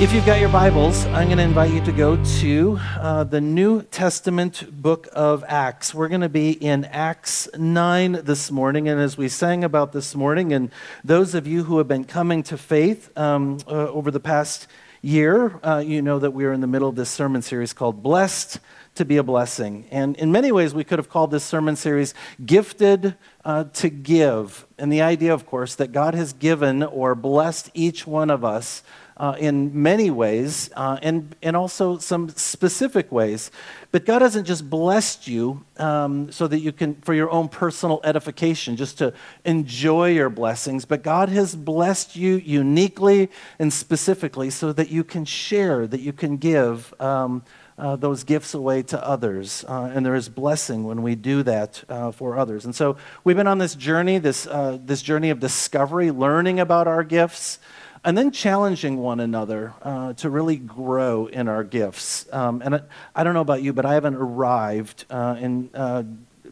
If 0.00 0.12
you've 0.12 0.24
got 0.24 0.38
your 0.38 0.48
Bibles, 0.48 1.06
I'm 1.06 1.26
going 1.26 1.38
to 1.38 1.42
invite 1.42 1.72
you 1.72 1.84
to 1.84 1.90
go 1.90 2.24
to 2.38 2.78
uh, 3.00 3.24
the 3.24 3.40
New 3.40 3.82
Testament 3.82 4.80
book 4.80 5.08
of 5.12 5.44
Acts. 5.48 5.92
We're 5.92 6.06
going 6.06 6.20
to 6.20 6.28
be 6.28 6.52
in 6.52 6.84
Acts 6.84 7.48
9 7.58 8.20
this 8.22 8.52
morning. 8.52 8.88
And 8.88 9.00
as 9.00 9.18
we 9.18 9.28
sang 9.28 9.64
about 9.64 9.90
this 9.90 10.14
morning, 10.14 10.52
and 10.52 10.70
those 11.02 11.34
of 11.34 11.48
you 11.48 11.64
who 11.64 11.78
have 11.78 11.88
been 11.88 12.04
coming 12.04 12.44
to 12.44 12.56
faith 12.56 13.10
um, 13.18 13.58
uh, 13.66 13.88
over 13.88 14.12
the 14.12 14.20
past 14.20 14.68
year, 15.02 15.58
uh, 15.64 15.82
you 15.84 16.00
know 16.00 16.20
that 16.20 16.30
we're 16.30 16.52
in 16.52 16.60
the 16.60 16.68
middle 16.68 16.88
of 16.88 16.94
this 16.94 17.10
sermon 17.10 17.42
series 17.42 17.72
called 17.72 18.00
Blessed 18.00 18.60
to 18.94 19.04
be 19.04 19.16
a 19.16 19.24
Blessing. 19.24 19.84
And 19.90 20.16
in 20.16 20.30
many 20.30 20.52
ways, 20.52 20.74
we 20.74 20.84
could 20.84 21.00
have 21.00 21.08
called 21.08 21.32
this 21.32 21.42
sermon 21.42 21.74
series 21.74 22.14
Gifted 22.46 23.16
uh, 23.44 23.64
to 23.64 23.88
Give. 23.90 24.64
And 24.78 24.92
the 24.92 25.02
idea, 25.02 25.34
of 25.34 25.44
course, 25.44 25.74
that 25.74 25.90
God 25.90 26.14
has 26.14 26.32
given 26.32 26.84
or 26.84 27.16
blessed 27.16 27.70
each 27.74 28.06
one 28.06 28.30
of 28.30 28.44
us 28.44 28.84
uh, 29.18 29.36
in 29.38 29.82
many 29.82 30.10
ways 30.10 30.70
uh, 30.76 30.98
and, 31.02 31.34
and 31.42 31.56
also 31.56 31.98
some 31.98 32.28
specific 32.30 33.10
ways. 33.10 33.50
But 33.90 34.04
God 34.04 34.22
hasn't 34.22 34.46
just 34.46 34.68
blessed 34.68 35.26
you 35.26 35.64
um, 35.78 36.30
so 36.30 36.46
that 36.46 36.60
you 36.60 36.72
can, 36.72 36.96
for 36.96 37.14
your 37.14 37.30
own 37.30 37.48
personal 37.48 38.00
edification, 38.04 38.76
just 38.76 38.98
to 38.98 39.12
enjoy 39.44 40.10
your 40.10 40.30
blessings, 40.30 40.84
but 40.84 41.02
God 41.02 41.28
has 41.30 41.56
blessed 41.56 42.16
you 42.16 42.36
uniquely 42.36 43.30
and 43.58 43.72
specifically 43.72 44.50
so 44.50 44.72
that 44.72 44.90
you 44.90 45.04
can 45.04 45.24
share, 45.24 45.86
that 45.86 46.00
you 46.00 46.12
can 46.12 46.36
give. 46.36 46.94
Um, 47.00 47.42
uh, 47.78 47.94
those 47.94 48.24
gifts 48.24 48.54
away 48.54 48.82
to 48.82 49.06
others. 49.06 49.64
Uh, 49.68 49.90
and 49.94 50.04
there 50.04 50.16
is 50.16 50.28
blessing 50.28 50.82
when 50.82 51.00
we 51.00 51.14
do 51.14 51.44
that 51.44 51.84
uh, 51.88 52.10
for 52.10 52.36
others. 52.36 52.64
And 52.64 52.74
so 52.74 52.96
we've 53.22 53.36
been 53.36 53.46
on 53.46 53.58
this 53.58 53.76
journey, 53.76 54.18
this, 54.18 54.48
uh, 54.48 54.78
this 54.84 55.00
journey 55.00 55.30
of 55.30 55.38
discovery, 55.38 56.10
learning 56.10 56.58
about 56.58 56.88
our 56.88 57.04
gifts, 57.04 57.60
and 58.04 58.16
then 58.16 58.30
challenging 58.30 58.98
one 58.98 59.20
another 59.20 59.74
uh, 59.82 60.12
to 60.14 60.30
really 60.30 60.56
grow 60.56 61.26
in 61.26 61.48
our 61.48 61.64
gifts. 61.64 62.26
Um, 62.32 62.62
and 62.62 62.76
I, 62.76 62.80
I, 63.14 63.24
don't 63.24 63.34
know 63.34 63.40
about 63.40 63.62
you, 63.62 63.72
but 63.72 63.84
I 63.84 63.94
haven't 63.94 64.14
arrived 64.14 65.04
uh, 65.10 65.36
in 65.38 65.70
uh, 65.74 66.04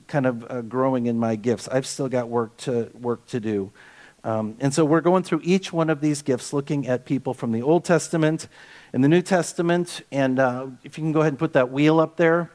kind 0.06 0.26
of 0.26 0.50
uh, 0.50 0.62
growing 0.62 1.06
in 1.06 1.18
my 1.18 1.36
gifts. 1.36 1.68
I've 1.68 1.86
still 1.86 2.08
got 2.08 2.28
work 2.28 2.56
to 2.58 2.90
work 3.00 3.26
to 3.28 3.40
do. 3.40 3.72
Um, 4.24 4.56
and 4.58 4.74
so 4.74 4.84
we're 4.84 5.02
going 5.02 5.22
through 5.22 5.42
each 5.44 5.72
one 5.72 5.88
of 5.88 6.00
these 6.00 6.22
gifts, 6.22 6.52
looking 6.52 6.88
at 6.88 7.04
people 7.04 7.32
from 7.32 7.52
the 7.52 7.62
Old 7.62 7.84
Testament 7.84 8.48
and 8.92 9.04
the 9.04 9.08
New 9.08 9.22
Testament. 9.22 10.02
And 10.10 10.40
uh, 10.40 10.66
if 10.82 10.98
you 10.98 11.04
can 11.04 11.12
go 11.12 11.20
ahead 11.20 11.32
and 11.32 11.38
put 11.38 11.52
that 11.52 11.70
wheel 11.70 12.00
up 12.00 12.16
there. 12.16 12.50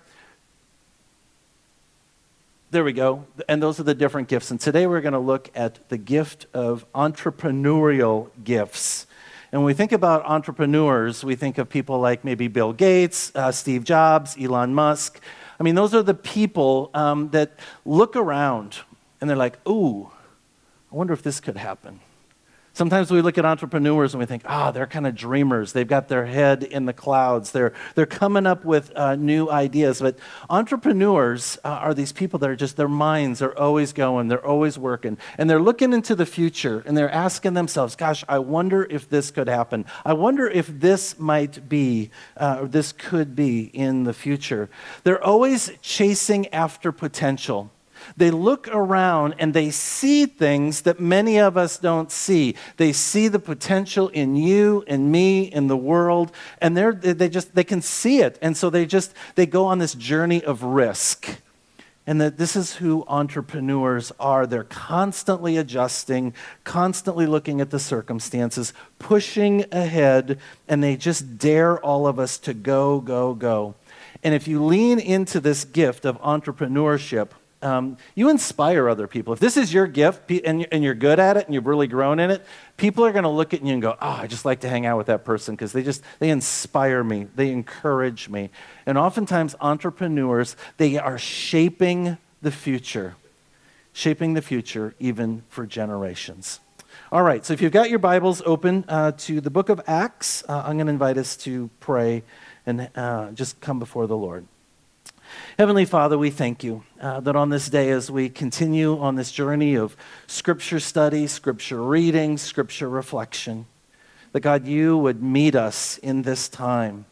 There 2.71 2.85
we 2.85 2.93
go. 2.93 3.25
And 3.49 3.61
those 3.61 3.81
are 3.81 3.83
the 3.83 3.93
different 3.93 4.29
gifts. 4.29 4.49
And 4.49 4.57
today 4.57 4.87
we're 4.87 5.01
going 5.01 5.11
to 5.11 5.19
look 5.19 5.49
at 5.53 5.89
the 5.89 5.97
gift 5.97 6.45
of 6.53 6.89
entrepreneurial 6.93 8.29
gifts. 8.45 9.07
And 9.51 9.59
when 9.59 9.65
we 9.65 9.73
think 9.73 9.91
about 9.91 10.23
entrepreneurs, 10.23 11.21
we 11.21 11.35
think 11.35 11.57
of 11.57 11.67
people 11.67 11.99
like 11.99 12.23
maybe 12.23 12.47
Bill 12.47 12.71
Gates, 12.71 13.33
uh, 13.35 13.51
Steve 13.51 13.83
Jobs, 13.83 14.37
Elon 14.39 14.73
Musk. 14.73 15.19
I 15.59 15.63
mean, 15.63 15.75
those 15.75 15.93
are 15.93 16.01
the 16.01 16.13
people 16.13 16.91
um, 16.93 17.27
that 17.31 17.59
look 17.83 18.15
around 18.15 18.77
and 19.19 19.29
they're 19.29 19.35
like, 19.35 19.59
ooh, 19.67 20.09
I 20.89 20.95
wonder 20.95 21.11
if 21.11 21.23
this 21.23 21.41
could 21.41 21.57
happen. 21.57 21.99
Sometimes 22.81 23.11
we 23.11 23.21
look 23.21 23.37
at 23.37 23.45
entrepreneurs 23.45 24.15
and 24.15 24.19
we 24.19 24.25
think, 24.25 24.41
ah, 24.47 24.69
oh, 24.69 24.71
they're 24.71 24.87
kind 24.87 25.05
of 25.05 25.13
dreamers. 25.13 25.71
They've 25.71 25.87
got 25.87 26.07
their 26.07 26.25
head 26.25 26.63
in 26.63 26.85
the 26.85 26.93
clouds. 26.93 27.51
They're, 27.51 27.73
they're 27.93 28.07
coming 28.07 28.47
up 28.47 28.65
with 28.65 28.91
uh, 28.95 29.15
new 29.15 29.51
ideas. 29.51 30.01
But 30.01 30.17
entrepreneurs 30.49 31.59
uh, 31.63 31.67
are 31.67 31.93
these 31.93 32.11
people 32.11 32.39
that 32.39 32.49
are 32.49 32.55
just, 32.55 32.77
their 32.77 32.87
minds 32.87 33.39
are 33.43 33.55
always 33.55 33.93
going, 33.93 34.29
they're 34.29 34.43
always 34.43 34.79
working. 34.79 35.19
And 35.37 35.47
they're 35.47 35.61
looking 35.61 35.93
into 35.93 36.15
the 36.15 36.25
future 36.25 36.81
and 36.87 36.97
they're 36.97 37.11
asking 37.11 37.53
themselves, 37.53 37.95
gosh, 37.95 38.23
I 38.27 38.39
wonder 38.39 38.87
if 38.89 39.07
this 39.07 39.29
could 39.29 39.47
happen. 39.47 39.85
I 40.03 40.13
wonder 40.13 40.47
if 40.47 40.65
this 40.65 41.19
might 41.19 41.69
be, 41.69 42.09
uh, 42.35 42.61
or 42.61 42.67
this 42.67 42.93
could 42.93 43.35
be 43.35 43.65
in 43.75 44.05
the 44.05 44.13
future. 44.13 44.71
They're 45.03 45.23
always 45.23 45.71
chasing 45.83 46.47
after 46.47 46.91
potential. 46.91 47.69
They 48.17 48.31
look 48.31 48.67
around 48.67 49.35
and 49.39 49.53
they 49.53 49.71
see 49.71 50.25
things 50.25 50.81
that 50.81 50.99
many 50.99 51.39
of 51.39 51.57
us 51.57 51.77
don't 51.77 52.11
see. 52.11 52.55
They 52.77 52.93
see 52.93 53.27
the 53.27 53.39
potential 53.39 54.09
in 54.09 54.35
you 54.35 54.83
and 54.87 55.11
me 55.11 55.43
in 55.43 55.67
the 55.67 55.77
world, 55.77 56.31
and 56.59 56.75
they're, 56.75 56.93
they 56.93 57.29
just 57.29 57.55
they 57.55 57.63
can 57.63 57.81
see 57.81 58.21
it. 58.21 58.37
And 58.41 58.55
so 58.55 58.69
they 58.69 58.85
just 58.85 59.13
they 59.35 59.45
go 59.45 59.65
on 59.65 59.79
this 59.79 59.93
journey 59.93 60.43
of 60.43 60.63
risk. 60.63 61.41
And 62.07 62.19
that 62.19 62.37
this 62.37 62.55
is 62.55 62.77
who 62.77 63.05
entrepreneurs 63.07 64.11
are. 64.19 64.47
They're 64.47 64.63
constantly 64.63 65.55
adjusting, 65.55 66.33
constantly 66.63 67.27
looking 67.27 67.61
at 67.61 67.69
the 67.69 67.79
circumstances, 67.79 68.73
pushing 68.97 69.65
ahead, 69.71 70.39
and 70.67 70.83
they 70.83 70.97
just 70.97 71.37
dare 71.37 71.79
all 71.79 72.07
of 72.07 72.17
us 72.19 72.39
to 72.39 72.55
go, 72.55 72.99
go, 72.99 73.35
go. 73.35 73.75
And 74.23 74.33
if 74.33 74.47
you 74.47 74.63
lean 74.63 74.99
into 74.99 75.39
this 75.39 75.63
gift 75.63 76.03
of 76.03 76.19
entrepreneurship, 76.21 77.29
um, 77.61 77.97
you 78.15 78.29
inspire 78.29 78.89
other 78.89 79.07
people. 79.07 79.33
If 79.33 79.39
this 79.39 79.57
is 79.57 79.73
your 79.73 79.87
gift 79.87 80.29
and 80.31 80.83
you're 80.83 80.95
good 80.95 81.19
at 81.19 81.37
it 81.37 81.45
and 81.45 81.53
you've 81.53 81.67
really 81.67 81.87
grown 81.87 82.19
in 82.19 82.31
it, 82.31 82.45
people 82.77 83.05
are 83.05 83.11
going 83.11 83.23
to 83.23 83.29
look 83.29 83.53
at 83.53 83.63
you 83.63 83.73
and 83.73 83.81
go, 83.81 83.95
"Oh, 84.01 84.19
I 84.21 84.27
just 84.27 84.45
like 84.45 84.61
to 84.61 84.69
hang 84.69 84.85
out 84.85 84.97
with 84.97 85.07
that 85.07 85.23
person 85.25 85.55
because 85.55 85.71
they 85.71 85.83
just 85.83 86.03
they 86.19 86.29
inspire 86.29 87.03
me, 87.03 87.27
they 87.35 87.51
encourage 87.51 88.29
me." 88.29 88.49
And 88.85 88.97
oftentimes, 88.97 89.55
entrepreneurs 89.61 90.55
they 90.77 90.97
are 90.97 91.17
shaping 91.17 92.17
the 92.41 92.51
future, 92.51 93.15
shaping 93.93 94.33
the 94.33 94.41
future 94.41 94.95
even 94.99 95.43
for 95.49 95.65
generations. 95.65 96.59
All 97.11 97.23
right, 97.23 97.45
so 97.45 97.53
if 97.53 97.61
you've 97.61 97.71
got 97.71 97.89
your 97.89 97.99
Bibles 97.99 98.41
open 98.45 98.85
uh, 98.87 99.11
to 99.19 99.41
the 99.41 99.49
book 99.49 99.69
of 99.69 99.81
Acts, 99.85 100.43
uh, 100.47 100.63
I'm 100.65 100.77
going 100.77 100.87
to 100.87 100.93
invite 100.93 101.17
us 101.17 101.35
to 101.37 101.69
pray 101.79 102.23
and 102.65 102.89
uh, 102.95 103.31
just 103.31 103.59
come 103.59 103.79
before 103.79 104.07
the 104.07 104.15
Lord. 104.15 104.45
Heavenly 105.57 105.85
Father, 105.85 106.17
we 106.17 106.29
thank 106.29 106.63
you 106.63 106.83
uh, 106.99 107.19
that 107.21 107.35
on 107.35 107.49
this 107.49 107.69
day, 107.69 107.91
as 107.91 108.09
we 108.09 108.29
continue 108.29 108.97
on 108.99 109.15
this 109.15 109.31
journey 109.31 109.75
of 109.75 109.95
scripture 110.27 110.79
study, 110.79 111.27
scripture 111.27 111.81
reading, 111.81 112.37
scripture 112.37 112.89
reflection, 112.89 113.65
that 114.31 114.39
God, 114.39 114.65
you 114.65 114.97
would 114.97 115.21
meet 115.21 115.55
us 115.55 115.97
in 115.97 116.21
this 116.21 116.49
time. 116.49 117.05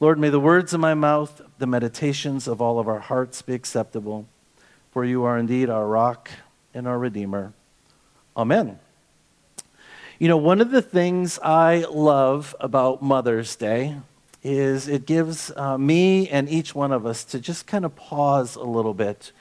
Lord, 0.00 0.18
may 0.18 0.30
the 0.30 0.40
words 0.40 0.74
of 0.74 0.80
my 0.80 0.94
mouth, 0.94 1.40
the 1.58 1.66
meditations 1.66 2.46
of 2.48 2.60
all 2.60 2.78
of 2.78 2.88
our 2.88 2.98
hearts 2.98 3.40
be 3.42 3.54
acceptable, 3.54 4.26
for 4.90 5.04
you 5.04 5.24
are 5.24 5.38
indeed 5.38 5.70
our 5.70 5.86
rock 5.86 6.30
and 6.74 6.86
our 6.86 6.98
Redeemer. 6.98 7.52
Amen. 8.36 8.78
You 10.18 10.28
know, 10.28 10.36
one 10.36 10.60
of 10.60 10.70
the 10.70 10.82
things 10.82 11.38
I 11.42 11.84
love 11.90 12.54
about 12.60 13.02
Mother's 13.02 13.56
Day 13.56 13.96
is 14.42 14.88
it 14.88 15.06
gives 15.06 15.50
uh, 15.56 15.78
me 15.78 16.28
and 16.28 16.48
each 16.48 16.74
one 16.74 16.92
of 16.92 17.06
us 17.06 17.24
to 17.24 17.38
just 17.38 17.66
kind 17.66 17.84
of 17.84 17.94
pause 17.94 18.56
a 18.56 18.64
little 18.64 18.94
bit 18.94 19.32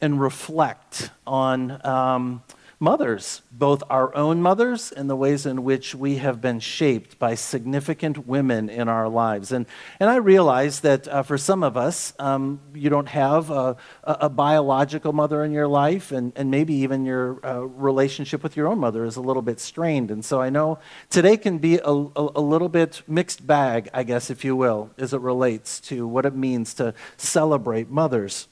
and 0.00 0.20
reflect 0.20 1.10
on 1.26 1.84
um, 1.86 2.42
mothers, 2.82 3.42
both 3.52 3.82
our 3.90 4.14
own 4.16 4.40
mothers 4.40 4.90
and 4.90 5.08
the 5.08 5.14
ways 5.14 5.44
in 5.44 5.62
which 5.62 5.94
we 5.94 6.16
have 6.16 6.40
been 6.40 6.58
shaped 6.58 7.18
by 7.18 7.34
significant 7.34 8.26
women 8.26 8.70
in 8.70 8.88
our 8.88 9.06
lives. 9.06 9.52
And, 9.52 9.66
and 10.00 10.08
I 10.08 10.16
realize 10.16 10.80
that 10.80 11.06
uh, 11.06 11.22
for 11.22 11.36
some 11.36 11.62
of 11.62 11.76
us, 11.76 12.14
um, 12.18 12.58
you 12.74 12.88
don't 12.88 13.08
have 13.08 13.50
a, 13.50 13.76
a, 14.02 14.30
biological 14.30 15.12
mother 15.12 15.44
in 15.44 15.52
your 15.52 15.68
life, 15.68 16.10
and, 16.10 16.32
and 16.34 16.50
maybe 16.50 16.72
even 16.72 17.04
your 17.04 17.44
uh, 17.44 17.60
relationship 17.60 18.42
with 18.42 18.56
your 18.56 18.66
own 18.66 18.78
mother 18.78 19.04
is 19.04 19.16
a 19.16 19.20
little 19.20 19.42
bit 19.42 19.60
strained. 19.60 20.10
And 20.10 20.24
so 20.24 20.40
I 20.40 20.48
know 20.48 20.78
today 21.10 21.36
can 21.36 21.58
be 21.58 21.76
a, 21.76 21.90
a, 21.90 22.30
a 22.36 22.40
little 22.40 22.70
bit 22.70 23.02
mixed 23.06 23.46
bag, 23.46 23.90
I 23.92 24.04
guess, 24.04 24.30
if 24.30 24.42
you 24.42 24.56
will, 24.56 24.90
as 24.96 25.12
it 25.12 25.20
relates 25.20 25.80
to 25.80 26.06
what 26.06 26.24
it 26.24 26.34
means 26.34 26.72
to 26.74 26.94
celebrate 27.18 27.90
mothers. 27.90 28.48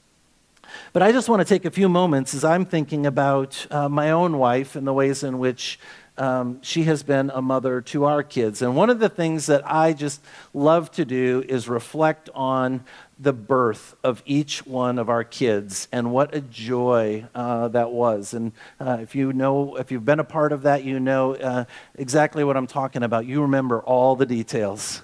But 0.93 1.03
I 1.03 1.11
just 1.11 1.29
want 1.29 1.41
to 1.41 1.45
take 1.45 1.65
a 1.65 1.71
few 1.71 1.89
moments 1.89 2.33
as 2.33 2.43
I'm 2.43 2.65
thinking 2.65 3.05
about 3.05 3.67
uh, 3.71 3.89
my 3.89 4.11
own 4.11 4.37
wife 4.37 4.75
and 4.75 4.85
the 4.85 4.93
ways 4.93 5.23
in 5.23 5.39
which 5.39 5.79
um, 6.19 6.59
she 6.61 6.83
has 6.83 7.01
been 7.01 7.31
a 7.33 7.41
mother 7.41 7.81
to 7.81 8.03
our 8.03 8.23
kids. 8.23 8.61
And 8.61 8.75
one 8.75 8.89
of 8.89 8.99
the 8.99 9.09
things 9.09 9.45
that 9.45 9.63
I 9.65 9.93
just 9.93 10.21
love 10.53 10.91
to 10.91 11.05
do 11.05 11.43
is 11.47 11.69
reflect 11.69 12.29
on 12.35 12.83
the 13.17 13.31
birth 13.33 13.95
of 14.03 14.21
each 14.25 14.65
one 14.65 14.99
of 14.99 15.09
our 15.09 15.23
kids 15.23 15.87
and 15.91 16.11
what 16.11 16.35
a 16.35 16.41
joy 16.41 17.25
uh, 17.33 17.69
that 17.69 17.91
was. 17.91 18.33
And 18.33 18.51
uh, 18.79 18.97
if 19.01 19.15
you 19.15 19.31
know, 19.33 19.77
if 19.77 19.91
you've 19.91 20.05
been 20.05 20.19
a 20.19 20.25
part 20.25 20.51
of 20.51 20.63
that, 20.63 20.83
you 20.83 20.99
know 20.99 21.35
uh, 21.35 21.65
exactly 21.95 22.43
what 22.43 22.57
I'm 22.57 22.67
talking 22.67 23.03
about. 23.03 23.25
You 23.25 23.41
remember 23.41 23.81
all 23.81 24.15
the 24.15 24.25
details. 24.25 25.01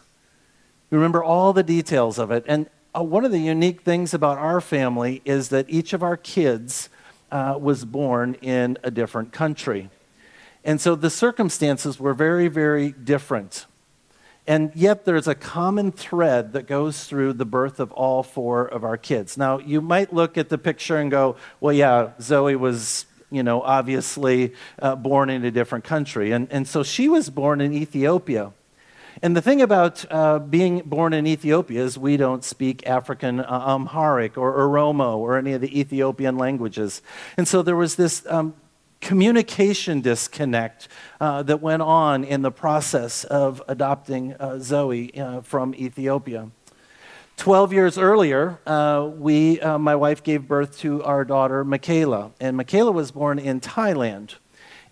You 0.92 0.98
remember 0.98 1.24
all 1.24 1.54
the 1.54 1.63
details 1.63 2.19
of 2.19 2.31
it. 2.31 2.44
And 2.48 2.69
uh, 2.95 3.03
one 3.03 3.25
of 3.25 3.31
the 3.31 3.39
unique 3.39 3.81
things 3.81 4.13
about 4.13 4.38
our 4.38 4.62
family 4.62 5.21
is 5.25 5.50
that 5.50 5.65
each 5.69 5.94
of 5.94 6.01
our 6.01 6.18
kids 6.18 6.89
uh, 7.31 7.57
was 7.59 7.83
born 7.86 8.36
in 8.36 8.77
a 8.83 8.92
different 8.92 9.31
country. 9.31 9.89
And 10.63 10.80
so 10.80 10.95
the 10.95 11.09
circumstances 11.09 12.00
were 12.00 12.13
very, 12.13 12.47
very 12.47 12.92
different. 12.92 13.65
And 14.47 14.71
yet 14.75 15.06
there's 15.06 15.27
a 15.27 15.36
common 15.36 15.92
thread 15.92 16.53
that 16.53 16.68
goes 16.68 17.06
through 17.06 17.33
the 17.33 17.45
birth 17.45 17.80
of 17.80 17.92
all 17.92 18.24
four 18.24 18.65
of 18.65 18.83
our 18.83 18.97
kids. 18.97 19.38
Now, 19.38 19.59
you 19.59 19.81
might 19.81 20.13
look 20.13 20.38
at 20.38 20.50
the 20.50 20.57
picture 20.57 20.97
and 20.97 21.09
go, 21.09 21.36
well, 21.59 21.74
yeah, 21.74 22.12
Zoe 22.21 22.56
was, 22.56 23.06
you 23.31 23.42
know, 23.42 23.62
obviously 23.62 24.53
uh, 24.80 24.95
born 24.95 25.30
in 25.30 25.44
a 25.45 25.51
different 25.51 25.83
country. 25.83 26.31
And, 26.31 26.47
and 26.51 26.68
so 26.68 26.83
she 26.83 27.09
was 27.09 27.30
born 27.30 27.59
in 27.59 27.74
Ethiopia. 27.74 28.53
And 29.22 29.36
the 29.36 29.42
thing 29.42 29.62
about 29.62 30.06
uh, 30.12 30.40
being 30.40 30.80
born 30.80 31.14
in 31.14 31.26
Ethiopia 31.26 31.84
is 31.84 31.98
we 31.98 32.18
don't 32.18 32.44
speak 32.44 32.86
African 32.86 33.40
uh, 33.40 33.76
Amharic 33.76 34.38
or 34.38 34.58
Oromo 34.58 35.18
or 35.18 35.38
any 35.38 35.54
of 35.54 35.62
the 35.62 35.80
Ethiopian 35.80 36.38
languages. 36.38 37.02
And 37.38 37.48
so 37.48 37.62
there 37.62 37.76
was 37.76 37.96
this 37.96 38.26
um, 38.28 38.56
communication 39.00 40.02
disconnect 40.02 40.88
uh, 41.22 41.44
that 41.44 41.62
went 41.62 41.82
on 41.82 42.24
in 42.24 42.42
the 42.42 42.52
process 42.52 43.24
of 43.24 43.62
adopting 43.68 44.34
uh, 44.34 44.60
Zoe 44.60 45.18
uh, 45.18 45.42
from 45.42 45.74
Ethiopia. 45.76 46.50
12 47.38 47.74
years 47.74 47.98
earlier, 47.98 48.60
uh, 48.66 49.10
we, 49.14 49.60
uh, 49.60 49.78
my 49.78 49.96
wife 49.96 50.24
gave 50.24 50.48
birth 50.48 50.80
to 50.80 51.04
our 51.04 51.26
daughter, 51.26 51.64
Michaela. 51.64 52.32
And 52.40 52.56
Michaela 52.56 52.92
was 52.92 53.12
born 53.12 53.40
in 53.40 53.60
Thailand. 53.60 54.36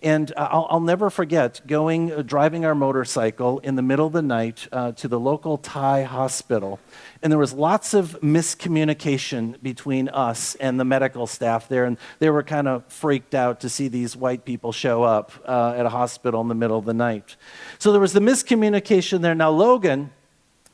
And 0.04 0.30
uh, 0.36 0.48
I'll, 0.50 0.66
I'll, 0.68 0.80
never 0.80 1.08
forget 1.08 1.62
going, 1.66 2.12
uh, 2.12 2.20
driving 2.20 2.66
our 2.66 2.74
motorcycle 2.74 3.58
in 3.60 3.74
the 3.74 3.80
middle 3.80 4.06
of 4.06 4.12
the 4.12 4.20
night 4.20 4.68
uh, 4.70 4.92
to 4.92 5.08
the 5.08 5.18
local 5.18 5.56
Thai 5.56 6.02
hospital. 6.02 6.78
And 7.22 7.32
there 7.32 7.38
was 7.38 7.54
lots 7.54 7.94
of 7.94 8.20
miscommunication 8.20 9.62
between 9.62 10.10
us 10.10 10.56
and 10.56 10.78
the 10.78 10.84
medical 10.84 11.26
staff 11.26 11.68
there. 11.68 11.86
And 11.86 11.96
they 12.18 12.28
were 12.28 12.42
kind 12.42 12.68
of 12.68 12.84
freaked 12.92 13.34
out 13.34 13.60
to 13.60 13.70
see 13.70 13.88
these 13.88 14.14
white 14.14 14.44
people 14.44 14.72
show 14.72 15.02
up 15.02 15.32
uh, 15.46 15.72
at 15.74 15.86
a 15.86 15.90
hospital 15.90 16.42
in 16.42 16.48
the 16.48 16.54
middle 16.54 16.76
of 16.76 16.84
the 16.84 16.92
night. 16.92 17.36
So 17.78 17.90
there 17.90 18.00
was 18.00 18.12
the 18.12 18.20
miscommunication 18.20 19.22
there. 19.22 19.34
Now, 19.34 19.52
Logan, 19.52 20.10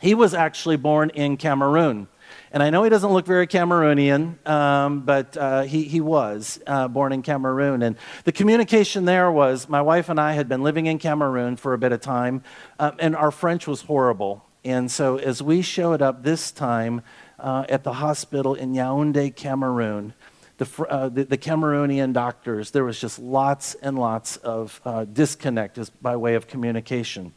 he 0.00 0.12
was 0.12 0.34
actually 0.34 0.76
born 0.76 1.10
in 1.10 1.36
Cameroon. 1.36 2.08
And 2.52 2.64
I 2.64 2.70
know 2.70 2.82
he 2.82 2.90
doesn't 2.90 3.12
look 3.12 3.26
very 3.26 3.46
Cameroonian, 3.46 4.44
um, 4.48 5.02
but 5.02 5.36
uh, 5.36 5.62
he, 5.62 5.84
he 5.84 6.00
was 6.00 6.60
uh, 6.66 6.88
born 6.88 7.12
in 7.12 7.22
Cameroon. 7.22 7.82
And 7.82 7.96
the 8.24 8.32
communication 8.32 9.04
there 9.04 9.30
was 9.30 9.68
my 9.68 9.80
wife 9.80 10.08
and 10.08 10.20
I 10.20 10.32
had 10.32 10.48
been 10.48 10.62
living 10.62 10.86
in 10.86 10.98
Cameroon 10.98 11.56
for 11.56 11.74
a 11.74 11.78
bit 11.78 11.92
of 11.92 12.00
time, 12.00 12.42
um, 12.80 12.96
and 12.98 13.14
our 13.14 13.30
French 13.30 13.68
was 13.68 13.82
horrible. 13.82 14.44
And 14.64 14.90
so 14.90 15.16
as 15.16 15.40
we 15.40 15.62
showed 15.62 16.02
up 16.02 16.24
this 16.24 16.50
time 16.50 17.02
uh, 17.38 17.66
at 17.68 17.84
the 17.84 17.94
hospital 17.94 18.54
in 18.54 18.72
Yaoundé, 18.72 19.34
Cameroon, 19.34 20.12
the, 20.58 20.86
uh, 20.90 21.08
the, 21.08 21.24
the, 21.24 21.38
Cameroonian 21.38 22.12
doctors, 22.12 22.72
there 22.72 22.84
was 22.84 23.00
just 23.00 23.18
lots 23.18 23.74
and 23.76 23.98
lots 23.98 24.36
of 24.38 24.80
uh, 24.84 25.06
disconnect 25.06 25.78
by 26.02 26.16
way 26.16 26.34
of 26.34 26.46
communication. 26.46 27.32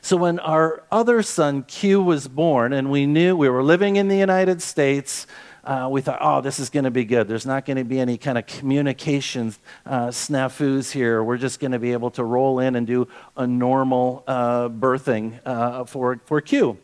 So 0.00 0.16
when 0.16 0.38
our 0.40 0.82
other 0.90 1.22
son, 1.22 1.62
Q, 1.62 2.02
was 2.02 2.28
born, 2.28 2.72
and 2.72 2.90
we 2.90 3.06
knew 3.06 3.36
we 3.36 3.48
were 3.48 3.62
living 3.62 3.96
in 3.96 4.08
the 4.08 4.16
United 4.16 4.60
States, 4.60 5.26
uh, 5.64 5.88
we 5.90 6.00
thought, 6.00 6.18
oh, 6.20 6.40
this 6.40 6.58
is 6.58 6.70
going 6.70 6.84
to 6.84 6.90
be 6.90 7.04
good. 7.04 7.28
There's 7.28 7.46
not 7.46 7.64
going 7.64 7.76
to 7.76 7.84
be 7.84 8.00
any 8.00 8.18
kind 8.18 8.36
of 8.36 8.46
communication 8.46 9.54
uh, 9.86 10.08
snafus 10.08 10.90
here. 10.90 11.22
We're 11.22 11.36
just 11.36 11.60
going 11.60 11.70
to 11.70 11.78
be 11.78 11.92
able 11.92 12.10
to 12.12 12.24
roll 12.24 12.58
in 12.58 12.74
and 12.74 12.86
do 12.86 13.06
a 13.36 13.46
normal 13.46 14.24
uh, 14.26 14.68
birthing 14.68 15.40
uh, 15.46 15.84
for, 15.84 16.20
for 16.24 16.40
Q. 16.40 16.78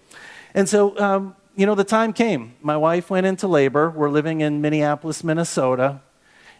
And 0.55 0.69
so, 0.69 0.96
um, 0.99 1.34
you 1.56 1.67
know, 1.67 1.75
the 1.75 1.84
time 1.84 2.12
came. 2.12 2.55
My 2.62 2.76
wife 2.76 3.11
went 3.11 3.26
into 3.26 3.49
labor. 3.49 3.91
We're 3.91 4.11
living 4.11 4.43
in 4.43 4.61
Minneapolis, 4.61 5.25
Minnesota 5.25 6.00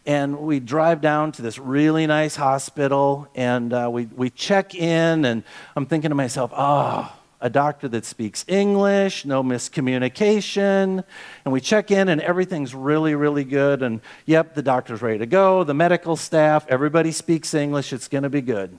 and 0.07 0.39
we 0.39 0.61
drive 0.61 1.01
down 1.01 1.33
to 1.33 1.43
this 1.43 1.59
really 1.59 2.07
nice 2.07 2.37
hospital 2.37 3.29
and 3.35 3.73
uh, 3.73 3.89
we, 3.91 4.07
we 4.07 4.31
check 4.31 4.75
in 4.75 5.25
and 5.25 5.43
i'm 5.77 5.87
thinking 5.87 6.11
to 6.11 6.15
myself 6.15 6.51
oh 6.57 7.13
a 7.41 7.51
doctor 7.51 7.89
that 7.89 8.05
speaks 8.05 8.45
english 8.49 9.25
no 9.25 9.43
miscommunication 9.43 11.05
and 11.45 11.53
we 11.53 11.61
check 11.61 11.91
in 11.91 12.09
and 12.09 12.21
everything's 12.21 12.75
really 12.75 13.15
really 13.15 13.45
good 13.45 13.83
and 13.83 14.01
yep 14.27 14.55
the 14.55 14.63
doctor's 14.63 15.03
ready 15.03 15.19
to 15.19 15.27
go 15.27 15.65
the 15.65 15.75
medical 15.75 16.17
staff 16.17 16.67
everybody 16.69 17.13
speaks 17.13 17.55
english 17.55 17.93
it's 17.93 18.09
going 18.09 18.25
to 18.25 18.31
be 18.31 18.41
good. 18.41 18.79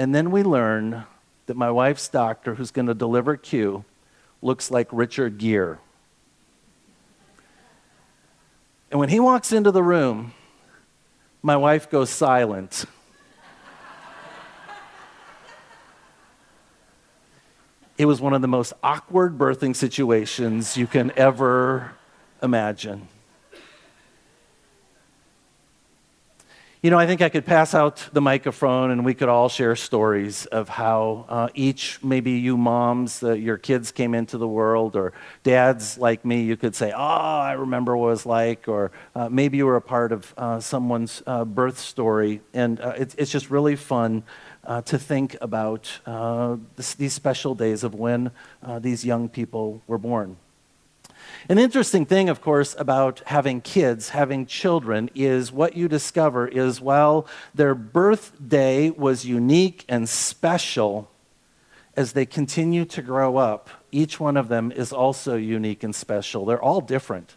And 0.00 0.14
then 0.14 0.30
we 0.30 0.44
learn 0.44 1.04
that 1.46 1.56
my 1.56 1.72
wife's 1.72 2.08
doctor 2.08 2.54
who's 2.54 2.70
going 2.70 2.86
to 2.86 2.94
deliver 2.94 3.36
q 3.36 3.84
looks 4.40 4.70
like 4.70 4.88
richard 4.92 5.38
gere 5.38 5.78
and 8.90 8.98
when 8.98 9.08
he 9.08 9.20
walks 9.20 9.52
into 9.52 9.70
the 9.70 9.82
room, 9.82 10.32
my 11.42 11.56
wife 11.56 11.90
goes 11.90 12.10
silent. 12.10 12.84
it 17.98 18.06
was 18.06 18.20
one 18.20 18.32
of 18.32 18.40
the 18.40 18.48
most 18.48 18.72
awkward 18.82 19.36
birthing 19.36 19.74
situations 19.74 20.76
you 20.76 20.86
can 20.86 21.12
ever 21.16 21.92
imagine. 22.42 23.08
You 26.80 26.92
know, 26.92 26.98
I 26.98 27.08
think 27.08 27.22
I 27.22 27.28
could 27.28 27.44
pass 27.44 27.74
out 27.74 28.08
the 28.12 28.20
microphone 28.20 28.92
and 28.92 29.04
we 29.04 29.12
could 29.12 29.28
all 29.28 29.48
share 29.48 29.74
stories 29.74 30.46
of 30.46 30.68
how 30.68 31.26
uh, 31.28 31.48
each, 31.52 31.98
maybe 32.04 32.30
you 32.30 32.56
moms, 32.56 33.20
uh, 33.20 33.32
your 33.32 33.58
kids 33.58 33.90
came 33.90 34.14
into 34.14 34.38
the 34.38 34.46
world, 34.46 34.94
or 34.94 35.12
dads 35.42 35.98
like 35.98 36.24
me, 36.24 36.42
you 36.42 36.56
could 36.56 36.76
say, 36.76 36.92
Oh, 36.92 36.96
I 36.96 37.54
remember 37.54 37.96
what 37.96 38.06
it 38.06 38.10
was 38.10 38.26
like, 38.26 38.68
or 38.68 38.92
uh, 39.16 39.28
maybe 39.28 39.56
you 39.56 39.66
were 39.66 39.74
a 39.74 39.82
part 39.82 40.12
of 40.12 40.32
uh, 40.36 40.60
someone's 40.60 41.20
uh, 41.26 41.44
birth 41.44 41.80
story. 41.80 42.42
And 42.54 42.80
uh, 42.80 42.92
it's, 42.96 43.16
it's 43.16 43.32
just 43.32 43.50
really 43.50 43.74
fun 43.74 44.22
to 44.84 44.98
think 44.98 45.34
about 45.40 45.98
this, 46.76 46.94
these 46.94 47.14
special 47.14 47.54
days 47.56 47.82
of 47.82 47.94
when 47.94 48.30
these 48.80 49.04
young 49.04 49.28
people 49.28 49.82
were 49.88 49.98
born. 49.98 50.36
An 51.48 51.58
interesting 51.58 52.04
thing, 52.04 52.28
of 52.28 52.40
course, 52.40 52.74
about 52.78 53.22
having 53.26 53.60
kids, 53.60 54.10
having 54.10 54.44
children, 54.46 55.10
is 55.14 55.52
what 55.52 55.76
you 55.76 55.88
discover 55.88 56.48
is 56.48 56.80
while 56.80 57.26
their 57.54 57.74
birthday 57.74 58.90
was 58.90 59.24
unique 59.24 59.84
and 59.88 60.08
special, 60.08 61.10
as 61.96 62.12
they 62.12 62.26
continue 62.26 62.84
to 62.84 63.02
grow 63.02 63.36
up, 63.36 63.70
each 63.90 64.20
one 64.20 64.36
of 64.36 64.48
them 64.48 64.72
is 64.72 64.92
also 64.92 65.36
unique 65.36 65.82
and 65.82 65.94
special. 65.94 66.44
They're 66.44 66.62
all 66.62 66.80
different. 66.80 67.34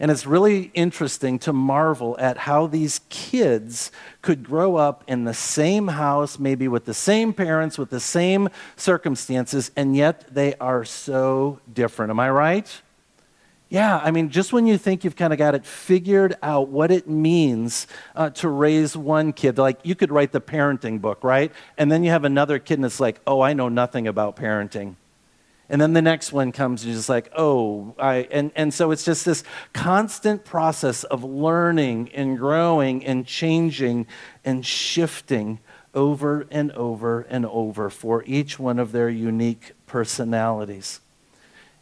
And 0.00 0.10
it's 0.10 0.26
really 0.26 0.70
interesting 0.74 1.38
to 1.40 1.52
marvel 1.52 2.16
at 2.18 2.38
how 2.38 2.66
these 2.66 3.00
kids 3.08 3.92
could 4.20 4.42
grow 4.42 4.76
up 4.76 5.04
in 5.06 5.24
the 5.24 5.34
same 5.34 5.88
house, 5.88 6.38
maybe 6.38 6.66
with 6.68 6.86
the 6.86 6.94
same 6.94 7.32
parents, 7.32 7.78
with 7.78 7.90
the 7.90 8.00
same 8.00 8.48
circumstances, 8.76 9.70
and 9.76 9.94
yet 9.94 10.34
they 10.34 10.54
are 10.54 10.84
so 10.84 11.60
different. 11.72 12.10
Am 12.10 12.18
I 12.18 12.30
right? 12.30 12.82
Yeah, 13.72 14.02
I 14.04 14.10
mean, 14.10 14.28
just 14.28 14.52
when 14.52 14.66
you 14.66 14.76
think 14.76 15.02
you've 15.02 15.16
kind 15.16 15.32
of 15.32 15.38
got 15.38 15.54
it 15.54 15.64
figured 15.64 16.36
out 16.42 16.68
what 16.68 16.90
it 16.90 17.08
means 17.08 17.86
uh, 18.14 18.28
to 18.28 18.50
raise 18.50 18.98
one 18.98 19.32
kid, 19.32 19.56
like 19.56 19.80
you 19.82 19.94
could 19.94 20.12
write 20.12 20.30
the 20.30 20.42
parenting 20.42 21.00
book, 21.00 21.24
right? 21.24 21.50
And 21.78 21.90
then 21.90 22.04
you 22.04 22.10
have 22.10 22.26
another 22.26 22.58
kid 22.58 22.74
and 22.74 22.84
it's 22.84 23.00
like, 23.00 23.22
oh, 23.26 23.40
I 23.40 23.54
know 23.54 23.70
nothing 23.70 24.06
about 24.06 24.36
parenting. 24.36 24.96
And 25.70 25.80
then 25.80 25.94
the 25.94 26.02
next 26.02 26.34
one 26.34 26.52
comes 26.52 26.82
and 26.82 26.90
you're 26.90 26.98
just 26.98 27.08
like, 27.08 27.32
oh, 27.34 27.94
I, 27.98 28.28
and, 28.30 28.52
and 28.56 28.74
so 28.74 28.90
it's 28.90 29.06
just 29.06 29.24
this 29.24 29.42
constant 29.72 30.44
process 30.44 31.04
of 31.04 31.24
learning 31.24 32.10
and 32.12 32.36
growing 32.36 33.02
and 33.06 33.26
changing 33.26 34.06
and 34.44 34.66
shifting 34.66 35.60
over 35.94 36.46
and 36.50 36.72
over 36.72 37.22
and 37.22 37.46
over 37.46 37.88
for 37.88 38.22
each 38.26 38.58
one 38.58 38.78
of 38.78 38.92
their 38.92 39.08
unique 39.08 39.72
personalities. 39.86 41.00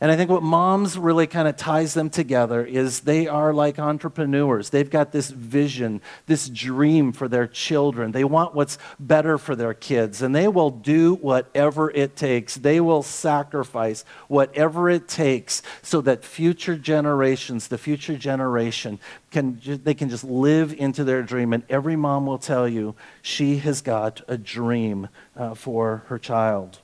And 0.03 0.11
I 0.11 0.17
think 0.17 0.31
what 0.31 0.43
moms 0.43 0.97
really 0.97 1.27
kind 1.27 1.47
of 1.47 1.59
ties 1.59 1.93
them 1.93 2.09
together 2.09 2.65
is 2.65 3.01
they 3.01 3.29
are 3.29 3.53
like 3.53 3.79
entrepreneurs. 3.79 4.71
They've 4.71 4.89
got 4.89 5.13
this 5.13 5.29
vision, 5.29 6.01
this 6.25 6.49
dream 6.49 7.13
for 7.13 7.29
their 7.29 7.47
children. 7.47 8.13
They 8.13 8.25
want 8.25 8.55
what's 8.55 8.79
better 8.99 9.37
for 9.37 9.55
their 9.55 9.75
kids, 9.75 10.23
and 10.23 10.35
they 10.35 10.49
will 10.49 10.71
do 10.71 11.17
whatever 11.17 11.91
it 11.91 12.17
takes. 12.17 12.55
They 12.55 12.81
will 12.81 13.03
sacrifice 13.03 14.07
whatever 14.29 14.89
it 14.89 15.07
takes 15.07 15.61
so 15.83 16.01
that 16.01 16.25
future 16.25 16.77
generations, 16.77 17.69
the 17.69 17.77
future 17.77 18.17
generation, 18.17 18.99
can 19.31 19.61
they 19.85 19.95
can 19.95 20.09
just 20.09 20.25
live 20.25 20.73
into 20.73 21.05
their 21.05 21.23
dream. 21.23 21.53
And 21.53 21.63
every 21.69 21.95
mom 21.95 22.25
will 22.25 22.39
tell 22.39 22.67
you 22.67 22.95
she 23.21 23.59
has 23.59 23.83
got 23.83 24.23
a 24.27 24.39
dream 24.39 25.09
uh, 25.37 25.55
for 25.55 26.05
her 26.07 26.19
child. 26.19 26.79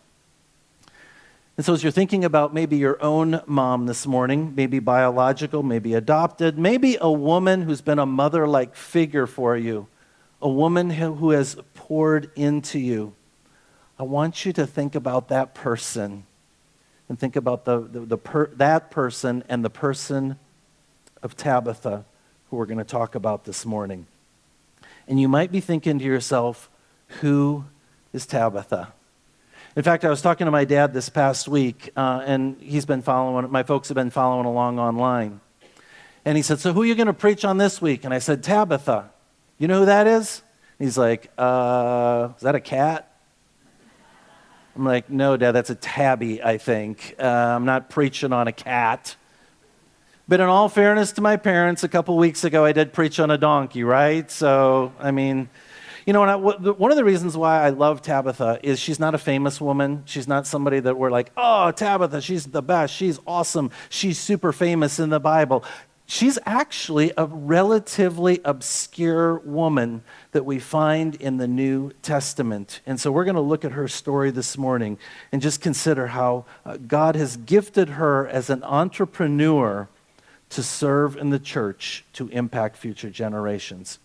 And 1.57 1.65
so, 1.65 1.73
as 1.73 1.83
you're 1.83 1.93
thinking 1.93 2.25
about 2.25 2.53
maybe 2.53 2.77
your 2.77 3.03
own 3.03 3.41
mom 3.47 3.87
this 3.87 4.07
morning, 4.07 4.53
maybe 4.55 4.79
biological, 4.79 5.63
maybe 5.63 5.95
adopted, 5.95 6.59
maybe 6.59 6.99
a 7.01 7.11
woman 7.11 7.63
who's 7.63 7.81
been 7.81 7.99
a 7.99 8.05
mother 8.05 8.47
like 8.47 8.77
figure 8.77 9.27
for 9.27 9.57
you, 9.57 9.87
a 10.43 10.49
woman 10.49 10.91
who 10.91 11.31
has 11.31 11.57
poured 11.73 12.31
into 12.37 12.79
you, 12.79 13.15
I 13.99 14.03
want 14.03 14.45
you 14.45 14.53
to 14.53 14.67
think 14.67 14.95
about 14.95 15.29
that 15.29 15.55
person 15.55 16.25
and 17.09 17.19
think 17.19 17.37
about 17.37 17.65
the, 17.65 17.81
the, 17.81 18.01
the 18.01 18.19
per, 18.19 18.49
that 18.49 18.91
person 18.91 19.43
and 19.49 19.65
the 19.65 19.71
person 19.71 20.39
of 21.23 21.37
Tabitha, 21.37 22.05
who 22.51 22.57
we're 22.57 22.67
going 22.67 22.79
to 22.79 22.85
talk 22.85 23.15
about 23.15 23.45
this 23.45 23.65
morning. 23.65 24.07
And 25.09 25.19
you 25.19 25.29
might 25.29 25.51
be 25.51 25.61
thinking 25.61 25.99
to 26.01 26.05
yourself, 26.05 26.69
who 27.21 27.65
is 28.13 28.27
Tabitha? 28.27 28.93
In 29.77 29.83
fact, 29.83 30.07
I 30.07 30.09
was 30.09 30.23
talking 30.23 30.47
to 30.47 30.51
my 30.51 30.65
dad 30.65 30.95
this 30.95 31.11
past 31.11 31.49
week, 31.49 31.91
uh, 31.99 32.23
and 32.25 32.57
he's 32.63 32.87
been 32.87 33.03
following, 33.03 33.51
my 33.51 33.63
folks 33.63 33.89
have 33.89 33.95
been 33.95 34.09
following 34.09 34.47
along 34.47 34.79
online. 34.79 35.43
And 36.25 36.35
he 36.35 36.43
said, 36.43 36.61
So 36.61 36.73
who 36.73 36.81
are 36.81 36.87
you 36.87 36.95
going 36.95 37.09
to 37.09 37.13
preach 37.13 37.45
on 37.45 37.59
this 37.59 37.83
week? 37.83 38.05
And 38.05 38.15
I 38.15 38.19
said, 38.19 38.43
Tabitha. 38.43 39.11
You 39.59 39.69
know 39.69 39.81
who 39.81 39.85
that 39.85 40.07
is? 40.07 40.41
he's 40.79 40.97
like, 40.97 41.31
uh, 41.37 42.31
Is 42.37 42.43
that 42.43 42.55
a 42.55 42.61
cat? 42.61 43.13
I'm 44.75 44.85
like, 44.87 45.11
no, 45.11 45.37
Dad, 45.37 45.53
that's 45.53 45.71
a 45.71 45.75
tabby, 45.75 46.43
I 46.43 46.57
think. 46.57 47.15
Uh, 47.19 47.27
I'm 47.27 47.67
not 47.67 47.91
preaching 47.91 48.33
on 48.33 48.49
a 48.49 48.53
cat. 48.53 49.17
But 50.27 50.41
in 50.41 50.47
all 50.47 50.71
fairness 50.71 51.13
to 51.13 51.21
my 51.21 51.37
parents, 51.37 51.85
a 51.85 51.89
couple 51.89 52.17
weeks 52.17 52.45
ago 52.45 52.65
I 52.65 52.73
did 52.73 52.95
preach 52.95 53.21
on 53.21 53.31
a 53.31 53.37
donkey, 53.37 53.85
right? 53.85 54.31
So, 54.31 54.93
I 54.99 55.11
mean, 55.11 55.51
you 56.07 56.13
know, 56.13 56.23
I, 56.23 56.37
one 56.37 56.93
of 56.93 56.97
the 56.97 57.05
reasons 57.05 57.37
why 57.37 57.61
I 57.61 57.71
love 57.71 58.01
Tabitha 58.01 58.61
is 58.63 58.79
she's 58.79 59.01
not 59.01 59.17
a 59.17 59.19
famous 59.19 59.61
woman. 59.61 60.05
She's 60.07 60.29
not 60.29 60.47
somebody 60.47 60.79
that 60.79 60.97
we're 60.97 61.11
like, 61.11 61.33
oh, 61.37 61.73
Tabitha, 61.73 62.23
she's 62.23 62.47
the 62.47 62.63
best. 62.63 62.95
She's 62.95 63.19
awesome. 63.27 63.73
She's 63.89 64.17
super 64.17 64.53
famous 64.53 65.01
in 65.01 65.11
the 65.11 65.19
Bible. 65.19 65.65
She's 66.09 66.39
actually 66.47 67.13
a 67.17 67.27
relatively 67.27 68.41
obscure 68.45 69.39
woman 69.39 70.05
that 70.31 70.45
we 70.45 70.61
find 70.61 71.17
in 71.17 71.39
the 71.39 71.49
New 71.49 71.91
Testament. 72.03 72.81
And 72.87 73.01
so 73.01 73.11
we're 73.11 73.25
going 73.25 73.35
to 73.35 73.41
look 73.41 73.65
at 73.65 73.73
her 73.73 73.89
story 73.89 74.31
this 74.31 74.57
morning 74.57 74.99
and 75.33 75.43
just 75.43 75.61
consider 75.61 76.07
how 76.07 76.45
uh, 76.65 76.77
God 76.77 77.17
has 77.17 77.37
gifted 77.37 77.89
her 77.89 78.29
as 78.29 78.49
an 78.49 78.63
entrepreneur 78.63 79.89
to 80.51 80.63
serve 80.63 81.17
in 81.17 81.31
the 81.31 81.41
church 81.41 82.05
to 82.13 82.29
impact 82.29 82.77
future 82.77 83.11
generations. 83.11 83.99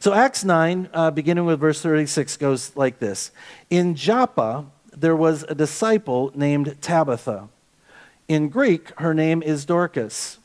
So, 0.00 0.12
Acts 0.12 0.44
9, 0.44 0.88
uh, 0.92 1.10
beginning 1.10 1.44
with 1.46 1.60
verse 1.60 1.80
36, 1.80 2.36
goes 2.36 2.76
like 2.76 2.98
this 2.98 3.30
In 3.70 3.94
Joppa, 3.94 4.66
there 4.96 5.16
was 5.16 5.44
a 5.44 5.54
disciple 5.54 6.32
named 6.34 6.80
Tabitha. 6.80 7.48
In 8.28 8.48
Greek, 8.48 8.90
her 8.98 9.14
name 9.14 9.42
is 9.42 9.64
Dorcas. 9.64 10.38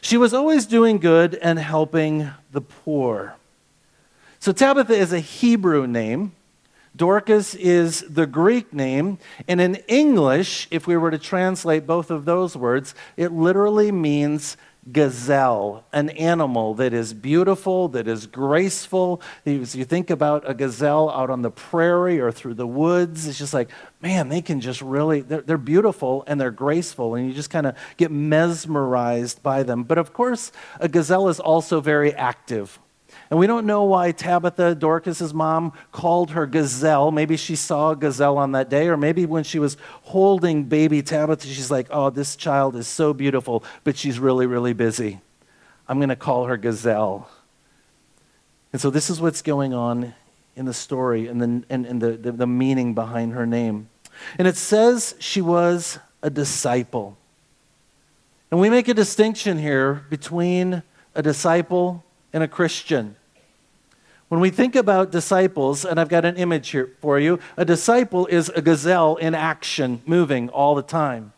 She 0.00 0.16
was 0.16 0.34
always 0.34 0.66
doing 0.66 0.98
good 0.98 1.34
and 1.36 1.58
helping 1.58 2.30
the 2.50 2.60
poor. 2.60 3.36
So, 4.40 4.52
Tabitha 4.52 4.94
is 4.94 5.12
a 5.12 5.20
Hebrew 5.20 5.86
name. 5.86 6.32
Dorcas 6.94 7.54
is 7.54 8.04
the 8.08 8.26
Greek 8.26 8.72
name. 8.72 9.18
And 9.48 9.60
in 9.60 9.76
English, 9.88 10.68
if 10.70 10.86
we 10.86 10.96
were 10.96 11.10
to 11.10 11.18
translate 11.18 11.86
both 11.86 12.10
of 12.10 12.24
those 12.24 12.56
words, 12.56 12.94
it 13.16 13.32
literally 13.32 13.90
means 13.90 14.56
gazelle, 14.90 15.84
an 15.92 16.10
animal 16.10 16.74
that 16.74 16.92
is 16.92 17.14
beautiful, 17.14 17.88
that 17.88 18.08
is 18.08 18.26
graceful. 18.26 19.22
As 19.46 19.76
you 19.76 19.84
think 19.84 20.10
about 20.10 20.48
a 20.48 20.54
gazelle 20.54 21.08
out 21.10 21.30
on 21.30 21.42
the 21.42 21.50
prairie 21.50 22.18
or 22.18 22.32
through 22.32 22.54
the 22.54 22.66
woods, 22.66 23.28
it's 23.28 23.38
just 23.38 23.54
like, 23.54 23.70
man, 24.00 24.28
they 24.28 24.42
can 24.42 24.60
just 24.60 24.82
really, 24.82 25.20
they're, 25.20 25.42
they're 25.42 25.58
beautiful 25.58 26.24
and 26.26 26.40
they're 26.40 26.50
graceful, 26.50 27.14
and 27.14 27.28
you 27.28 27.32
just 27.32 27.50
kind 27.50 27.66
of 27.66 27.76
get 27.96 28.10
mesmerized 28.10 29.42
by 29.42 29.62
them. 29.62 29.84
But 29.84 29.98
of 29.98 30.12
course, 30.12 30.50
a 30.80 30.88
gazelle 30.88 31.28
is 31.28 31.38
also 31.38 31.80
very 31.80 32.12
active. 32.14 32.80
And 33.30 33.38
we 33.38 33.46
don't 33.46 33.66
know 33.66 33.84
why 33.84 34.12
Tabitha, 34.12 34.74
Dorcas's 34.74 35.32
mom, 35.32 35.72
called 35.90 36.32
her 36.32 36.46
gazelle. 36.46 37.10
Maybe 37.10 37.36
she 37.36 37.56
saw 37.56 37.92
a 37.92 37.96
gazelle 37.96 38.36
on 38.38 38.52
that 38.52 38.68
day, 38.68 38.88
or 38.88 38.96
maybe 38.96 39.24
when 39.26 39.44
she 39.44 39.58
was 39.58 39.76
holding 40.02 40.64
baby 40.64 41.02
Tabitha, 41.02 41.46
she's 41.46 41.70
like, 41.70 41.86
oh, 41.90 42.10
this 42.10 42.36
child 42.36 42.76
is 42.76 42.86
so 42.86 43.14
beautiful, 43.14 43.64
but 43.84 43.96
she's 43.96 44.18
really, 44.18 44.46
really 44.46 44.72
busy. 44.72 45.20
I'm 45.88 45.98
going 45.98 46.10
to 46.10 46.16
call 46.16 46.46
her 46.46 46.56
gazelle. 46.56 47.30
And 48.72 48.80
so 48.80 48.90
this 48.90 49.10
is 49.10 49.20
what's 49.20 49.42
going 49.42 49.74
on 49.74 50.14
in 50.56 50.64
the 50.64 50.74
story 50.74 51.28
and, 51.28 51.40
the, 51.40 51.64
and, 51.70 51.86
and 51.86 52.00
the, 52.00 52.12
the, 52.12 52.32
the 52.32 52.46
meaning 52.46 52.94
behind 52.94 53.32
her 53.32 53.46
name. 53.46 53.88
And 54.38 54.46
it 54.46 54.56
says 54.56 55.14
she 55.18 55.40
was 55.40 55.98
a 56.22 56.30
disciple. 56.30 57.16
And 58.50 58.60
we 58.60 58.68
make 58.70 58.88
a 58.88 58.94
distinction 58.94 59.58
here 59.58 60.04
between 60.10 60.82
a 61.14 61.22
disciple 61.22 62.04
and 62.32 62.42
a 62.42 62.48
Christian. 62.48 63.16
When 64.28 64.40
we 64.40 64.50
think 64.50 64.74
about 64.74 65.12
disciples, 65.12 65.84
and 65.84 66.00
I've 66.00 66.08
got 66.08 66.24
an 66.24 66.36
image 66.36 66.70
here 66.70 66.90
for 67.00 67.18
you, 67.18 67.38
a 67.56 67.64
disciple 67.66 68.26
is 68.26 68.48
a 68.48 68.62
gazelle 68.62 69.16
in 69.16 69.34
action, 69.34 70.00
moving 70.06 70.48
all 70.48 70.74
the 70.74 70.82
time. 70.82 71.34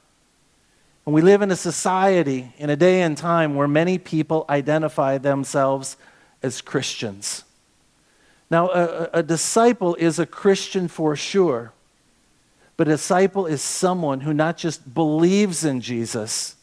And 1.04 1.14
we 1.14 1.20
live 1.20 1.42
in 1.42 1.50
a 1.50 1.56
society, 1.56 2.54
in 2.56 2.70
a 2.70 2.76
day 2.76 3.02
and 3.02 3.18
time, 3.18 3.56
where 3.56 3.66
many 3.66 3.98
people 3.98 4.44
identify 4.48 5.18
themselves 5.18 5.96
as 6.42 6.60
Christians. 6.60 7.44
Now, 8.48 8.70
a, 8.70 9.10
a 9.14 9.22
disciple 9.22 9.96
is 9.96 10.18
a 10.18 10.26
Christian 10.26 10.86
for 10.86 11.16
sure, 11.16 11.72
but 12.76 12.86
a 12.86 12.92
disciple 12.92 13.46
is 13.46 13.60
someone 13.60 14.20
who 14.20 14.32
not 14.32 14.56
just 14.56 14.94
believes 14.94 15.64
in 15.64 15.80
Jesus, 15.80 16.54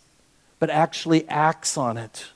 but 0.59 0.69
actually 0.69 1.27
acts 1.27 1.77
on 1.77 1.97
it. 1.97 2.27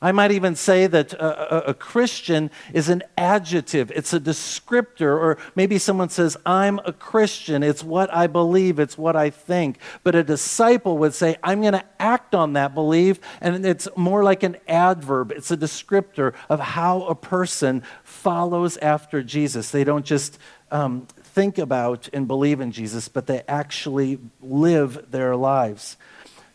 I 0.00 0.12
might 0.12 0.30
even 0.30 0.54
say 0.56 0.86
that 0.86 1.12
a, 1.14 1.68
a, 1.68 1.70
a, 1.70 1.74
Christian 1.74 2.50
is 2.74 2.88
an 2.88 3.02
adjective, 3.16 3.90
it's 3.94 4.12
a 4.12 4.20
descriptor, 4.20 5.18
or 5.18 5.38
maybe 5.54 5.78
someone 5.78 6.10
says, 6.10 6.36
I'm 6.44 6.78
a 6.84 6.92
Christian. 6.92 7.62
It's 7.62 7.82
what 7.82 8.12
I 8.12 8.26
believe, 8.26 8.78
it's 8.78 8.98
what 8.98 9.16
I 9.16 9.30
think. 9.30 9.78
But 10.02 10.14
a 10.14 10.22
disciple 10.22 10.98
would 10.98 11.14
say, 11.14 11.36
I'm 11.42 11.60
going 11.60 11.72
to 11.72 11.84
act 11.98 12.34
on 12.34 12.52
that 12.54 12.74
belief, 12.74 13.20
and 13.40 13.64
it's 13.64 13.88
more 13.96 14.22
like 14.22 14.42
an 14.42 14.56
adverb, 14.68 15.32
it's 15.32 15.50
a 15.50 15.56
descriptor 15.56 16.34
of 16.48 16.60
how 16.60 17.02
a 17.04 17.14
person 17.14 17.82
follows 18.04 18.76
after 18.78 19.22
Jesus. 19.22 19.70
They 19.70 19.84
don't 19.84 20.04
just 20.04 20.38
um, 20.70 21.06
think 21.22 21.58
about 21.58 22.08
and 22.12 22.26
believe 22.26 22.60
in 22.60 22.72
Jesus, 22.72 23.08
but 23.08 23.26
they 23.26 23.42
actually 23.48 24.18
live 24.40 25.10
their 25.10 25.36
lives. 25.36 25.96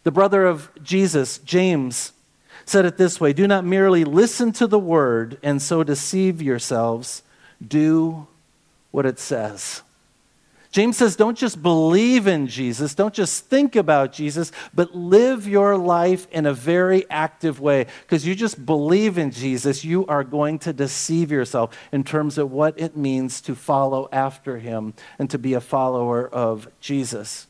The 0.04 0.12
brother 0.12 0.46
of 0.46 0.70
Jesus, 0.82 1.38
James, 1.40 2.12
said 2.72 2.86
it 2.86 2.98
this 2.98 3.20
way 3.20 3.34
Do 3.34 3.48
not 3.48 3.66
merely 3.66 4.04
listen 4.04 4.52
to 4.54 4.66
the 4.66 4.80
word 4.80 5.38
and 5.44 5.62
so 5.62 5.84
deceive 5.84 6.42
yourselves, 6.42 7.22
do 7.66 8.28
what 8.92 9.06
it 9.06 9.20
says. 9.20 9.84
James 10.72 10.96
says, 10.96 11.18
don't 11.18 11.38
just 11.38 11.62
believe 11.62 12.28
in 12.28 12.48
Jesus, 12.48 12.96
don't 12.96 13.14
just 13.14 13.46
think 13.48 13.76
about 13.76 14.14
Jesus, 14.14 14.54
but 14.74 14.96
live 14.96 15.46
your 15.46 15.76
life 15.78 16.28
in 16.32 16.46
a 16.46 16.54
very 16.54 17.04
active 17.10 17.60
way. 17.60 17.88
Because 18.04 18.26
you 18.26 18.36
just 18.36 18.66
believe 18.66 19.18
in 19.18 19.32
Jesus, 19.32 19.84
you 19.84 20.06
are 20.08 20.24
going 20.24 20.60
to 20.60 20.72
deceive 20.72 21.30
yourself 21.30 21.78
in 21.92 22.06
terms 22.06 22.38
of 22.38 22.54
what 22.54 22.80
it 22.80 22.96
means 22.96 23.42
to 23.42 23.54
follow 23.54 24.08
after 24.14 24.60
him 24.60 24.94
and 25.20 25.30
to 25.30 25.38
be 25.38 25.56
a 25.56 25.62
follower 25.62 26.26
of 26.26 26.70
Jesus. 26.80 27.48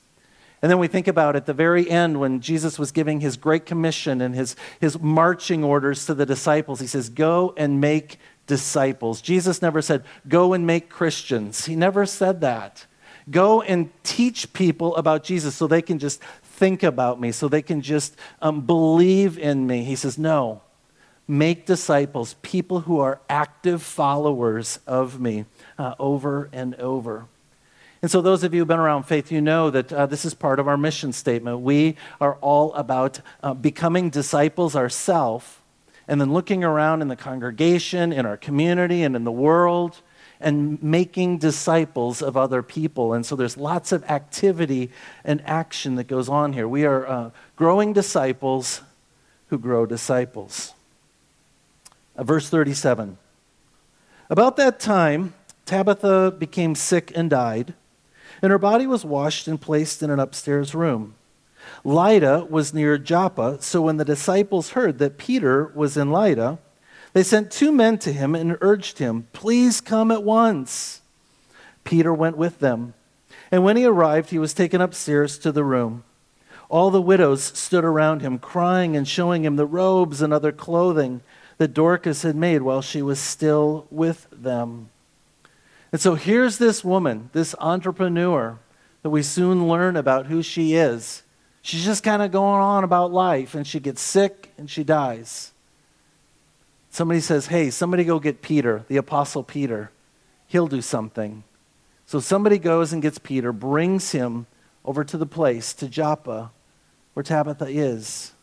And 0.61 0.69
then 0.69 0.77
we 0.77 0.87
think 0.87 1.07
about 1.07 1.35
at 1.35 1.47
the 1.47 1.53
very 1.53 1.89
end 1.89 2.19
when 2.19 2.39
Jesus 2.39 2.77
was 2.77 2.91
giving 2.91 3.19
his 3.19 3.35
great 3.35 3.65
commission 3.65 4.21
and 4.21 4.35
his, 4.35 4.55
his 4.79 4.99
marching 4.99 5.63
orders 5.63 6.05
to 6.05 6.13
the 6.13 6.25
disciples. 6.25 6.79
He 6.79 6.87
says, 6.87 7.09
Go 7.09 7.53
and 7.57 7.81
make 7.81 8.19
disciples. 8.45 9.21
Jesus 9.21 9.61
never 9.61 9.81
said, 9.81 10.03
Go 10.27 10.53
and 10.53 10.67
make 10.67 10.89
Christians. 10.89 11.65
He 11.65 11.75
never 11.75 12.05
said 12.05 12.41
that. 12.41 12.85
Go 13.29 13.61
and 13.61 13.89
teach 14.03 14.53
people 14.53 14.95
about 14.97 15.23
Jesus 15.23 15.55
so 15.55 15.65
they 15.65 15.81
can 15.81 15.97
just 15.97 16.21
think 16.43 16.83
about 16.83 17.19
me, 17.19 17.31
so 17.31 17.47
they 17.47 17.61
can 17.61 17.81
just 17.81 18.15
um, 18.41 18.61
believe 18.61 19.39
in 19.39 19.65
me. 19.65 19.83
He 19.83 19.95
says, 19.95 20.17
No. 20.17 20.61
Make 21.27 21.65
disciples, 21.65 22.35
people 22.41 22.81
who 22.81 22.99
are 22.99 23.21
active 23.29 23.81
followers 23.81 24.79
of 24.85 25.19
me 25.19 25.45
uh, 25.77 25.95
over 25.97 26.49
and 26.51 26.75
over. 26.75 27.25
And 28.01 28.09
so, 28.09 28.19
those 28.19 28.43
of 28.43 28.51
you 28.51 28.61
who've 28.61 28.67
been 28.67 28.79
around 28.79 29.03
faith, 29.03 29.31
you 29.31 29.41
know 29.41 29.69
that 29.69 29.93
uh, 29.93 30.05
this 30.07 30.25
is 30.25 30.33
part 30.33 30.59
of 30.59 30.67
our 30.67 30.77
mission 30.77 31.13
statement. 31.13 31.59
We 31.59 31.97
are 32.19 32.35
all 32.41 32.73
about 32.73 33.21
uh, 33.43 33.53
becoming 33.53 34.09
disciples 34.09 34.75
ourselves 34.75 35.57
and 36.07 36.19
then 36.19 36.33
looking 36.33 36.63
around 36.63 37.03
in 37.03 37.09
the 37.09 37.15
congregation, 37.15 38.11
in 38.11 38.25
our 38.25 38.37
community, 38.37 39.03
and 39.03 39.15
in 39.15 39.23
the 39.23 39.31
world 39.31 40.01
and 40.39 40.81
making 40.81 41.37
disciples 41.37 42.23
of 42.23 42.35
other 42.35 42.63
people. 42.63 43.13
And 43.13 43.23
so, 43.23 43.35
there's 43.35 43.55
lots 43.55 43.91
of 43.91 44.03
activity 44.05 44.89
and 45.23 45.39
action 45.45 45.93
that 45.95 46.05
goes 46.05 46.27
on 46.27 46.53
here. 46.53 46.67
We 46.67 46.85
are 46.85 47.05
uh, 47.05 47.29
growing 47.55 47.93
disciples 47.93 48.81
who 49.49 49.59
grow 49.59 49.85
disciples. 49.85 50.73
Uh, 52.17 52.23
verse 52.23 52.49
37. 52.49 53.19
About 54.27 54.57
that 54.57 54.79
time, 54.79 55.35
Tabitha 55.67 56.31
became 56.31 56.73
sick 56.73 57.11
and 57.13 57.29
died 57.29 57.75
and 58.41 58.51
her 58.51 58.57
body 58.57 58.87
was 58.87 59.05
washed 59.05 59.47
and 59.47 59.61
placed 59.61 60.01
in 60.01 60.09
an 60.09 60.19
upstairs 60.19 60.73
room. 60.73 61.15
Lydda 61.83 62.47
was 62.49 62.73
near 62.73 62.97
Joppa, 62.97 63.57
so 63.61 63.81
when 63.81 63.97
the 63.97 64.05
disciples 64.05 64.71
heard 64.71 64.97
that 64.99 65.17
Peter 65.17 65.71
was 65.75 65.97
in 65.97 66.11
Lydda, 66.11 66.59
they 67.13 67.23
sent 67.23 67.51
two 67.51 67.71
men 67.71 67.97
to 67.99 68.13
him 68.13 68.35
and 68.35 68.57
urged 68.61 68.99
him, 68.99 69.27
Please 69.33 69.81
come 69.81 70.11
at 70.11 70.23
once. 70.23 71.01
Peter 71.83 72.13
went 72.13 72.37
with 72.37 72.59
them. 72.59 72.93
And 73.51 73.63
when 73.63 73.75
he 73.75 73.85
arrived, 73.85 74.29
he 74.29 74.39
was 74.39 74.53
taken 74.53 74.79
upstairs 74.79 75.37
to 75.39 75.51
the 75.51 75.63
room. 75.63 76.03
All 76.69 76.89
the 76.89 77.01
widows 77.01 77.43
stood 77.43 77.83
around 77.83 78.21
him, 78.21 78.39
crying 78.39 78.95
and 78.95 79.05
showing 79.05 79.43
him 79.43 79.57
the 79.57 79.65
robes 79.65 80.21
and 80.21 80.33
other 80.33 80.53
clothing 80.53 81.21
that 81.57 81.73
Dorcas 81.73 82.21
had 82.21 82.35
made 82.35 82.61
while 82.61 82.81
she 82.81 83.01
was 83.01 83.19
still 83.19 83.87
with 83.91 84.27
them. 84.31 84.89
And 85.91 85.99
so 85.99 86.15
here's 86.15 86.57
this 86.57 86.83
woman, 86.83 87.29
this 87.33 87.53
entrepreneur, 87.59 88.59
that 89.01 89.09
we 89.09 89.23
soon 89.23 89.67
learn 89.67 89.95
about 89.95 90.27
who 90.27 90.41
she 90.41 90.75
is. 90.75 91.23
She's 91.61 91.83
just 91.83 92.03
kind 92.03 92.21
of 92.21 92.31
going 92.31 92.61
on 92.61 92.83
about 92.83 93.11
life, 93.11 93.55
and 93.55 93.67
she 93.67 93.79
gets 93.79 94.01
sick 94.01 94.51
and 94.57 94.69
she 94.69 94.83
dies. 94.83 95.51
Somebody 96.89 97.19
says, 97.19 97.47
Hey, 97.47 97.69
somebody 97.69 98.03
go 98.03 98.19
get 98.19 98.41
Peter, 98.41 98.83
the 98.87 98.97
Apostle 98.97 99.43
Peter. 99.43 99.91
He'll 100.47 100.67
do 100.67 100.81
something. 100.81 101.43
So 102.05 102.19
somebody 102.19 102.57
goes 102.57 102.91
and 102.91 103.01
gets 103.01 103.17
Peter, 103.17 103.53
brings 103.53 104.11
him 104.11 104.45
over 104.83 105.03
to 105.03 105.17
the 105.17 105.25
place, 105.25 105.73
to 105.75 105.87
Joppa, 105.87 106.51
where 107.13 107.23
Tabitha 107.23 107.67
is. 107.67 108.33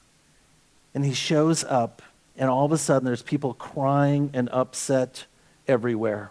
And 0.94 1.04
he 1.04 1.12
shows 1.12 1.64
up, 1.64 2.00
and 2.36 2.48
all 2.48 2.64
of 2.64 2.72
a 2.72 2.78
sudden 2.78 3.04
there's 3.04 3.22
people 3.22 3.52
crying 3.52 4.30
and 4.32 4.48
upset 4.50 5.26
everywhere. 5.66 6.30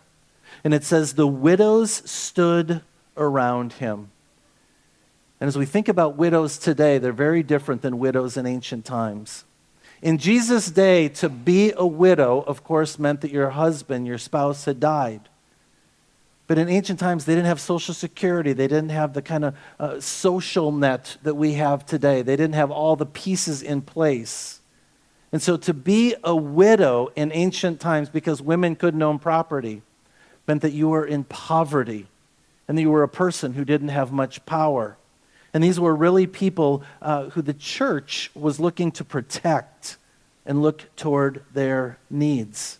And 0.63 0.73
it 0.73 0.83
says, 0.83 1.13
the 1.13 1.27
widows 1.27 1.91
stood 2.09 2.81
around 3.15 3.73
him. 3.73 4.11
And 5.39 5.47
as 5.47 5.57
we 5.57 5.65
think 5.65 5.87
about 5.87 6.17
widows 6.17 6.57
today, 6.57 6.97
they're 6.97 7.11
very 7.11 7.43
different 7.43 7.81
than 7.81 7.99
widows 7.99 8.37
in 8.37 8.45
ancient 8.45 8.85
times. 8.85 9.45
In 10.01 10.17
Jesus' 10.17 10.69
day, 10.69 11.09
to 11.09 11.29
be 11.29 11.73
a 11.75 11.85
widow, 11.85 12.41
of 12.41 12.63
course, 12.63 12.99
meant 12.99 13.21
that 13.21 13.31
your 13.31 13.51
husband, 13.51 14.07
your 14.07 14.17
spouse, 14.17 14.65
had 14.65 14.79
died. 14.79 15.29
But 16.47 16.57
in 16.57 16.69
ancient 16.69 16.99
times, 16.99 17.25
they 17.25 17.35
didn't 17.35 17.47
have 17.47 17.59
Social 17.59 17.93
Security. 17.93 18.53
They 18.53 18.67
didn't 18.67 18.89
have 18.89 19.13
the 19.13 19.21
kind 19.21 19.45
of 19.45 19.55
uh, 19.79 19.99
social 19.99 20.71
net 20.71 21.17
that 21.23 21.35
we 21.35 21.53
have 21.53 21.85
today. 21.85 22.21
They 22.21 22.35
didn't 22.35 22.55
have 22.55 22.71
all 22.71 22.95
the 22.95 23.05
pieces 23.05 23.61
in 23.61 23.81
place. 23.81 24.61
And 25.31 25.41
so 25.41 25.57
to 25.57 25.73
be 25.73 26.15
a 26.23 26.35
widow 26.35 27.11
in 27.15 27.31
ancient 27.33 27.79
times, 27.79 28.09
because 28.09 28.41
women 28.41 28.75
couldn't 28.75 29.01
own 29.01 29.19
property, 29.19 29.81
meant 30.47 30.61
that 30.61 30.71
you 30.71 30.89
were 30.89 31.05
in 31.05 31.23
poverty 31.25 32.07
and 32.67 32.77
that 32.77 32.81
you 32.81 32.91
were 32.91 33.03
a 33.03 33.09
person 33.09 33.53
who 33.53 33.65
didn't 33.65 33.89
have 33.89 34.11
much 34.11 34.45
power. 34.45 34.97
And 35.53 35.63
these 35.63 35.79
were 35.79 35.95
really 35.95 36.27
people 36.27 36.83
uh, 37.01 37.29
who 37.29 37.41
the 37.41 37.53
church 37.53 38.31
was 38.35 38.59
looking 38.59 38.91
to 38.93 39.03
protect 39.03 39.97
and 40.45 40.61
look 40.61 40.83
toward 40.95 41.43
their 41.53 41.97
needs. 42.09 42.79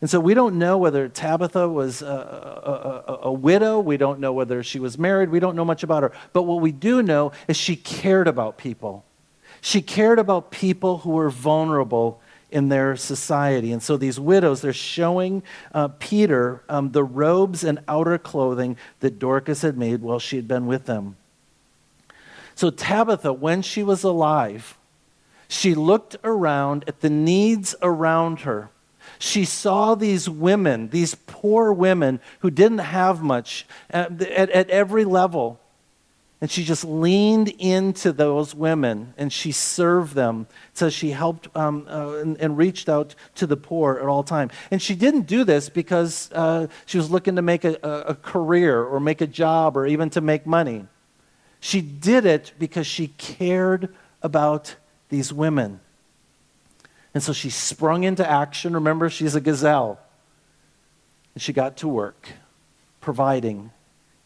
And 0.00 0.10
so 0.10 0.18
we 0.18 0.34
don't 0.34 0.58
know 0.58 0.78
whether 0.78 1.08
Tabitha 1.08 1.68
was 1.68 2.02
a, 2.02 2.06
a, 2.06 3.12
a, 3.12 3.18
a, 3.28 3.32
widow. 3.32 3.78
We 3.78 3.96
don't 3.96 4.18
know 4.18 4.32
whether 4.32 4.64
she 4.64 4.80
was 4.80 4.98
married. 4.98 5.30
We 5.30 5.38
don't 5.38 5.54
know 5.54 5.64
much 5.64 5.84
about 5.84 6.02
her. 6.02 6.10
But 6.32 6.42
what 6.42 6.60
we 6.60 6.72
do 6.72 7.02
know 7.02 7.30
is 7.46 7.56
she 7.56 7.76
cared 7.76 8.26
about 8.26 8.58
people. 8.58 9.04
She 9.60 9.80
cared 9.80 10.18
about 10.18 10.50
people 10.50 10.98
who 10.98 11.10
were 11.10 11.30
vulnerable 11.30 12.20
in 12.52 12.68
their 12.68 12.96
society. 12.96 13.72
And 13.72 13.82
so 13.82 13.96
these 13.96 14.20
widows, 14.20 14.60
they're 14.60 14.72
showing 14.72 15.42
uh, 15.72 15.88
Peter 15.98 16.62
um, 16.68 16.92
the 16.92 17.02
robes 17.02 17.64
and 17.64 17.80
outer 17.88 18.18
clothing 18.18 18.76
that 19.00 19.18
Dorcas 19.18 19.62
had 19.62 19.76
made 19.76 20.02
while 20.02 20.18
she 20.18 20.36
had 20.36 20.46
been 20.46 20.66
with 20.66 20.84
them. 20.84 21.16
So, 22.54 22.70
Tabitha, 22.70 23.32
when 23.32 23.62
she 23.62 23.82
was 23.82 24.04
alive, 24.04 24.76
she 25.48 25.74
looked 25.74 26.16
around 26.22 26.84
at 26.86 27.00
the 27.00 27.10
needs 27.10 27.74
around 27.82 28.40
her. 28.40 28.68
She 29.18 29.44
saw 29.44 29.94
these 29.94 30.28
women, 30.28 30.88
these 30.90 31.14
poor 31.14 31.72
women 31.72 32.20
who 32.40 32.50
didn't 32.50 32.78
have 32.78 33.22
much 33.22 33.66
at, 33.90 34.20
at, 34.22 34.50
at 34.50 34.70
every 34.70 35.04
level. 35.04 35.60
And 36.42 36.50
she 36.50 36.64
just 36.64 36.84
leaned 36.84 37.50
into 37.60 38.12
those 38.12 38.52
women 38.52 39.14
and 39.16 39.32
she 39.32 39.52
served 39.52 40.16
them. 40.16 40.48
So 40.74 40.90
she 40.90 41.12
helped 41.12 41.46
um, 41.56 41.86
uh, 41.88 42.16
and, 42.16 42.36
and, 42.40 42.58
reached 42.58 42.88
out 42.88 43.14
to 43.36 43.46
the 43.46 43.56
poor 43.56 44.00
at 44.00 44.06
all 44.06 44.24
time. 44.24 44.50
And 44.72 44.82
she 44.82 44.96
didn't 44.96 45.28
do 45.28 45.44
this 45.44 45.68
because 45.68 46.32
uh, 46.32 46.66
she 46.84 46.98
was 46.98 47.12
looking 47.12 47.36
to 47.36 47.42
make 47.42 47.64
a, 47.64 47.74
a 47.84 48.16
career 48.16 48.82
or 48.82 48.98
make 48.98 49.20
a 49.20 49.26
job 49.28 49.76
or 49.76 49.86
even 49.86 50.10
to 50.10 50.20
make 50.20 50.44
money. 50.44 50.84
She 51.60 51.80
did 51.80 52.26
it 52.26 52.54
because 52.58 52.88
she 52.88 53.06
cared 53.18 53.94
about 54.20 54.74
these 55.10 55.32
women. 55.32 55.78
And 57.14 57.22
so 57.22 57.32
she 57.32 57.50
sprung 57.50 58.02
into 58.02 58.28
action. 58.28 58.72
Remember, 58.72 59.08
she's 59.08 59.36
a 59.36 59.40
gazelle. 59.40 60.00
And 61.36 61.42
she 61.42 61.52
got 61.52 61.76
to 61.78 61.88
work, 61.88 62.30
providing 63.00 63.70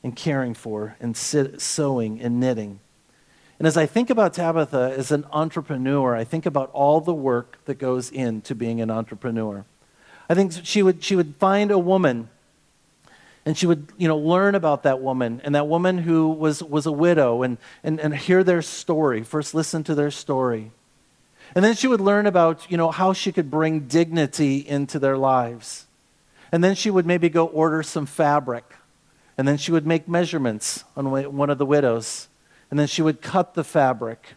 and 0.07 0.15
caring 0.15 0.55
for 0.55 0.95
and 1.01 1.17
sewing 1.17 2.21
and 2.21 2.39
knitting. 2.39 2.79
And 3.59 3.67
as 3.67 3.77
I 3.77 3.87
think 3.87 4.09
about 4.09 4.35
Tabitha 4.35 4.95
as 4.97 5.11
an 5.11 5.27
entrepreneur, 5.33 6.15
I 6.15 6.23
think 6.23 6.47
about 6.47 6.71
all 6.71 7.01
the 7.01 7.13
work 7.13 7.59
that 7.65 7.81
goes 7.81 8.13
into 8.13 8.55
being 8.55 8.81
an 8.81 8.89
entrepreneur. 8.89 9.65
I 10.31 10.35
think 10.35 10.53
she 10.63 10.81
would, 10.81 11.03
she 11.03 11.17
would 11.17 11.35
find 11.41 11.73
a 11.73 11.79
woman 11.79 12.29
and 13.45 13.59
she 13.59 13.67
would 13.67 13.89
you 13.97 14.07
know 14.07 14.17
learn 14.17 14.55
about 14.55 14.85
that 14.85 15.01
woman 15.01 15.41
and 15.43 15.57
that 15.57 15.67
woman 15.67 15.99
who 15.99 16.29
was 16.29 16.63
was 16.63 16.87
a 16.87 16.93
widow 16.93 17.43
and 17.43 17.59
and, 17.83 17.99
and 17.99 18.15
hear 18.15 18.45
their 18.45 18.63
story 18.63 19.23
first 19.23 19.55
listen 19.55 19.85
to 19.85 19.95
their 19.95 20.11
story 20.11 20.73
and 21.55 21.65
then 21.65 21.77
she 21.77 21.87
would 21.87 22.01
learn 22.01 22.27
about 22.27 22.69
you 22.69 22.77
know 22.77 22.91
how 22.91 23.13
she 23.13 23.31
could 23.31 23.49
bring 23.49 23.87
dignity 23.87 24.57
into 24.57 24.99
their 24.99 25.17
lives 25.17 25.87
and 26.51 26.65
then 26.65 26.75
she 26.75 26.91
would 26.91 27.07
maybe 27.07 27.29
go 27.29 27.47
order 27.47 27.85
some 27.85 28.05
fabric 28.05 28.65
and 29.39 29.47
then 29.47 29.57
she 29.57 29.73
would 29.73 29.87
make 29.87 30.09
measurements 30.09 30.85
on 30.97 31.11
one 31.11 31.51
of 31.51 31.59
the 31.59 31.67
widows 31.67 32.29
and 32.71 32.79
then 32.79 32.87
she 32.87 33.03
would 33.03 33.21
cut 33.21 33.55
the 33.55 33.65
fabric 33.65 34.35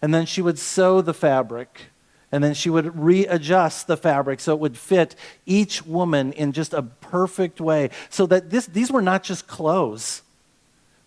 and 0.00 0.12
then 0.12 0.26
she 0.26 0.42
would 0.42 0.58
sew 0.58 1.00
the 1.00 1.14
fabric 1.14 1.92
and 2.32 2.42
then 2.42 2.54
she 2.54 2.70
would 2.70 2.98
readjust 2.98 3.86
the 3.86 3.96
fabric 3.96 4.40
so 4.40 4.54
it 4.54 4.58
would 4.58 4.78
fit 4.78 5.14
each 5.44 5.84
woman 5.84 6.32
in 6.32 6.52
just 6.52 6.72
a 6.72 6.82
perfect 6.82 7.60
way. 7.60 7.90
So 8.08 8.24
that 8.26 8.48
this, 8.48 8.66
these 8.66 8.90
were 8.90 9.02
not 9.02 9.22
just 9.22 9.46
clothes, 9.46 10.22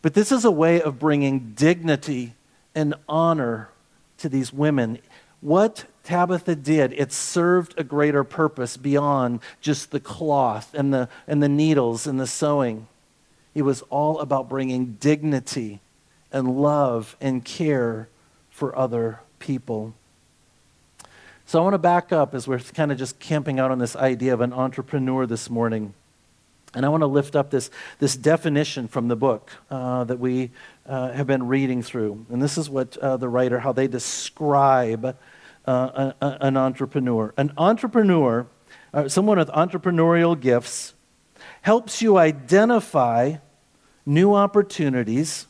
but 0.03 0.13
this 0.13 0.31
is 0.31 0.45
a 0.45 0.51
way 0.51 0.81
of 0.81 0.99
bringing 0.99 1.53
dignity 1.55 2.35
and 2.75 2.93
honor 3.09 3.69
to 4.19 4.29
these 4.29 4.53
women. 4.53 4.99
What 5.41 5.85
Tabitha 6.03 6.55
did, 6.55 6.93
it 6.93 7.11
served 7.11 7.73
a 7.77 7.83
greater 7.83 8.23
purpose 8.23 8.77
beyond 8.77 9.39
just 9.61 9.89
the 9.89 9.99
cloth 9.99 10.75
and 10.75 10.93
the, 10.93 11.09
and 11.27 11.41
the 11.41 11.49
needles 11.49 12.05
and 12.05 12.19
the 12.19 12.27
sewing. 12.27 12.87
It 13.55 13.63
was 13.63 13.81
all 13.83 14.19
about 14.19 14.49
bringing 14.49 14.97
dignity 14.99 15.79
and 16.31 16.61
love 16.61 17.15
and 17.21 17.43
care 17.43 18.09
for 18.49 18.77
other 18.77 19.21
people. 19.39 19.93
So 21.45 21.59
I 21.59 21.63
want 21.63 21.73
to 21.73 21.79
back 21.79 22.11
up 22.11 22.35
as 22.35 22.47
we're 22.47 22.59
kind 22.59 22.91
of 22.91 22.97
just 22.97 23.19
camping 23.19 23.59
out 23.59 23.71
on 23.71 23.79
this 23.79 23.95
idea 23.95 24.33
of 24.33 24.41
an 24.41 24.51
entrepreneur 24.51 25.25
this 25.25 25.49
morning. 25.49 25.93
And 26.73 26.85
I 26.85 26.89
want 26.89 27.01
to 27.01 27.07
lift 27.07 27.37
up 27.37 27.51
this, 27.51 27.69
this 27.99 28.17
definition 28.17 28.89
from 28.89 29.07
the 29.07 29.15
book 29.15 29.51
uh, 29.71 30.03
that 30.03 30.19
we 30.19 30.51
uh, 30.85 31.13
have 31.13 31.27
been 31.27 31.47
reading 31.47 31.81
through. 31.81 32.25
And 32.29 32.41
this 32.41 32.57
is 32.57 32.69
what 32.69 32.97
uh, 32.97 33.15
the 33.15 33.29
writer, 33.29 33.59
how 33.59 33.71
they 33.71 33.87
describe 33.87 35.05
uh, 35.05 36.13
a, 36.19 36.25
a, 36.25 36.37
an 36.41 36.57
entrepreneur. 36.57 37.33
An 37.37 37.53
entrepreneur, 37.57 38.47
uh, 38.93 39.07
someone 39.07 39.37
with 39.37 39.49
entrepreneurial 39.49 40.37
gifts, 40.37 40.93
helps 41.61 42.01
you 42.01 42.17
identify 42.17 43.35
new 44.05 44.33
opportunities, 44.33 45.47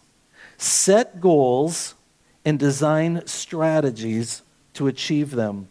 set 0.58 1.20
goals, 1.20 1.96
and 2.44 2.60
design 2.60 3.26
strategies 3.26 4.42
to 4.74 4.88
achieve 4.88 5.32
them. 5.32 5.68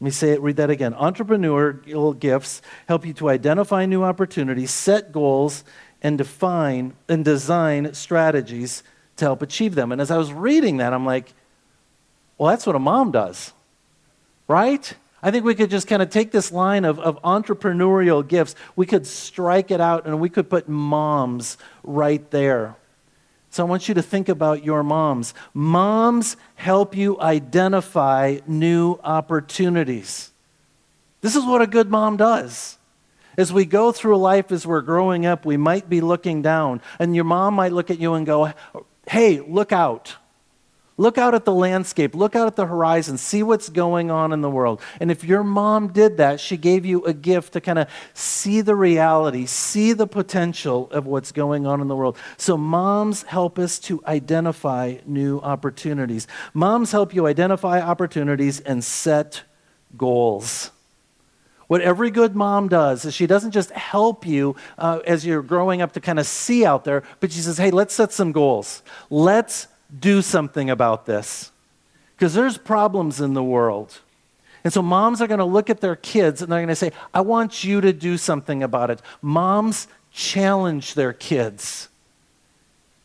Let 0.00 0.04
me 0.04 0.10
say 0.10 0.30
it, 0.30 0.40
read 0.40 0.56
that 0.56 0.70
again. 0.70 0.94
Entrepreneurial 0.94 2.18
gifts 2.18 2.62
help 2.88 3.04
you 3.04 3.12
to 3.14 3.28
identify 3.28 3.84
new 3.86 4.02
opportunities, 4.02 4.70
set 4.70 5.12
goals, 5.12 5.64
and 6.02 6.16
define 6.16 6.94
and 7.08 7.24
design 7.24 7.92
strategies 7.92 8.82
to 9.16 9.26
help 9.26 9.42
achieve 9.42 9.74
them. 9.74 9.92
And 9.92 10.00
as 10.00 10.10
I 10.10 10.16
was 10.16 10.32
reading 10.32 10.78
that, 10.78 10.94
I'm 10.94 11.04
like, 11.04 11.34
well, 12.38 12.50
that's 12.50 12.66
what 12.66 12.76
a 12.76 12.78
mom 12.78 13.10
does, 13.10 13.52
right? 14.48 14.94
I 15.22 15.30
think 15.30 15.44
we 15.44 15.54
could 15.54 15.70
just 15.70 15.86
kind 15.86 16.00
of 16.00 16.10
take 16.10 16.30
this 16.30 16.50
line 16.50 16.84
of, 16.84 16.98
of 16.98 17.20
entrepreneurial 17.22 18.26
gifts, 18.26 18.54
we 18.74 18.86
could 18.86 19.06
strike 19.06 19.70
it 19.70 19.80
out, 19.80 20.06
and 20.06 20.20
we 20.20 20.28
could 20.28 20.48
put 20.48 20.68
moms 20.68 21.58
right 21.82 22.28
there. 22.30 22.76
So 23.50 23.66
I 23.66 23.68
want 23.68 23.88
you 23.88 23.94
to 23.94 24.02
think 24.02 24.28
about 24.28 24.64
your 24.64 24.82
moms. 24.82 25.34
Moms 25.52 26.36
help 26.54 26.96
you 26.96 27.20
identify 27.20 28.38
new 28.46 28.98
opportunities. 29.02 30.30
This 31.20 31.36
is 31.36 31.44
what 31.44 31.60
a 31.60 31.66
good 31.66 31.90
mom 31.90 32.16
does. 32.16 32.78
As 33.36 33.52
we 33.52 33.64
go 33.64 33.92
through 33.92 34.16
life, 34.18 34.52
as 34.52 34.66
we're 34.66 34.80
growing 34.80 35.26
up, 35.26 35.44
we 35.44 35.56
might 35.56 35.88
be 35.88 36.00
looking 36.00 36.42
down, 36.42 36.80
and 36.98 37.14
your 37.14 37.24
mom 37.24 37.54
might 37.54 37.72
look 37.72 37.90
at 37.90 37.98
you 37.98 38.14
and 38.14 38.24
go, 38.24 38.52
Hey, 39.06 39.40
look 39.40 39.72
out. 39.72 40.16
Look 41.00 41.16
out 41.16 41.34
at 41.34 41.46
the 41.46 41.54
landscape, 41.54 42.14
look 42.14 42.36
out 42.36 42.46
at 42.46 42.56
the 42.56 42.66
horizon, 42.66 43.16
see 43.16 43.42
what's 43.42 43.70
going 43.70 44.10
on 44.10 44.34
in 44.34 44.42
the 44.42 44.50
world. 44.50 44.82
And 45.00 45.10
if 45.10 45.24
your 45.24 45.42
mom 45.42 45.94
did 45.94 46.18
that, 46.18 46.40
she 46.40 46.58
gave 46.58 46.84
you 46.84 47.02
a 47.06 47.14
gift 47.14 47.54
to 47.54 47.60
kind 47.62 47.78
of 47.78 47.88
see 48.12 48.60
the 48.60 48.76
reality, 48.76 49.46
see 49.46 49.94
the 49.94 50.06
potential 50.06 50.90
of 50.90 51.06
what's 51.06 51.32
going 51.32 51.66
on 51.66 51.80
in 51.80 51.88
the 51.88 51.96
world. 51.96 52.18
So, 52.36 52.58
moms 52.58 53.22
help 53.22 53.58
us 53.58 53.78
to 53.78 54.04
identify 54.06 54.98
new 55.06 55.40
opportunities. 55.40 56.26
Moms 56.52 56.92
help 56.92 57.14
you 57.14 57.26
identify 57.26 57.80
opportunities 57.80 58.60
and 58.60 58.84
set 58.84 59.44
goals. 59.96 60.70
What 61.66 61.80
every 61.80 62.10
good 62.10 62.36
mom 62.36 62.68
does 62.68 63.06
is 63.06 63.14
she 63.14 63.26
doesn't 63.26 63.52
just 63.52 63.70
help 63.70 64.26
you 64.26 64.54
uh, 64.76 65.00
as 65.06 65.24
you're 65.24 65.40
growing 65.40 65.80
up 65.80 65.92
to 65.94 66.00
kind 66.02 66.18
of 66.18 66.26
see 66.26 66.66
out 66.66 66.84
there, 66.84 67.04
but 67.20 67.32
she 67.32 67.40
says, 67.40 67.56
hey, 67.56 67.70
let's 67.70 67.94
set 67.94 68.12
some 68.12 68.32
goals. 68.32 68.82
Let's 69.08 69.66
do 69.98 70.22
something 70.22 70.70
about 70.70 71.06
this 71.06 71.52
because 72.16 72.34
there's 72.34 72.58
problems 72.58 73.20
in 73.20 73.34
the 73.34 73.42
world. 73.42 74.00
And 74.62 74.72
so 74.72 74.82
moms 74.82 75.22
are 75.22 75.26
going 75.26 75.38
to 75.38 75.44
look 75.44 75.70
at 75.70 75.80
their 75.80 75.96
kids 75.96 76.42
and 76.42 76.52
they're 76.52 76.58
going 76.58 76.68
to 76.68 76.76
say, 76.76 76.92
I 77.14 77.22
want 77.22 77.64
you 77.64 77.80
to 77.80 77.92
do 77.92 78.18
something 78.18 78.62
about 78.62 78.90
it. 78.90 79.00
Moms 79.22 79.88
challenge 80.12 80.94
their 80.94 81.12
kids 81.12 81.88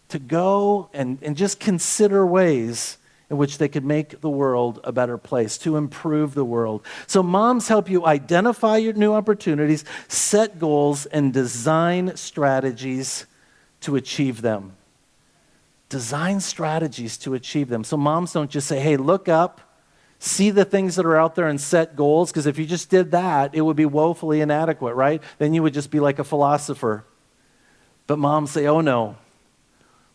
to 0.10 0.20
go 0.20 0.90
and, 0.94 1.18
and 1.22 1.38
just 1.38 1.60
consider 1.60 2.26
ways 2.26 2.98
in 3.30 3.38
which 3.38 3.58
they 3.58 3.68
could 3.68 3.86
make 3.86 4.22
the 4.22 4.30
world 4.30 4.80
a 4.84 4.92
better 4.92 5.18
place, 5.18 5.58
to 5.58 5.78
improve 5.78 6.36
the 6.36 6.46
world. 6.46 6.86
So, 7.08 7.24
moms 7.24 7.68
help 7.68 7.90
you 7.90 8.06
identify 8.06 8.78
your 8.78 8.94
new 8.94 9.14
opportunities, 9.14 9.84
set 10.08 10.60
goals, 10.60 11.08
and 11.08 11.34
design 11.34 12.16
strategies 12.16 13.26
to 13.82 13.96
achieve 13.96 14.42
them. 14.42 14.74
Design 15.90 16.40
strategies 16.40 17.18
to 17.20 17.34
achieve 17.34 17.70
them. 17.70 17.84
So, 17.84 17.98
moms 17.98 18.34
don't 18.34 18.50
just 18.50 18.68
say, 18.68 18.80
hey, 18.80 18.98
look 18.98 19.30
up, 19.30 19.62
see 20.20 20.50
the 20.50 20.66
things 20.66 20.96
that 20.96 21.06
are 21.06 21.18
out 21.18 21.36
there, 21.36 21.48
and 21.48 21.62
set 21.62 21.96
goals, 21.96 22.32
because 22.32 22.48
if 22.48 22.58
you 22.58 22.66
just 22.66 22.90
did 22.90 23.12
that, 23.12 23.54
it 23.54 23.62
would 23.62 23.76
be 23.76 23.86
woefully 23.86 24.42
inadequate, 24.42 24.96
right? 24.96 25.22
Then 25.38 25.54
you 25.54 25.62
would 25.64 25.74
just 25.74 25.92
be 25.92 26.00
like 26.00 26.20
a 26.20 26.24
philosopher. 26.24 27.06
But 28.08 28.20
moms 28.20 28.52
say, 28.52 28.66
oh 28.68 28.82
no, 28.82 29.18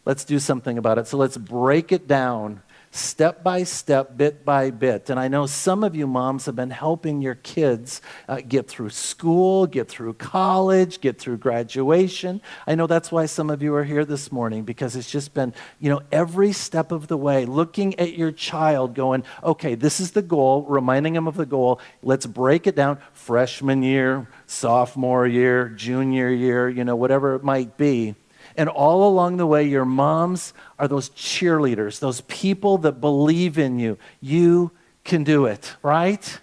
let's 0.04 0.24
do 0.24 0.38
something 0.38 0.76
about 0.76 0.98
it. 0.98 1.06
So, 1.06 1.16
let's 1.16 1.36
break 1.36 1.92
it 1.92 2.08
down 2.08 2.62
step 2.92 3.44
by 3.44 3.62
step, 3.62 4.16
bit 4.16 4.44
by 4.44 4.70
bit. 4.70 5.10
And 5.10 5.20
I 5.20 5.28
know 5.28 5.46
some 5.46 5.84
of 5.84 5.94
you 5.94 6.06
moms 6.06 6.46
have 6.46 6.56
been 6.56 6.70
helping 6.70 7.22
your 7.22 7.36
kids 7.36 8.02
uh, 8.28 8.40
get 8.40 8.66
through 8.68 8.90
school, 8.90 9.66
get 9.66 9.88
through 9.88 10.14
college, 10.14 11.00
get 11.00 11.18
through 11.18 11.38
graduation. 11.38 12.40
I 12.66 12.74
know 12.74 12.88
that's 12.88 13.12
why 13.12 13.26
some 13.26 13.48
of 13.48 13.62
you 13.62 13.74
are 13.74 13.84
here 13.84 14.04
this 14.04 14.32
morning 14.32 14.64
because 14.64 14.96
it's 14.96 15.10
just 15.10 15.34
been, 15.34 15.54
you 15.78 15.88
know, 15.88 16.02
every 16.10 16.52
step 16.52 16.90
of 16.90 17.06
the 17.06 17.16
way, 17.16 17.46
looking 17.46 17.98
at 18.00 18.16
your 18.18 18.32
child, 18.32 18.94
going, 18.94 19.22
okay, 19.44 19.76
this 19.76 20.00
is 20.00 20.10
the 20.10 20.22
goal, 20.22 20.62
reminding 20.62 21.12
them 21.12 21.28
of 21.28 21.36
the 21.36 21.46
goal. 21.46 21.80
Let's 22.02 22.26
break 22.26 22.66
it 22.66 22.74
down 22.74 22.98
freshman 23.12 23.84
year, 23.84 24.26
sophomore 24.46 25.28
year, 25.28 25.68
junior 25.68 26.28
year, 26.28 26.68
you 26.68 26.84
know, 26.84 26.96
whatever 26.96 27.36
it 27.36 27.44
might 27.44 27.76
be. 27.76 28.16
And 28.60 28.68
all 28.68 29.08
along 29.08 29.38
the 29.38 29.46
way, 29.46 29.64
your 29.64 29.86
moms 29.86 30.52
are 30.78 30.86
those 30.86 31.08
cheerleaders, 31.08 31.98
those 31.98 32.20
people 32.20 32.76
that 32.76 33.00
believe 33.00 33.58
in 33.58 33.78
you. 33.78 33.96
You 34.20 34.70
can 35.02 35.24
do 35.24 35.46
it, 35.46 35.76
right? 35.82 36.38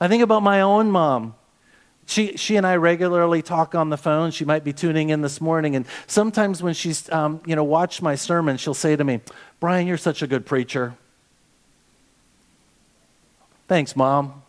I 0.00 0.08
think 0.08 0.22
about 0.22 0.42
my 0.42 0.62
own 0.62 0.90
mom. 0.90 1.34
She, 2.06 2.38
she 2.38 2.56
and 2.56 2.66
I 2.66 2.76
regularly 2.76 3.42
talk 3.42 3.74
on 3.74 3.90
the 3.90 3.98
phone. 3.98 4.30
She 4.30 4.46
might 4.46 4.64
be 4.64 4.72
tuning 4.72 5.10
in 5.10 5.20
this 5.20 5.38
morning. 5.38 5.76
And 5.76 5.84
sometimes 6.06 6.62
when 6.62 6.72
she's, 6.72 7.12
um, 7.12 7.42
you 7.44 7.54
know, 7.54 7.64
watched 7.64 8.00
my 8.00 8.14
sermon, 8.14 8.56
she'll 8.56 8.72
say 8.72 8.96
to 8.96 9.04
me, 9.04 9.20
Brian, 9.60 9.86
you're 9.86 9.98
such 9.98 10.22
a 10.22 10.26
good 10.26 10.46
preacher. 10.46 10.94
Thanks, 13.68 13.94
Mom. 13.94 14.42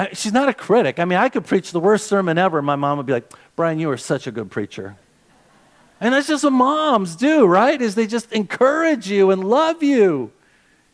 I, 0.00 0.08
she's 0.14 0.32
not 0.32 0.48
a 0.48 0.54
critic. 0.54 0.98
I 0.98 1.04
mean, 1.04 1.18
I 1.18 1.28
could 1.28 1.44
preach 1.44 1.72
the 1.72 1.80
worst 1.80 2.06
sermon 2.06 2.38
ever. 2.38 2.62
My 2.62 2.74
mom 2.74 2.96
would 2.96 3.04
be 3.04 3.12
like, 3.12 3.30
Brian, 3.60 3.78
you 3.78 3.90
are 3.90 3.98
such 3.98 4.26
a 4.26 4.30
good 4.30 4.50
preacher. 4.50 4.96
And 6.00 6.14
that's 6.14 6.28
just 6.28 6.44
what 6.44 6.54
moms 6.54 7.14
do, 7.14 7.44
right? 7.44 7.78
Is 7.78 7.94
they 7.94 8.06
just 8.06 8.32
encourage 8.32 9.10
you 9.10 9.30
and 9.30 9.44
love 9.44 9.82
you. 9.82 10.32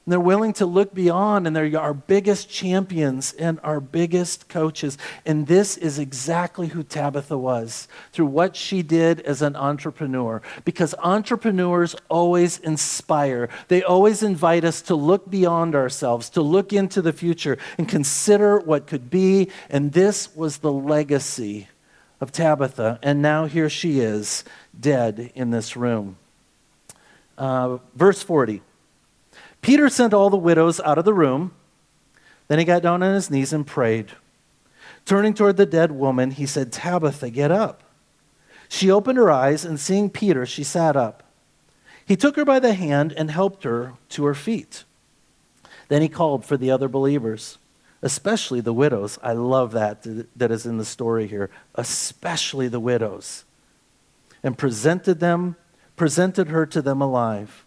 And 0.05 0.13
they're 0.13 0.19
willing 0.19 0.53
to 0.55 0.67
look 0.67 0.93
beyond, 0.93 1.47
and 1.47 1.55
they're 1.55 1.79
our 1.79 1.95
biggest 1.95 2.51
champions 2.51 3.33
and 3.35 3.61
our 3.63 3.79
biggest 3.79 4.49
coaches. 4.49 4.99
And 5.25 5.47
this 5.47 5.77
is 5.77 6.01
exactly 6.01 6.67
who 6.67 6.83
Tabitha 6.83 7.39
was 7.39 7.87
through 8.11 8.27
what 8.27 8.57
she 8.57 8.83
did 8.83 9.21
as 9.21 9.43
an 9.43 9.55
entrepreneur. 9.55 10.43
Because 10.65 10.93
entrepreneurs 10.99 11.95
always 12.09 12.59
inspire, 12.59 13.49
they 13.69 13.85
always 13.85 14.25
invite 14.25 14.65
us 14.65 14.83
to 14.83 14.97
look 14.97 15.31
beyond 15.31 15.77
ourselves, 15.77 16.29
to 16.31 16.43
look 16.43 16.73
into 16.73 17.01
the 17.01 17.13
future 17.13 17.59
and 17.79 17.89
consider 17.89 18.59
what 18.59 18.89
could 18.89 19.09
be. 19.09 19.51
And 19.71 19.93
this 19.93 20.35
was 20.35 20.59
the 20.59 20.73
legacy 20.73 21.69
of 22.21 22.33
Tabitha. 22.33 22.99
And 23.03 23.21
now 23.21 23.47
here 23.47 23.69
she 23.69 24.01
is, 24.01 24.45
dead 24.79 25.31
in 25.35 25.51
this 25.51 25.77
room. 25.77 26.17
Uh, 27.37 27.79
verse 27.95 28.23
40. 28.23 28.63
Peter 29.61 29.89
sent 29.89 30.15
all 30.15 30.31
the 30.31 30.37
widows 30.37 30.81
out 30.81 30.99
of 30.99 31.05
the 31.05 31.15
room. 31.15 31.53
Then 32.49 32.59
he 32.59 32.65
got 32.65 32.83
down 32.83 33.03
on 33.03 33.15
his 33.15 33.31
knees 33.31 33.53
and 33.53 33.67
prayed. 33.67 34.13
Turning 35.05 35.35
toward 35.35 35.57
the 35.57 35.67
dead 35.67 35.93
woman, 35.93 36.33
he 36.33 36.47
said, 36.47 36.73
Tabitha, 36.73 37.31
get 37.31 37.51
up. 37.51 37.83
She 38.69 38.91
opened 38.91 39.19
her 39.19 39.31
eyes, 39.31 39.65
and 39.65 39.79
seeing 39.79 40.11
Peter, 40.11 40.45
she 40.47 40.65
sat 40.65 40.97
up. 40.97 41.23
He 42.05 42.17
took 42.17 42.37
her 42.37 42.45
by 42.45 42.59
the 42.59 42.75
hand 42.75 43.13
and 43.13 43.31
helped 43.31 43.65
her 43.65 43.95
to 44.11 44.25
her 44.25 44.35
feet. 44.35 44.85
Then 45.89 46.03
he 46.03 46.09
called 46.09 46.45
for 46.45 46.57
the 46.57 46.71
other 46.71 46.89
believers, 46.89 47.59
especially 48.03 48.61
the 48.61 48.73
widows. 48.73 49.19
I 49.23 49.33
love 49.33 49.73
that 49.73 50.07
that 50.37 50.51
is 50.51 50.67
in 50.67 50.79
the 50.79 50.85
story 50.85 51.27
here, 51.27 51.51
especially 51.75 52.69
the 52.69 52.81
widows, 52.81 53.45
and 54.43 54.57
presented 54.57 55.21
them, 55.21 55.57
presented 55.97 56.49
her 56.49 56.67
to 56.67 56.83
them 56.83 57.01
alive. 57.01 57.65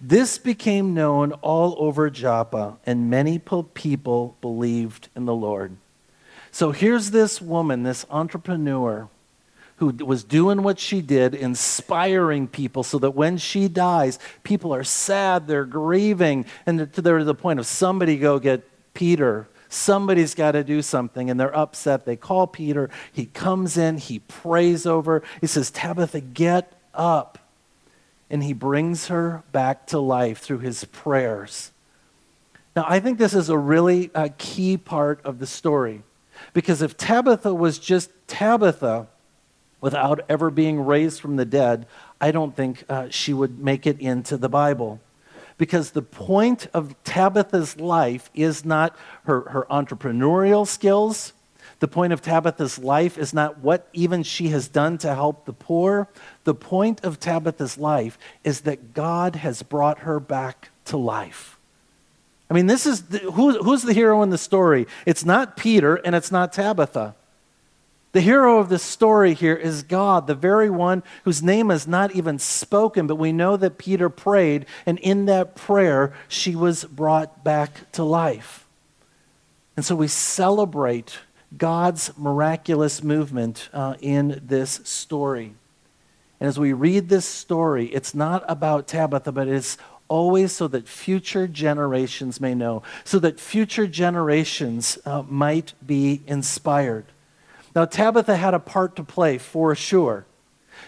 This 0.00 0.38
became 0.38 0.94
known 0.94 1.32
all 1.32 1.76
over 1.78 2.08
Joppa, 2.10 2.78
and 2.86 3.10
many 3.10 3.38
people 3.38 4.36
believed 4.40 5.08
in 5.14 5.26
the 5.26 5.34
Lord. 5.34 5.76
So 6.50 6.72
here's 6.72 7.10
this 7.10 7.40
woman, 7.42 7.82
this 7.82 8.06
entrepreneur, 8.10 9.08
who 9.76 9.88
was 9.88 10.24
doing 10.24 10.62
what 10.62 10.78
she 10.78 11.02
did, 11.02 11.34
inspiring 11.34 12.48
people 12.48 12.82
so 12.82 12.98
that 12.98 13.10
when 13.10 13.36
she 13.36 13.68
dies, 13.68 14.18
people 14.42 14.74
are 14.74 14.84
sad, 14.84 15.46
they're 15.46 15.66
grieving, 15.66 16.46
and 16.64 16.80
they're 16.80 17.18
to 17.18 17.24
the 17.24 17.34
point 17.34 17.60
of 17.60 17.66
somebody 17.66 18.16
go 18.16 18.38
get 18.38 18.66
Peter. 18.94 19.46
Somebody's 19.68 20.34
got 20.34 20.52
to 20.52 20.62
do 20.62 20.82
something, 20.82 21.28
and 21.28 21.38
they're 21.38 21.56
upset. 21.56 22.04
They 22.04 22.16
call 22.16 22.46
Peter. 22.46 22.90
He 23.12 23.26
comes 23.26 23.76
in, 23.76 23.98
he 23.98 24.20
prays 24.20 24.86
over. 24.86 25.22
He 25.40 25.46
says, 25.46 25.70
Tabitha, 25.70 26.20
get 26.20 26.72
up 26.94 27.38
and 28.30 28.42
he 28.42 28.52
brings 28.52 29.06
her 29.06 29.42
back 29.52 29.86
to 29.88 29.98
life 29.98 30.38
through 30.38 30.58
his 30.58 30.84
prayers. 30.84 31.70
Now, 32.74 32.84
I 32.86 33.00
think 33.00 33.18
this 33.18 33.34
is 33.34 33.48
a 33.48 33.56
really 33.56 34.10
uh, 34.14 34.28
key 34.36 34.76
part 34.76 35.20
of 35.24 35.38
the 35.38 35.46
story 35.46 36.02
because 36.52 36.82
if 36.82 36.96
Tabitha 36.96 37.54
was 37.54 37.78
just 37.78 38.10
Tabitha 38.26 39.06
without 39.80 40.20
ever 40.28 40.50
being 40.50 40.80
raised 40.80 41.20
from 41.20 41.36
the 41.36 41.44
dead, 41.44 41.86
I 42.20 42.32
don't 42.32 42.54
think 42.54 42.84
uh, 42.88 43.08
she 43.10 43.32
would 43.32 43.58
make 43.58 43.86
it 43.86 44.00
into 44.00 44.36
the 44.36 44.48
Bible. 44.48 45.00
Because 45.58 45.92
the 45.92 46.02
point 46.02 46.68
of 46.74 46.94
Tabitha's 47.04 47.80
life 47.80 48.30
is 48.34 48.64
not 48.64 48.96
her, 49.24 49.42
her 49.48 49.66
entrepreneurial 49.70 50.66
skills, 50.66 51.32
the 51.78 51.88
point 51.88 52.12
of 52.12 52.22
Tabitha's 52.22 52.78
life 52.78 53.18
is 53.18 53.34
not 53.34 53.58
what 53.58 53.88
even 53.92 54.22
she 54.22 54.48
has 54.48 54.68
done 54.68 54.96
to 54.98 55.14
help 55.14 55.44
the 55.44 55.52
poor. 55.52 56.08
The 56.44 56.54
point 56.54 57.04
of 57.04 57.20
Tabitha's 57.20 57.76
life 57.76 58.18
is 58.44 58.62
that 58.62 58.94
God 58.94 59.36
has 59.36 59.62
brought 59.62 60.00
her 60.00 60.18
back 60.18 60.70
to 60.86 60.96
life. 60.96 61.58
I 62.48 62.54
mean, 62.54 62.66
this 62.66 62.86
is 62.86 63.02
the, 63.02 63.18
who, 63.18 63.62
who's 63.62 63.82
the 63.82 63.92
hero 63.92 64.22
in 64.22 64.30
the 64.30 64.38
story? 64.38 64.86
It's 65.04 65.24
not 65.24 65.56
Peter 65.56 65.96
and 65.96 66.14
it's 66.14 66.30
not 66.30 66.52
Tabitha. 66.52 67.14
The 68.16 68.22
hero 68.22 68.60
of 68.60 68.70
this 68.70 68.82
story 68.82 69.34
here 69.34 69.54
is 69.54 69.82
God, 69.82 70.26
the 70.26 70.34
very 70.34 70.70
one 70.70 71.02
whose 71.24 71.42
name 71.42 71.70
is 71.70 71.86
not 71.86 72.12
even 72.12 72.38
spoken, 72.38 73.06
but 73.06 73.16
we 73.16 73.30
know 73.30 73.58
that 73.58 73.76
Peter 73.76 74.08
prayed, 74.08 74.64
and 74.86 74.98
in 75.00 75.26
that 75.26 75.54
prayer, 75.54 76.14
she 76.26 76.56
was 76.56 76.84
brought 76.84 77.44
back 77.44 77.92
to 77.92 78.02
life. 78.02 78.66
And 79.76 79.84
so 79.84 79.94
we 79.94 80.08
celebrate 80.08 81.18
God's 81.58 82.10
miraculous 82.16 83.02
movement 83.02 83.68
uh, 83.74 83.96
in 84.00 84.40
this 84.42 84.80
story. 84.84 85.52
And 86.40 86.48
as 86.48 86.58
we 86.58 86.72
read 86.72 87.10
this 87.10 87.26
story, 87.26 87.88
it's 87.88 88.14
not 88.14 88.42
about 88.48 88.88
Tabitha, 88.88 89.30
but 89.30 89.46
it's 89.46 89.76
always 90.08 90.52
so 90.52 90.68
that 90.68 90.88
future 90.88 91.46
generations 91.46 92.40
may 92.40 92.54
know, 92.54 92.82
so 93.04 93.18
that 93.18 93.38
future 93.38 93.86
generations 93.86 94.96
uh, 95.04 95.22
might 95.28 95.74
be 95.86 96.22
inspired. 96.26 97.04
Now, 97.76 97.84
Tabitha 97.84 98.36
had 98.36 98.54
a 98.54 98.58
part 98.58 98.96
to 98.96 99.04
play 99.04 99.36
for 99.36 99.74
sure. 99.74 100.24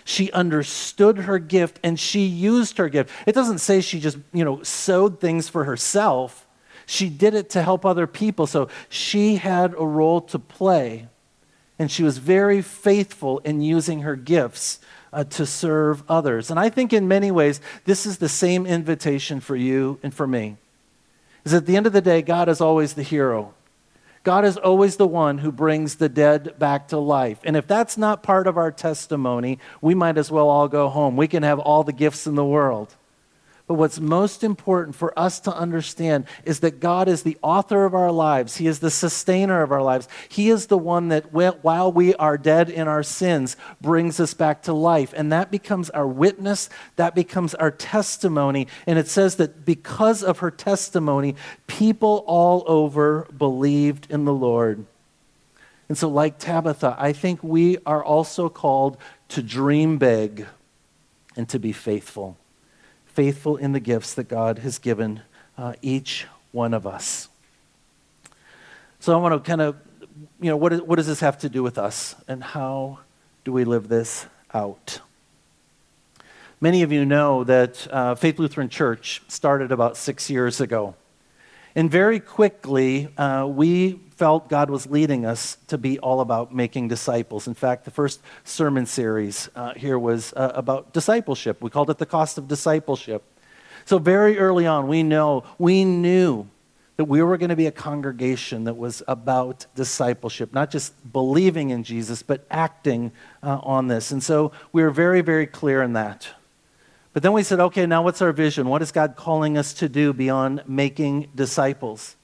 She 0.05 0.33
understood 0.33 1.19
her 1.19 1.39
gift 1.39 1.79
and 1.83 2.01
she 2.01 2.25
used 2.25 2.79
her 2.79 2.89
gift. 2.89 3.11
It 3.27 3.35
doesn't 3.35 3.59
say 3.59 3.83
she 3.83 4.01
just, 4.01 4.17
you 4.33 4.43
know, 4.43 4.63
sewed 4.63 5.21
things 5.21 5.51
for 5.51 5.65
herself. 5.65 6.47
She 6.87 7.11
did 7.11 7.35
it 7.35 7.51
to 7.51 7.63
help 7.63 7.85
other 7.85 8.07
people. 8.07 8.47
So 8.47 8.69
she 8.89 9.37
had 9.37 9.75
a 9.75 9.85
role 9.85 10.23
to 10.23 10.39
play. 10.39 11.09
And 11.79 11.91
she 11.91 12.03
was 12.03 12.17
very 12.17 12.63
faithful 12.63 13.41
in 13.41 13.61
using 13.61 14.01
her 14.01 14.17
gifts 14.17 14.81
uh, 15.13 15.25
to 15.25 15.45
serve 15.45 16.03
others. 16.09 16.51
And 16.51 16.59
I 16.59 16.71
think 16.71 16.95
in 16.95 17.07
many 17.07 17.31
ways, 17.31 17.61
this 17.85 18.07
is 18.07 18.17
the 18.17 18.31
same 18.31 18.65
invitation 18.65 19.41
for 19.41 19.57
you 19.57 20.01
and 20.03 20.15
for 20.15 20.27
me. 20.27 20.57
Is 21.45 21.53
at 21.53 21.67
the 21.67 21.77
end 21.77 21.87
of 21.87 21.93
the 21.93 22.01
day, 22.01 22.23
God 22.23 22.49
is 22.49 22.63
always 22.63 22.95
the 22.95 23.03
hero. 23.03 23.55
God 24.23 24.45
is 24.45 24.57
always 24.57 24.97
the 24.97 25.07
one 25.07 25.39
who 25.39 25.53
brings 25.53 25.97
the 25.97 26.09
dead 26.09 26.59
back 26.59 26.89
to 26.89 26.99
life. 26.99 27.39
And 27.45 27.57
if 27.57 27.67
that's 27.67 27.97
not 27.97 28.23
part 28.23 28.47
of 28.47 28.57
our 28.57 28.71
testimony, 28.71 29.59
we 29.81 29.95
might 29.95 30.19
as 30.19 30.31
well 30.31 30.49
all 30.49 30.69
go 30.69 30.89
home. 30.89 31.17
We 31.17 31.29
can 31.29 31.43
have 31.43 31.59
all 31.59 31.85
the 31.85 31.93
gifts 31.93 32.27
in 32.27 32.35
the 32.35 32.45
world. 32.45 32.95
But 33.69 33.75
what's 33.75 34.01
most 34.01 34.43
important 34.43 34.97
for 34.97 35.17
us 35.17 35.41
to 35.41 35.55
understand 35.55 36.25
is 36.47 36.61
that 36.61 36.81
God 36.81 37.07
is 37.07 37.23
the 37.23 37.37
author 37.43 37.85
of 37.85 37.95
our 37.95 38.11
lives. 38.11 38.57
He 38.57 38.67
is 38.67 38.79
the 38.79 38.91
sustainer 38.91 39.61
of 39.61 39.71
our 39.71 39.83
lives. 39.83 40.09
He 40.27 40.49
is 40.49 40.69
the 40.69 40.79
one 40.79 41.09
that, 41.09 41.35
while 41.35 41.93
we 41.93 42.15
are 42.15 42.39
dead 42.39 42.71
in 42.71 42.89
our 42.89 43.03
sins, 43.03 43.59
brings 43.79 44.21
us 44.21 44.33
back 44.33 44.63
to 44.63 44.73
life. 44.73 45.13
And 45.15 45.31
that 45.33 45.51
becomes 45.51 45.91
our 45.91 46.07
witness, 46.07 46.71
that 46.97 47.15
becomes 47.15 47.55
our 47.57 47.71
testimony. 47.71 48.69
And 48.87 48.99
it 48.99 49.07
says 49.07 49.37
that 49.37 49.67
because 49.67 50.23
of 50.23 50.39
her 50.39 50.51
testimony, 50.51 51.37
people 51.67 52.25
all 52.27 52.65
over 52.67 53.29
believed 53.37 54.11
in 54.11 54.25
the 54.25 54.33
Lord. 54.33 54.87
And 55.91 55.99
so, 55.99 56.09
like 56.09 56.39
Tabitha, 56.39 56.97
I 56.99 57.13
think 57.13 57.43
we 57.43 57.77
are 57.85 58.03
also 58.03 58.49
called 58.49 58.97
to 59.29 59.43
dream 59.43 59.99
big 59.99 60.47
and 61.37 61.47
to 61.51 61.59
be 61.59 61.73
faithful 61.73 62.39
faithful 63.19 63.57
in 63.57 63.73
the 63.73 63.81
gifts 63.81 64.15
that 64.15 64.29
God 64.29 64.61
has 64.61 64.79
given 64.79 65.23
uh, 65.57 65.73
each 65.83 66.29
one 66.53 66.73
of 66.73 66.87
us. 66.87 67.29
So 69.01 69.13
I 69.13 69.17
want 69.17 69.35
to 69.35 69.41
kind 69.41 69.61
of, 69.61 69.75
you 70.41 70.49
know, 70.49 70.57
what, 70.57 70.73
is, 70.73 70.83
what 70.83 70.95
does 70.99 71.09
this 71.09 71.19
have 71.19 71.37
to 71.39 71.49
do 71.49 71.65
with 71.65 71.79
us 71.79 72.15
and 72.29 72.45
how 72.45 73.01
do 73.45 73.51
we 73.51 73.65
live 73.65 73.89
this 73.89 74.27
out? 74.55 75.01
Many 76.61 76.83
of 76.83 76.93
you 76.93 77.05
know 77.05 77.43
that 77.43 77.89
uh, 77.91 78.15
Faith 78.15 78.39
Lutheran 78.39 78.69
Church 78.69 79.21
started 79.27 79.73
about 79.73 79.97
six 79.97 80.31
years 80.31 80.61
ago. 80.61 80.95
And 81.75 81.91
very 81.91 82.21
quickly, 82.21 83.09
uh, 83.17 83.47
we 83.49 84.01
felt 84.17 84.49
God 84.49 84.69
was 84.69 84.87
leading 84.87 85.25
us 85.25 85.59
to 85.69 85.79
be 85.79 85.99
all 86.01 86.21
about 86.21 86.53
making 86.53 86.89
disciples. 86.89 87.47
In 87.47 87.55
fact, 87.55 87.85
the 87.85 87.91
first 87.91 88.21
sermon 88.43 88.85
series 88.85 89.49
uh, 89.55 89.75
here 89.75 89.99
was 89.99 90.33
uh, 90.33 90.53
about 90.55 90.93
discipleship. 90.93 91.63
We 91.63 91.71
called 91.71 91.89
it 91.91 91.99
the 91.99 92.07
cost 92.07 92.37
of 92.37 92.49
discipleship. 92.49 93.23
So 93.85 93.99
very 93.99 94.39
early 94.39 94.67
on, 94.67 94.89
we 94.89 95.03
know, 95.03 95.45
we 95.59 95.85
knew 95.85 96.49
that 96.97 97.05
we 97.05 97.23
were 97.23 97.39
going 97.39 97.51
to 97.51 97.57
be 97.57 97.67
a 97.67 97.73
congregation 97.73 98.65
that 98.65 98.77
was 98.77 99.05
about 99.07 99.67
discipleship, 99.77 100.53
not 100.53 100.69
just 100.69 100.93
believing 101.13 101.71
in 101.71 101.85
Jesus, 101.85 102.25
but 102.25 102.45
acting 102.51 103.13
uh, 103.41 103.61
on 103.63 103.87
this. 103.87 104.11
And 104.11 104.21
so 104.21 104.51
we 104.73 104.83
were 104.83 104.91
very, 104.91 105.21
very 105.21 105.47
clear 105.47 105.81
in 105.81 105.93
that. 105.93 106.27
But 107.19 107.25
then 107.25 107.33
we 107.33 107.43
said, 107.43 107.59
okay, 107.59 107.85
now 107.85 108.03
what's 108.05 108.23
our 108.23 108.31
vision? 108.31 108.69
What 108.69 108.81
is 108.81 108.93
God 108.93 109.17
calling 109.17 109.59
us 109.59 109.75
to 109.75 109.89
do 109.89 110.13
beyond 110.13 110.63
making 110.69 111.31
disciples? 111.35 112.15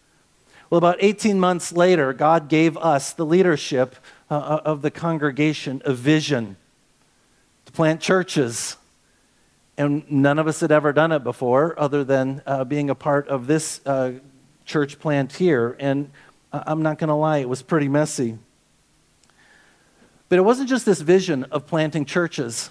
Well, 0.70 0.78
about 0.78 0.98
18 1.00 1.40
months 1.40 1.72
later, 1.72 2.12
God 2.12 2.48
gave 2.48 2.76
us, 2.76 3.12
the 3.12 3.26
leadership 3.26 3.96
uh, 4.30 4.36
uh, 4.36 4.60
of 4.64 4.82
the 4.82 4.92
congregation, 4.92 5.82
a 5.84 5.92
vision 5.92 6.56
to 7.66 7.72
plant 7.72 8.02
churches. 8.02 8.76
And 9.76 10.08
none 10.08 10.38
of 10.38 10.46
us 10.46 10.60
had 10.60 10.70
ever 10.70 10.92
done 10.92 11.10
it 11.10 11.24
before, 11.24 11.74
other 11.76 12.04
than 12.04 12.40
uh, 12.46 12.62
being 12.62 12.88
a 12.88 12.94
part 12.94 13.26
of 13.26 13.48
this 13.48 13.80
uh, 13.84 14.12
church 14.64 15.00
plant 15.00 15.32
here. 15.32 15.76
And 15.80 16.08
I'm 16.52 16.82
not 16.82 17.00
going 17.00 17.08
to 17.08 17.14
lie, 17.14 17.38
it 17.38 17.48
was 17.48 17.62
pretty 17.62 17.88
messy. 17.88 18.38
But 20.28 20.38
it 20.38 20.42
wasn't 20.42 20.68
just 20.68 20.86
this 20.86 21.00
vision 21.00 21.42
of 21.50 21.66
planting 21.66 22.04
churches. 22.04 22.70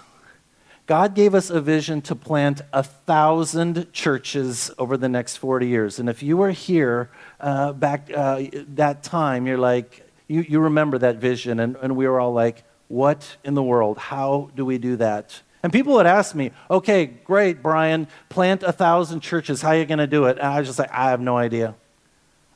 God 0.86 1.14
gave 1.14 1.34
us 1.34 1.48
a 1.48 1.62
vision 1.62 2.02
to 2.02 2.14
plant 2.14 2.60
a 2.70 2.82
thousand 2.82 3.90
churches 3.94 4.70
over 4.76 4.98
the 4.98 5.08
next 5.08 5.38
40 5.38 5.66
years. 5.66 5.98
And 5.98 6.10
if 6.10 6.22
you 6.22 6.36
were 6.36 6.50
here 6.50 7.08
uh, 7.40 7.72
back 7.72 8.10
uh, 8.14 8.42
that 8.74 9.02
time, 9.02 9.46
you're 9.46 9.56
like, 9.56 10.06
you, 10.28 10.42
you 10.42 10.60
remember 10.60 10.98
that 10.98 11.16
vision. 11.16 11.58
And, 11.58 11.76
and 11.76 11.96
we 11.96 12.06
were 12.06 12.20
all 12.20 12.34
like, 12.34 12.64
what 12.88 13.38
in 13.44 13.54
the 13.54 13.62
world? 13.62 13.96
How 13.96 14.50
do 14.54 14.66
we 14.66 14.76
do 14.76 14.96
that? 14.96 15.40
And 15.62 15.72
people 15.72 15.94
would 15.94 16.06
ask 16.06 16.34
me, 16.34 16.50
okay, 16.70 17.06
great, 17.06 17.62
Brian, 17.62 18.06
plant 18.28 18.62
a 18.62 18.72
thousand 18.72 19.20
churches. 19.20 19.62
How 19.62 19.70
are 19.70 19.78
you 19.78 19.86
going 19.86 19.98
to 19.98 20.06
do 20.06 20.26
it? 20.26 20.36
And 20.36 20.46
I 20.46 20.58
was 20.58 20.68
just 20.68 20.78
like, 20.78 20.92
I 20.92 21.08
have 21.08 21.20
no 21.20 21.38
idea. 21.38 21.74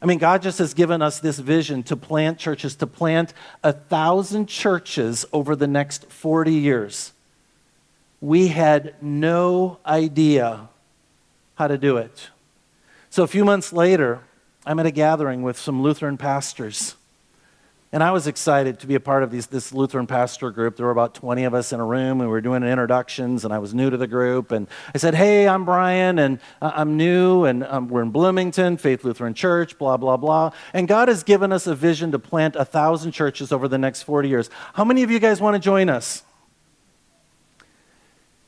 I 0.02 0.06
mean, 0.06 0.18
God 0.18 0.42
just 0.42 0.58
has 0.58 0.74
given 0.74 1.00
us 1.00 1.18
this 1.18 1.38
vision 1.38 1.82
to 1.84 1.96
plant 1.96 2.38
churches, 2.38 2.76
to 2.76 2.86
plant 2.86 3.32
a 3.64 3.72
thousand 3.72 4.48
churches 4.48 5.24
over 5.32 5.56
the 5.56 5.66
next 5.66 6.12
40 6.12 6.52
years 6.52 7.12
we 8.20 8.48
had 8.48 8.94
no 9.00 9.78
idea 9.86 10.68
how 11.54 11.68
to 11.68 11.78
do 11.78 11.96
it. 11.96 12.30
So 13.10 13.22
a 13.22 13.28
few 13.28 13.44
months 13.44 13.72
later, 13.72 14.20
I'm 14.66 14.78
at 14.78 14.86
a 14.86 14.90
gathering 14.90 15.42
with 15.42 15.58
some 15.58 15.82
Lutheran 15.82 16.16
pastors. 16.16 16.94
And 17.90 18.02
I 18.02 18.10
was 18.10 18.26
excited 18.26 18.80
to 18.80 18.86
be 18.86 18.96
a 18.96 19.00
part 19.00 19.22
of 19.22 19.30
these, 19.30 19.46
this 19.46 19.72
Lutheran 19.72 20.06
pastor 20.06 20.50
group. 20.50 20.76
There 20.76 20.84
were 20.84 20.92
about 20.92 21.14
20 21.14 21.44
of 21.44 21.54
us 21.54 21.72
in 21.72 21.80
a 21.80 21.84
room, 21.86 22.20
and 22.20 22.20
we 22.20 22.26
were 22.26 22.42
doing 22.42 22.62
introductions, 22.62 23.46
and 23.46 23.54
I 23.54 23.58
was 23.58 23.72
new 23.72 23.88
to 23.88 23.96
the 23.96 24.06
group. 24.06 24.52
And 24.52 24.68
I 24.94 24.98
said, 24.98 25.14
Hey, 25.14 25.48
I'm 25.48 25.64
Brian, 25.64 26.18
and 26.18 26.38
I'm 26.60 26.98
new, 26.98 27.46
and 27.46 27.64
um, 27.64 27.88
we're 27.88 28.02
in 28.02 28.10
Bloomington, 28.10 28.76
Faith 28.76 29.04
Lutheran 29.04 29.32
Church, 29.32 29.78
blah, 29.78 29.96
blah, 29.96 30.18
blah. 30.18 30.50
And 30.74 30.86
God 30.86 31.08
has 31.08 31.22
given 31.22 31.50
us 31.50 31.66
a 31.66 31.74
vision 31.74 32.12
to 32.12 32.18
plant 32.18 32.56
a 32.56 32.64
thousand 32.66 33.12
churches 33.12 33.52
over 33.52 33.68
the 33.68 33.78
next 33.78 34.02
40 34.02 34.28
years. 34.28 34.50
How 34.74 34.84
many 34.84 35.02
of 35.02 35.10
you 35.10 35.18
guys 35.18 35.40
want 35.40 35.54
to 35.54 35.60
join 35.60 35.88
us? 35.88 36.24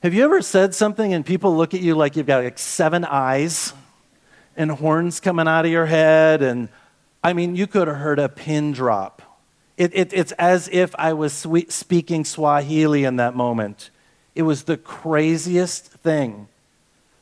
Have 0.03 0.15
you 0.15 0.25
ever 0.25 0.41
said 0.41 0.75
something 0.75 1.13
and 1.13 1.27
people 1.27 1.55
look 1.55 1.75
at 1.75 1.83
you 1.83 1.95
like 1.95 2.17
you've 2.17 2.27
got 2.27 2.43
like 2.43 2.59
seven 2.59 3.05
eyes 3.05 3.75
and 4.57 4.71
horns 4.71 5.21
coming 5.21 5.47
out 5.47 5.67
of 5.67 5.71
your 5.71 5.85
head? 5.85 6.41
And 6.41 6.71
I 7.23 7.35
mean, 7.35 7.55
you 7.55 7.67
could 7.67 7.87
have 7.87 7.99
heard 7.99 8.19
a 8.19 8.31
pin 8.31 8.73
drop. 8.73 9.21
It, 9.77 9.91
it, 9.93 10.13
it's 10.15 10.33
as 10.33 10.71
if 10.73 10.95
I 10.97 11.13
was 11.13 11.47
speaking 11.69 12.25
Swahili 12.25 13.05
in 13.05 13.17
that 13.17 13.37
moment. 13.37 13.91
It 14.35 14.43
was 14.45 14.63
the 14.63 14.79
craziest 14.79 15.85
thing. 15.85 16.49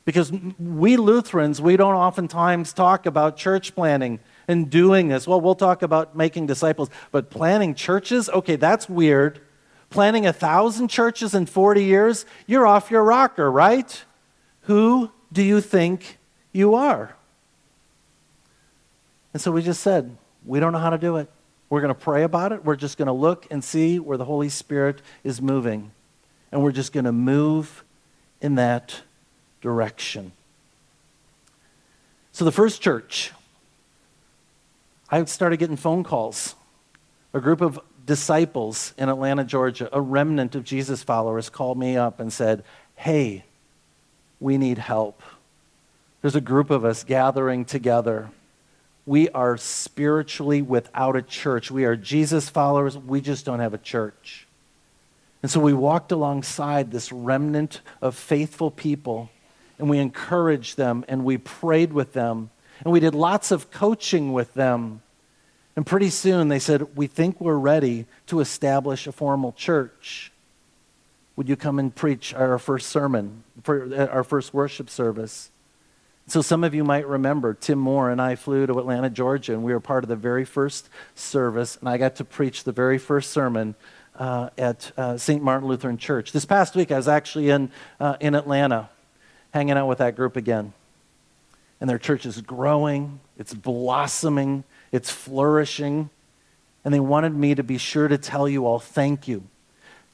Because 0.04 0.30
we 0.60 0.96
Lutherans, 0.96 1.60
we 1.60 1.76
don't 1.76 1.96
oftentimes 1.96 2.72
talk 2.72 3.06
about 3.06 3.36
church 3.36 3.74
planting 3.74 4.20
and 4.46 4.70
doing 4.70 5.08
this. 5.08 5.26
Well, 5.26 5.40
we'll 5.40 5.56
talk 5.56 5.82
about 5.82 6.16
making 6.16 6.46
disciples, 6.46 6.90
but 7.10 7.28
planting 7.28 7.74
churches, 7.74 8.28
okay, 8.28 8.54
that's 8.54 8.88
weird 8.88 9.40
planting 9.90 10.27
a 10.27 10.33
thousand 10.33 10.88
churches 10.88 11.35
in 11.35 11.46
40 11.46 11.85
years, 11.85 12.27
you're 12.46 12.66
off 12.66 12.90
your 12.90 13.03
rocker, 13.03 13.51
right? 13.51 14.05
Who 14.62 15.11
do 15.33 15.42
you 15.42 15.61
think 15.61 16.18
you 16.53 16.74
are? 16.74 17.16
And 19.33 19.40
so 19.40 19.53
we 19.53 19.62
just 19.62 19.83
said, 19.83 20.16
we 20.44 20.61
don't 20.61 20.72
know 20.72 20.79
how 20.79 20.90
to 20.90 20.98
do 20.98 21.16
it. 21.16 21.31
We're 21.70 21.81
going 21.81 21.94
to 21.94 22.01
pray 22.01 22.22
about 22.22 22.53
it. 22.53 22.64
We're 22.64 22.77
just 22.77 22.96
going 22.96 23.07
to 23.07 23.12
look 23.12 23.46
and 23.51 23.62
see 23.62 23.98
where 23.98 24.16
the 24.16 24.24
Holy 24.24 24.48
Spirit 24.48 25.03
is 25.22 25.42
moving. 25.42 25.92
And 26.51 26.62
we're 26.62 26.72
just 26.72 26.92
going 26.92 27.05
to 27.05 27.12
move 27.12 27.85
in 28.40 28.55
that 28.55 29.03
direction. 29.61 30.33
So 32.33 32.44
the 32.44 32.53
first 32.53 32.81
church, 32.81 33.33
I 35.11 35.22
started 35.24 35.59
getting 35.59 35.77
phone 35.77 36.05
calls. 36.05 36.55
A 37.35 37.40
group 37.40 37.61
of 37.61 37.79
disciples 38.08 38.94
in 38.96 39.10
Atlanta, 39.10 39.44
Georgia, 39.44 39.88
a 39.92 40.00
remnant 40.00 40.54
of 40.54 40.64
Jesus 40.64 41.02
followers, 41.02 41.50
called 41.50 41.78
me 41.78 41.96
up 41.96 42.18
and 42.18 42.32
said, 42.32 42.64
Hey, 42.96 43.44
we 44.40 44.56
need 44.56 44.78
help. 44.78 45.22
There's 46.22 46.34
a 46.34 46.40
group 46.40 46.70
of 46.70 46.86
us 46.86 47.04
gathering 47.04 47.66
together. 47.66 48.30
We 49.04 49.28
are 49.28 49.58
spiritually 49.58 50.62
without 50.62 51.16
a 51.16 51.22
church. 51.22 51.70
We 51.70 51.84
are 51.84 51.96
Jesus 51.96 52.48
followers. 52.48 52.96
We 52.96 53.20
just 53.20 53.44
don't 53.44 53.60
have 53.60 53.74
a 53.74 53.78
church. 53.78 54.46
And 55.42 55.50
so 55.50 55.60
we 55.60 55.74
walked 55.74 56.10
alongside 56.10 56.90
this 56.90 57.12
remnant 57.12 57.82
of 58.00 58.16
faithful 58.16 58.70
people 58.70 59.30
and 59.78 59.88
we 59.90 59.98
encouraged 59.98 60.78
them 60.78 61.04
and 61.08 61.24
we 61.24 61.36
prayed 61.36 61.92
with 61.92 62.14
them 62.14 62.50
and 62.82 62.92
we 62.92 63.00
did 63.00 63.14
lots 63.14 63.50
of 63.50 63.70
coaching 63.70 64.32
with 64.32 64.54
them 64.54 65.02
and 65.78 65.86
pretty 65.86 66.10
soon 66.10 66.48
they 66.48 66.58
said, 66.58 66.96
We 66.96 67.06
think 67.06 67.40
we're 67.40 67.54
ready 67.54 68.06
to 68.26 68.40
establish 68.40 69.06
a 69.06 69.12
formal 69.12 69.52
church. 69.52 70.32
Would 71.36 71.48
you 71.48 71.54
come 71.54 71.78
and 71.78 71.94
preach 71.94 72.34
our 72.34 72.58
first 72.58 72.88
sermon, 72.88 73.44
uh, 73.64 74.06
our 74.06 74.24
first 74.24 74.52
worship 74.52 74.90
service? 74.90 75.52
So 76.26 76.42
some 76.42 76.64
of 76.64 76.74
you 76.74 76.82
might 76.82 77.06
remember 77.06 77.54
Tim 77.54 77.78
Moore 77.78 78.10
and 78.10 78.20
I 78.20 78.34
flew 78.34 78.66
to 78.66 78.80
Atlanta, 78.80 79.08
Georgia, 79.08 79.52
and 79.52 79.62
we 79.62 79.72
were 79.72 79.78
part 79.78 80.02
of 80.02 80.08
the 80.08 80.16
very 80.16 80.44
first 80.44 80.88
service, 81.14 81.76
and 81.76 81.88
I 81.88 81.96
got 81.96 82.16
to 82.16 82.24
preach 82.24 82.64
the 82.64 82.72
very 82.72 82.98
first 82.98 83.30
sermon 83.30 83.76
uh, 84.16 84.50
at 84.58 84.90
uh, 84.96 85.16
St. 85.16 85.44
Martin 85.44 85.68
Lutheran 85.68 85.96
Church. 85.96 86.32
This 86.32 86.44
past 86.44 86.74
week, 86.74 86.90
I 86.90 86.96
was 86.96 87.06
actually 87.06 87.50
in, 87.50 87.70
uh, 88.00 88.16
in 88.18 88.34
Atlanta 88.34 88.90
hanging 89.54 89.76
out 89.76 89.86
with 89.86 89.98
that 89.98 90.16
group 90.16 90.34
again. 90.34 90.72
And 91.80 91.88
their 91.88 92.00
church 92.00 92.26
is 92.26 92.40
growing, 92.40 93.20
it's 93.38 93.54
blossoming, 93.54 94.64
it's 94.92 95.11
flourishing. 95.11 96.11
And 96.85 96.94
they 96.94 97.01
wanted 97.01 97.35
me 97.35 97.55
to 97.55 97.62
be 97.62 97.79
sure 97.79 98.09
to 98.09 98.16
tell 98.16 98.48
you 98.48 98.66
all 98.66 98.79
thank 98.79 99.29
you. 99.29 99.44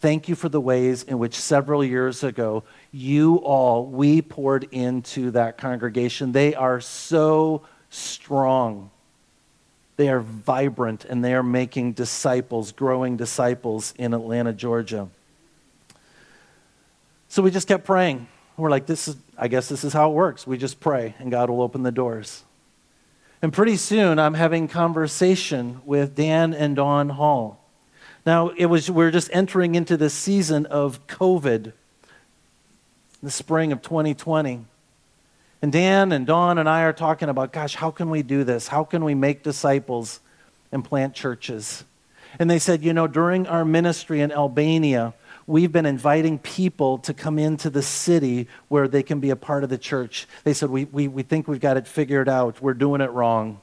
Thank 0.01 0.29
you 0.29 0.35
for 0.35 0.49
the 0.49 0.61
ways 0.61 1.03
in 1.03 1.19
which 1.19 1.35
several 1.35 1.83
years 1.85 2.23
ago 2.23 2.65
you 2.93 3.37
all, 3.37 3.87
we 3.87 4.21
poured 4.21 4.65
into 4.71 5.31
that 5.31 5.57
congregation. 5.57 6.33
They 6.33 6.55
are 6.55 6.81
so 6.81 7.63
strong. 7.91 8.91
They 9.97 10.09
are 10.09 10.21
vibrant 10.21 11.05
and 11.05 11.25
they 11.25 11.35
are 11.35 11.43
making 11.43 11.93
disciples, 11.93 12.73
growing 12.73 13.17
disciples 13.17 13.95
in 13.97 14.13
Atlanta, 14.13 14.53
Georgia. 14.53 15.09
So 17.29 17.43
we 17.43 17.51
just 17.51 17.69
kept 17.69 17.85
praying. 17.85 18.27
We're 18.57 18.71
like, 18.71 18.87
this 18.87 19.09
is, 19.09 19.17
I 19.39 19.49
guess 19.49 19.69
this 19.69 19.85
is 19.85 19.93
how 19.93 20.11
it 20.11 20.15
works. 20.15 20.47
We 20.47 20.59
just 20.59 20.81
pray 20.81 21.15
and 21.19 21.31
God 21.31 21.49
will 21.51 21.63
open 21.63 21.83
the 21.83 21.93
doors. 21.93 22.45
And 23.45 23.53
pretty 23.53 23.77
soon 23.77 24.19
I'm 24.19 24.33
having 24.33 24.69
conversation 24.69 25.83
with 25.85 26.15
Dan 26.15 26.55
and 26.55 26.75
Dawn 26.75 27.11
Hall. 27.11 27.63
Now, 28.25 28.49
it 28.49 28.65
was, 28.65 28.91
we 28.91 28.97
we're 28.97 29.11
just 29.11 29.29
entering 29.35 29.75
into 29.75 29.99
the 29.99 30.09
season 30.09 30.65
of 30.65 31.07
COVID, 31.09 31.75
the 33.23 33.31
spring 33.31 33.71
of 33.71 33.83
2020. 33.83 34.65
And 35.61 35.71
Dan 35.71 36.11
and 36.11 36.27
Dawn 36.27 36.57
and 36.57 36.67
I 36.67 36.85
are 36.85 36.95
talking 36.95 37.29
about, 37.29 37.53
gosh, 37.53 37.75
how 37.75 37.91
can 37.91 38.09
we 38.09 38.23
do 38.23 38.45
this? 38.45 38.69
How 38.69 38.83
can 38.83 39.05
we 39.05 39.15
make 39.15 39.43
disciples 39.43 40.21
and 40.73 40.83
plant 40.83 41.13
churches? 41.13 41.85
And 42.39 42.51
they 42.51 42.59
said, 42.59 42.83
you 42.83 42.95
know, 42.95 43.07
during 43.07 43.47
our 43.47 43.67
ministry 43.67 44.23
in 44.23 44.33
Albania, 44.33 45.13
we've 45.47 45.73
been 45.73 45.87
inviting 45.87 46.39
people 46.39 46.99
to 46.99 47.15
come 47.15 47.39
into 47.39 47.71
the 47.71 47.83
city 47.83 48.49
where 48.69 48.89
they 48.89 49.03
can 49.03 49.21
be 49.21 49.31
a 49.31 49.37
part 49.37 49.65
of 49.65 49.71
the 49.71 49.79
church. 49.79 50.27
They 50.45 50.55
said, 50.55 50.71
we, 50.71 50.85
we, 50.87 51.09
we 51.09 51.23
think 51.23 51.49
we've 51.49 51.61
got 51.61 51.77
it 51.77 51.87
figured 51.87 52.29
out. 52.29 52.61
We're 52.61 52.75
doing 52.75 53.01
it 53.01 53.11
wrong. 53.11 53.61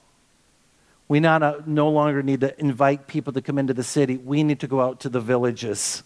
We 1.07 1.19
not, 1.19 1.43
uh, 1.43 1.59
no 1.65 1.89
longer 1.89 2.23
need 2.23 2.41
to 2.41 2.59
invite 2.59 3.07
people 3.07 3.33
to 3.33 3.41
come 3.41 3.57
into 3.57 3.73
the 3.73 3.83
city. 3.83 4.17
We 4.17 4.43
need 4.43 4.61
to 4.61 4.67
go 4.67 4.79
out 4.79 5.01
to 5.01 5.09
the 5.09 5.19
villages. 5.19 6.03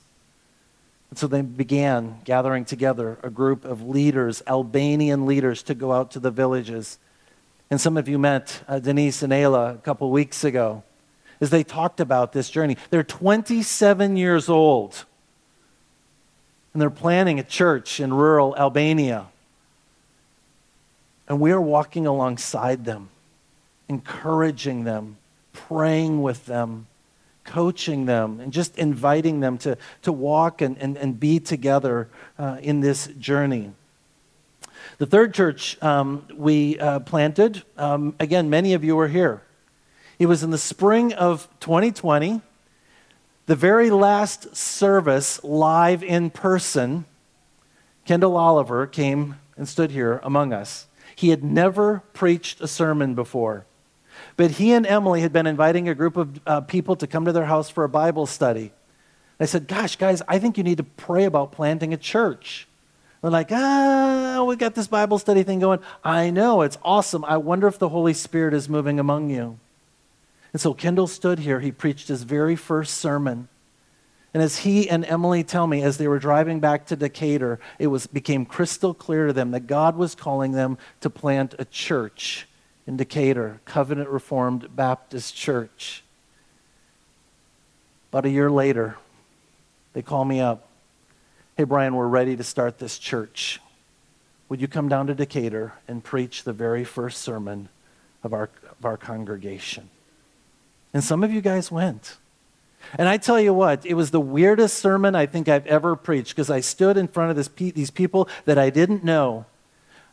And 1.10 1.20
so 1.20 1.28
they 1.28 1.42
began 1.42 2.22
gathering 2.24 2.66
together 2.66 3.20
a 3.22 3.30
group 3.30 3.66
of 3.66 3.84
leaders, 3.84 4.42
Albanian 4.48 5.26
leaders, 5.26 5.62
to 5.64 5.76
go 5.76 5.94
out 5.94 6.12
to 6.12 6.20
the 6.20 6.32
villages. 6.32 6.98
And 7.70 7.80
some 7.80 7.98
of 7.98 8.08
you 8.08 8.18
met 8.18 8.64
uh, 8.68 8.80
Denise 8.80 9.22
and 9.22 9.32
Ayla 9.32 9.76
a 9.76 9.78
couple 9.78 10.10
weeks 10.10 10.44
ago 10.44 10.84
as 11.42 11.50
they 11.50 11.64
talked 11.64 12.00
about 12.00 12.32
this 12.32 12.50
journey. 12.50 12.78
They're 12.90 13.04
27 13.04 14.18
years 14.18 14.50
old, 14.50 15.06
and 16.76 16.82
they're 16.82 16.90
planting 16.90 17.40
a 17.40 17.44
church 17.44 18.02
in 18.02 18.14
rural 18.14 18.54
Albania. 18.58 19.28
And 21.26 21.40
we 21.40 21.54
are 21.54 21.62
walking 21.62 22.06
alongside 22.06 22.84
them, 22.84 23.08
encouraging 23.88 24.84
them, 24.84 25.16
praying 25.54 26.22
with 26.22 26.46
them 26.48 26.88
coaching 27.46 28.06
them 28.06 28.40
and 28.40 28.52
just 28.52 28.78
inviting 28.78 29.40
them 29.40 29.58
to, 29.60 29.78
to 30.02 30.12
walk 30.12 30.62
and, 30.62 30.78
and, 30.80 30.98
and 30.98 31.20
be 31.20 31.40
together 31.40 32.10
uh, 32.38 32.58
in 32.62 32.82
this 32.82 33.08
journey. 33.20 33.72
The 34.98 35.06
third 35.06 35.34
church 35.34 35.82
um, 35.82 36.26
we 36.36 36.78
uh, 36.80 37.00
planted, 37.00 37.64
um, 37.78 38.16
again, 38.20 38.50
many 38.50 38.74
of 38.74 38.84
you 38.84 38.96
were 38.96 39.08
here. 39.08 39.42
It 40.20 40.26
was 40.26 40.44
in 40.44 40.50
the 40.50 40.58
spring 40.58 41.14
of 41.14 41.48
2020, 41.60 42.42
the 43.46 43.56
very 43.56 43.90
last 43.90 44.56
service 44.56 45.44
live 45.44 46.04
in 46.04 46.30
person. 46.30 47.06
Kendall 48.06 48.38
Oliver 48.38 48.88
came 48.88 49.36
and 49.58 49.68
stood 49.68 49.92
here 49.92 50.20
among 50.24 50.54
us. 50.54 50.88
He 51.16 51.30
had 51.30 51.44
never 51.44 52.04
preached 52.14 52.60
a 52.62 52.68
sermon 52.68 53.16
before. 53.16 53.66
But 54.38 54.52
he 54.52 54.74
and 54.74 54.86
Emily 54.86 55.22
had 55.22 55.32
been 55.32 55.48
inviting 55.48 55.88
a 55.88 55.96
group 55.96 56.18
of 56.18 56.40
uh, 56.46 56.62
people 56.62 56.96
to 56.98 57.08
come 57.08 57.26
to 57.26 57.32
their 57.32 57.46
house 57.46 57.70
for 57.70 57.84
a 57.84 57.90
Bible 57.90 58.26
study. 58.26 58.72
I 59.40 59.46
said, 59.46 59.68
Gosh, 59.68 59.96
guys, 59.96 60.22
I 60.28 60.40
think 60.40 60.58
you 60.58 60.64
need 60.64 60.78
to 60.78 60.84
pray 60.84 61.26
about 61.26 61.52
planting 61.52 61.94
a 61.94 61.98
church. 61.98 62.68
They're 63.22 63.32
like, 63.32 63.52
Ah, 63.52 64.44
we 64.48 64.56
got 64.56 64.76
this 64.76 64.88
Bible 64.88 65.20
study 65.20 65.44
thing 65.44 65.60
going. 65.60 65.80
I 66.04 66.30
know, 66.30 66.62
it's 66.62 66.78
awesome. 66.84 67.26
I 67.26 67.38
wonder 67.38 67.68
if 67.68 67.80
the 67.80 67.90
Holy 67.90 68.14
Spirit 68.14 68.54
is 68.54 68.70
moving 68.70 69.00
among 69.00 69.30
you. 69.30 69.60
And 70.56 70.62
so 70.62 70.74
Kendall 70.74 71.08
stood 71.08 71.40
here. 71.40 71.60
He 71.60 71.74
preached 71.74 72.08
his 72.08 72.24
very 72.24 72.56
first 72.56 72.94
sermon. 72.94 73.50
And 74.34 74.42
as 74.42 74.60
he 74.60 74.90
and 74.90 75.04
Emily 75.04 75.44
tell 75.44 75.68
me, 75.68 75.82
as 75.82 75.98
they 75.98 76.08
were 76.08 76.18
driving 76.18 76.62
back 76.62 76.86
to 76.86 76.96
Decatur, 76.96 77.60
it 77.78 77.88
was, 77.88 78.08
became 78.08 78.46
crystal 78.46 78.94
clear 78.94 79.28
to 79.28 79.34
them 79.34 79.52
that 79.52 79.68
God 79.68 79.98
was 79.98 80.16
calling 80.16 80.54
them 80.54 80.78
to 81.02 81.10
plant 81.10 81.56
a 81.60 81.66
church 81.66 82.48
in 82.88 82.96
Decatur, 82.96 83.60
Covenant 83.66 84.08
Reformed 84.08 84.74
Baptist 84.74 85.36
Church. 85.36 86.06
About 88.14 88.26
a 88.26 88.30
year 88.30 88.50
later, 88.50 88.96
they 89.92 90.02
call 90.02 90.24
me 90.24 90.40
up. 90.40 90.70
Hey, 91.58 91.66
Brian, 91.66 91.96
we're 91.96 92.08
ready 92.08 92.38
to 92.38 92.46
start 92.46 92.80
this 92.80 92.98
church. 92.98 93.60
Would 94.48 94.62
you 94.62 94.70
come 94.70 94.88
down 94.88 95.08
to 95.08 95.16
Decatur 95.16 95.74
and 95.86 96.02
preach 96.02 96.46
the 96.46 96.54
very 96.54 96.86
first 96.86 97.22
sermon 97.22 97.68
of 98.24 98.32
our, 98.34 98.50
of 98.80 98.86
our 98.86 98.96
congregation? 98.96 99.90
And 100.96 101.04
some 101.04 101.26
of 101.26 101.32
you 101.34 101.42
guys 101.42 101.70
went. 101.70 102.16
And 102.98 103.10
I 103.10 103.18
tell 103.18 103.38
you 103.38 103.54
what, 103.54 103.86
it 103.86 103.96
was 103.96 104.12
the 104.12 104.22
weirdest 104.22 104.78
sermon 104.78 105.14
I 105.14 105.26
think 105.26 105.50
I've 105.50 105.68
ever 105.68 105.98
preached 105.98 106.34
because 106.34 106.50
I 106.50 106.62
stood 106.62 106.96
in 106.96 107.10
front 107.10 107.32
of 107.32 107.36
this, 107.36 107.50
these 107.50 107.92
people 107.92 108.30
that 108.46 108.58
I 108.58 108.70
didn't 108.70 109.04
know 109.04 109.46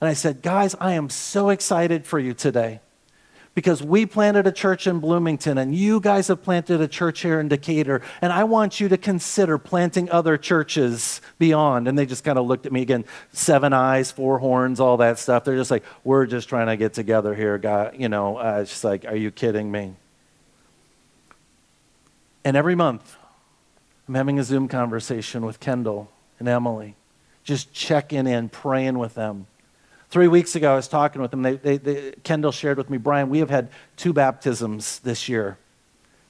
and 0.01 0.09
I 0.09 0.15
said, 0.15 0.43
Guys, 0.43 0.75
I 0.81 0.95
am 0.95 1.09
so 1.09 1.51
excited 1.51 2.05
for 2.05 2.19
you 2.19 2.35
today 2.35 2.81
because 3.55 3.81
we 3.81 4.07
planted 4.07 4.49
a 4.49 4.51
church 4.51 4.89
in 4.89 4.99
Bloomington 4.99 5.57
and 5.57 5.73
you 5.73 6.01
guys 6.01 6.27
have 6.27 6.43
planted 6.43 6.81
a 6.81 6.89
church 6.89 7.21
here 7.21 7.39
in 7.39 7.47
Decatur. 7.47 8.03
And 8.21 8.33
I 8.33 8.43
want 8.43 8.81
you 8.81 8.89
to 8.89 8.97
consider 8.97 9.59
planting 9.59 10.11
other 10.11 10.37
churches 10.37 11.21
beyond. 11.39 11.87
And 11.87 11.97
they 11.97 12.07
just 12.07 12.25
kind 12.25 12.37
of 12.37 12.47
looked 12.47 12.67
at 12.67 12.73
me 12.73 12.83
again 12.83 13.05
seven 13.33 13.73
eyes, 13.73 14.11
four 14.11 14.41
horns, 14.41 14.81
all 14.81 14.97
that 14.97 15.21
stuff. 15.21 15.45
They're 15.45 15.55
just 15.55 15.71
like, 15.71 15.85
We're 16.03 16.27
just 16.27 16.49
trying 16.49 16.67
to 16.67 16.77
get 16.77 16.93
together 16.93 17.37
here, 17.37 17.57
guy. 17.59 17.95
You 17.97 18.09
know, 18.09 18.39
uh, 18.39 18.59
it's 18.63 18.73
just 18.73 18.83
like, 18.83 19.05
Are 19.05 19.15
you 19.15 19.31
kidding 19.31 19.71
me? 19.71 19.95
And 22.45 22.57
every 22.57 22.75
month, 22.75 23.17
I'm 24.09 24.15
having 24.15 24.39
a 24.39 24.45
Zoom 24.45 24.69
conversation 24.69 25.47
with 25.47 25.61
Kendall 25.61 26.11
and 26.39 26.49
Emily, 26.49 26.97
just 27.45 27.73
checking 27.73 28.27
in, 28.27 28.49
praying 28.49 28.99
with 28.99 29.15
them. 29.15 29.47
Three 30.11 30.29
weeks 30.29 30.55
ago, 30.57 30.73
I 30.73 30.77
was 30.77 30.89
talking 30.89 31.23
with 31.23 31.31
them. 31.31 31.43
They, 31.43 31.57
they, 31.57 31.79
they, 31.79 32.13
Kendall 32.23 32.53
shared 32.53 32.77
with 32.79 32.91
me, 32.91 32.99
Brian, 32.99 33.31
we 33.31 33.39
have 33.39 33.49
had 33.49 33.71
two 33.97 34.13
baptisms 34.13 34.99
this 34.99 35.29
year. 35.29 35.57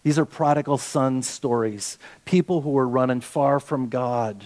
These 0.04 0.18
are 0.18 0.24
prodigal 0.24 0.78
son 0.78 1.22
stories. 1.22 1.98
People 2.24 2.60
who 2.60 2.70
were 2.70 2.86
running 2.86 3.20
far 3.20 3.58
from 3.58 3.88
God, 3.88 4.44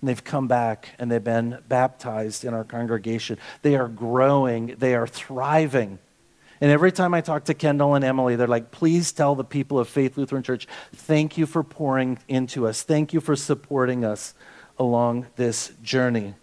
and 0.00 0.08
they've 0.08 0.24
come 0.24 0.46
back 0.46 0.90
and 0.98 1.10
they've 1.10 1.22
been 1.22 1.58
baptized 1.68 2.44
in 2.44 2.54
our 2.54 2.64
congregation. 2.64 3.38
They 3.62 3.76
are 3.76 3.88
growing, 3.88 4.76
they 4.78 4.94
are 4.94 5.06
thriving. 5.06 5.98
And 6.60 6.70
every 6.70 6.92
time 6.92 7.14
I 7.14 7.22
talk 7.22 7.44
to 7.44 7.54
Kendall 7.54 7.94
and 7.94 8.04
Emily, 8.04 8.36
they're 8.36 8.46
like, 8.46 8.70
please 8.70 9.12
tell 9.12 9.34
the 9.34 9.44
people 9.44 9.78
of 9.78 9.88
Faith 9.88 10.18
Lutheran 10.18 10.42
Church, 10.42 10.68
thank 10.94 11.38
you 11.38 11.46
for 11.46 11.62
pouring 11.62 12.18
into 12.28 12.66
us. 12.66 12.82
Thank 12.82 13.14
you 13.14 13.20
for 13.20 13.34
supporting 13.34 14.04
us 14.04 14.34
along 14.78 15.26
this 15.36 15.72
journey. 15.82 16.34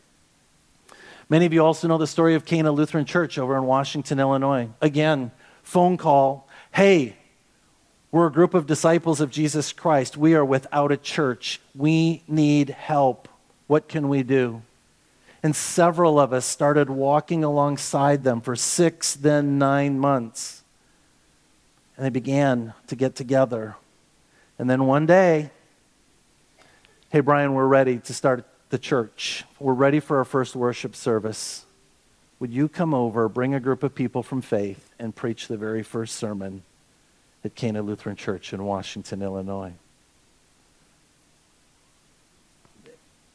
Many 1.30 1.46
of 1.46 1.54
you 1.54 1.64
also 1.64 1.88
know 1.88 1.98
the 1.98 2.08
story 2.08 2.36
of 2.36 2.46
Cana 2.46 2.72
Lutheran 2.72 3.06
Church 3.06 3.38
over 3.38 3.56
in 3.58 3.66
Washington, 3.66 4.20
Illinois. 4.20 4.70
Again, 4.82 5.32
phone 5.62 5.98
call 5.98 6.48
Hey, 6.72 7.16
we're 8.12 8.28
a 8.28 8.32
group 8.32 8.54
of 8.54 8.68
disciples 8.68 9.20
of 9.20 9.32
Jesus 9.32 9.74
Christ. 9.74 10.16
We 10.16 10.36
are 10.36 10.46
without 10.46 10.92
a 10.92 10.98
church. 10.98 11.60
We 11.76 12.24
need 12.28 12.70
help. 12.70 13.28
What 13.66 13.88
can 13.88 14.08
we 14.10 14.24
do? 14.24 14.62
And 15.44 15.56
several 15.56 16.20
of 16.20 16.34
us 16.34 16.46
started 16.46 16.90
walking 16.90 17.44
alongside 17.44 18.24
them 18.24 18.42
for 18.42 18.56
six, 18.56 19.16
then 19.16 19.58
nine 19.58 20.00
months. 20.00 20.64
And 21.96 22.06
they 22.06 22.10
began 22.10 22.74
to 22.88 22.96
get 22.96 23.16
together. 23.16 23.76
And 24.60 24.70
then 24.70 24.86
one 24.86 25.06
day, 25.06 25.52
hey, 27.10 27.20
Brian, 27.20 27.54
we're 27.54 27.68
ready 27.68 28.00
to 28.00 28.14
start 28.14 28.46
the 28.70 28.78
church. 28.78 29.46
We're 29.60 29.74
ready 29.74 30.00
for 30.00 30.18
our 30.18 30.26
first 30.26 30.56
worship 30.56 30.96
service. 30.96 31.66
Would 32.40 32.52
you 32.52 32.68
come 32.68 32.94
over, 32.94 33.30
bring 33.30 33.54
a 33.54 33.60
group 33.60 33.84
of 33.84 33.96
people 33.96 34.24
from 34.24 34.42
faith, 34.42 34.92
and 35.00 35.16
preach 35.16 35.48
the 35.48 35.58
very 35.58 35.84
first 35.84 36.16
sermon 36.16 36.64
at 37.44 37.56
Cana 37.56 37.82
Lutheran 37.82 38.16
Church 38.16 38.54
in 38.54 38.64
Washington, 38.64 39.22
Illinois? 39.22 39.74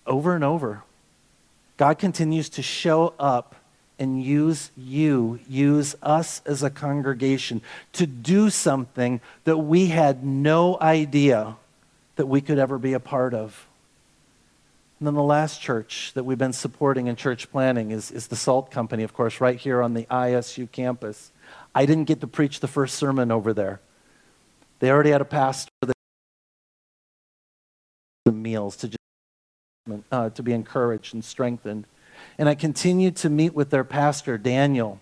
Over 0.07 0.35
and 0.35 0.45
over, 0.45 0.83
God 1.77 1.99
continues 1.99 2.49
to 2.51 2.63
show 2.63 3.15
up 3.19 3.57
and 3.99 4.23
use 4.23 4.71
you, 4.77 5.39
use 5.49 5.95
us 6.03 6.43
as 6.45 6.63
a 6.63 6.71
congregation 6.71 7.63
to 7.93 8.07
do 8.07 8.51
something 8.51 9.21
that 9.45 9.59
we 9.59 9.87
had 9.87 10.25
no 10.25 10.79
idea 10.81 11.57
that 12.17 12.27
we 12.27 12.41
could 12.41 12.59
ever 12.59 12.79
be 12.79 12.93
a 12.93 13.01
part 13.01 13.35
of. 13.35 13.67
And 14.99 15.07
then 15.07 15.15
the 15.15 15.23
last 15.23 15.61
church 15.61 16.13
that 16.15 16.25
we've 16.25 16.39
been 16.39 16.53
supporting 16.53 17.09
in 17.09 17.17
church 17.17 17.51
planting 17.51 17.91
is, 17.91 18.11
is 18.11 18.29
the 18.29 18.37
Salt 18.37 18.71
Company, 18.71 19.03
of 19.03 19.13
course, 19.13 19.41
right 19.41 19.59
here 19.59 19.83
on 19.83 19.95
the 19.95 20.05
ISU 20.05 20.71
campus. 20.71 21.33
I 21.75 21.87
didn't 21.87 22.05
get 22.05 22.21
to 22.21 22.27
preach 22.27 22.61
the 22.61 22.69
first 22.69 22.95
sermon 22.95 23.33
over 23.33 23.53
there. 23.53 23.81
They 24.79 24.91
already 24.91 25.11
had 25.11 25.21
a 25.21 25.25
pastor 25.25 25.71
that 25.81 25.95
the 28.25 28.33
meals 28.33 28.77
to 28.77 28.89
just, 28.89 28.99
uh, 30.11 30.31
to 30.31 30.43
be 30.43 30.53
encouraged 30.53 31.15
and 31.15 31.25
strengthened. 31.25 31.87
And 32.39 32.49
I 32.49 32.55
continued 32.55 33.17
to 33.17 33.31
meet 33.31 33.55
with 33.55 33.71
their 33.71 33.85
pastor, 33.85 34.39
Daniel. 34.39 35.01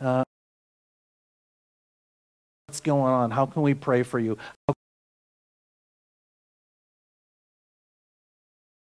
Uh, 0.00 0.24
what's 2.66 2.80
going 2.80 3.12
on? 3.12 3.30
How 3.30 3.46
can 3.46 3.62
we 3.62 3.74
pray 3.74 4.02
for 4.02 4.18
you? 4.18 4.36
How 4.66 4.74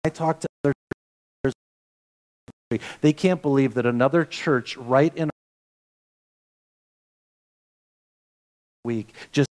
I 0.05 0.11
talked 0.11 0.43
to 0.43 0.49
others 0.64 1.55
They 3.01 3.14
can't 3.14 3.41
believe 3.41 3.75
that 3.75 3.87
another 3.87 4.25
church 4.25 4.77
right 4.77 5.14
in 5.16 5.25
our 5.25 5.31
week 8.85 9.14
just 9.33 9.49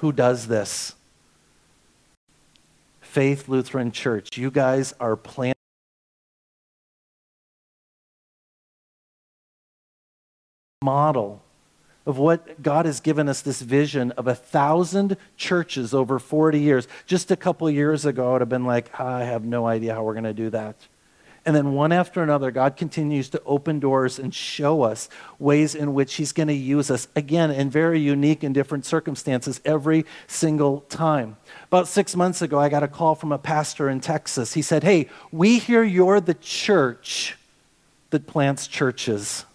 who 0.00 0.12
does 0.12 0.46
this? 0.46 0.94
Faith 3.08 3.48
Lutheran 3.48 3.90
Church. 3.90 4.36
You 4.36 4.50
guys 4.50 4.92
are 5.00 5.16
planning 5.16 5.54
model 10.82 11.42
of 12.04 12.18
what 12.18 12.62
God 12.62 12.84
has 12.84 13.00
given 13.00 13.26
us 13.26 13.40
this 13.40 13.62
vision 13.62 14.12
of 14.12 14.26
a 14.26 14.34
thousand 14.34 15.16
churches 15.38 15.94
over 15.94 16.18
40 16.18 16.60
years. 16.60 16.86
Just 17.06 17.30
a 17.30 17.36
couple 17.36 17.68
years 17.70 18.04
ago, 18.04 18.28
I 18.28 18.32
would 18.32 18.40
have 18.42 18.48
been 18.50 18.66
like, 18.66 18.90
ah, 18.98 19.16
I 19.16 19.24
have 19.24 19.42
no 19.42 19.66
idea 19.66 19.94
how 19.94 20.02
we're 20.02 20.12
going 20.12 20.24
to 20.24 20.34
do 20.34 20.50
that. 20.50 20.76
And 21.48 21.56
then 21.56 21.72
one 21.72 21.92
after 21.92 22.22
another, 22.22 22.50
God 22.50 22.76
continues 22.76 23.30
to 23.30 23.42
open 23.46 23.80
doors 23.80 24.18
and 24.18 24.34
show 24.34 24.82
us 24.82 25.08
ways 25.38 25.74
in 25.74 25.94
which 25.94 26.16
He's 26.16 26.32
going 26.32 26.48
to 26.48 26.52
use 26.52 26.90
us, 26.90 27.08
again, 27.16 27.50
in 27.50 27.70
very 27.70 27.98
unique 27.98 28.42
and 28.42 28.54
different 28.54 28.84
circumstances 28.84 29.58
every 29.64 30.04
single 30.26 30.82
time. 30.90 31.38
About 31.68 31.88
six 31.88 32.14
months 32.14 32.42
ago, 32.42 32.60
I 32.60 32.68
got 32.68 32.82
a 32.82 32.86
call 32.86 33.14
from 33.14 33.32
a 33.32 33.38
pastor 33.38 33.88
in 33.88 34.00
Texas. 34.00 34.52
He 34.52 34.60
said, 34.60 34.84
Hey, 34.84 35.08
we 35.32 35.58
hear 35.58 35.82
you're 35.82 36.20
the 36.20 36.34
church 36.34 37.38
that 38.10 38.26
plants 38.26 38.66
churches. 38.66 39.46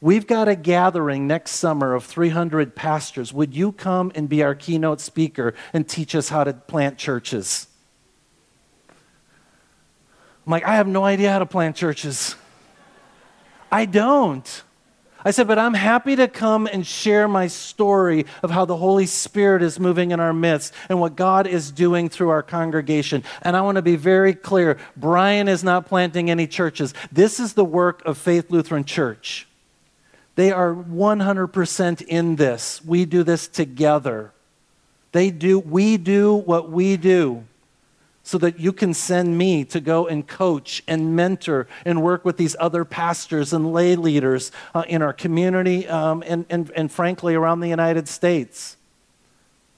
We've 0.00 0.26
got 0.26 0.48
a 0.48 0.56
gathering 0.56 1.26
next 1.26 1.50
summer 1.50 1.92
of 1.92 2.04
300 2.04 2.74
pastors. 2.74 3.30
Would 3.30 3.54
you 3.54 3.72
come 3.72 4.10
and 4.14 4.26
be 4.26 4.42
our 4.42 4.54
keynote 4.54 5.02
speaker 5.02 5.52
and 5.74 5.86
teach 5.86 6.14
us 6.14 6.30
how 6.30 6.44
to 6.44 6.54
plant 6.54 6.96
churches? 6.96 7.66
I'm 10.46 10.50
like, 10.50 10.64
I 10.64 10.76
have 10.76 10.86
no 10.86 11.04
idea 11.04 11.30
how 11.30 11.38
to 11.38 11.46
plant 11.46 11.76
churches. 11.76 12.36
I 13.72 13.86
don't. 13.86 14.62
I 15.26 15.30
said, 15.30 15.48
but 15.48 15.58
I'm 15.58 15.72
happy 15.72 16.16
to 16.16 16.28
come 16.28 16.66
and 16.66 16.86
share 16.86 17.26
my 17.26 17.46
story 17.46 18.26
of 18.42 18.50
how 18.50 18.66
the 18.66 18.76
Holy 18.76 19.06
Spirit 19.06 19.62
is 19.62 19.80
moving 19.80 20.10
in 20.10 20.20
our 20.20 20.34
midst 20.34 20.74
and 20.90 21.00
what 21.00 21.16
God 21.16 21.46
is 21.46 21.70
doing 21.70 22.10
through 22.10 22.28
our 22.28 22.42
congregation. 22.42 23.24
And 23.40 23.56
I 23.56 23.62
want 23.62 23.76
to 23.76 23.82
be 23.82 23.96
very 23.96 24.34
clear 24.34 24.76
Brian 24.98 25.48
is 25.48 25.64
not 25.64 25.86
planting 25.86 26.30
any 26.30 26.46
churches. 26.46 26.92
This 27.10 27.40
is 27.40 27.54
the 27.54 27.64
work 27.64 28.04
of 28.04 28.18
Faith 28.18 28.50
Lutheran 28.50 28.84
Church. 28.84 29.48
They 30.36 30.52
are 30.52 30.74
100% 30.74 32.02
in 32.02 32.36
this. 32.36 32.84
We 32.84 33.06
do 33.06 33.22
this 33.22 33.48
together. 33.48 34.32
They 35.12 35.30
do, 35.30 35.58
we 35.58 35.96
do 35.96 36.34
what 36.34 36.70
we 36.70 36.98
do 36.98 37.44
so 38.24 38.38
that 38.38 38.58
you 38.58 38.72
can 38.72 38.94
send 38.94 39.36
me 39.38 39.64
to 39.66 39.80
go 39.80 40.06
and 40.08 40.26
coach 40.26 40.82
and 40.88 41.14
mentor 41.14 41.68
and 41.84 42.02
work 42.02 42.24
with 42.24 42.38
these 42.38 42.56
other 42.58 42.84
pastors 42.84 43.52
and 43.52 43.72
lay 43.72 43.94
leaders 43.94 44.50
uh, 44.74 44.82
in 44.88 45.02
our 45.02 45.12
community 45.12 45.86
um, 45.86 46.24
and, 46.26 46.46
and, 46.48 46.70
and 46.74 46.90
frankly 46.90 47.34
around 47.34 47.60
the 47.60 47.68
United 47.68 48.08
States. 48.08 48.76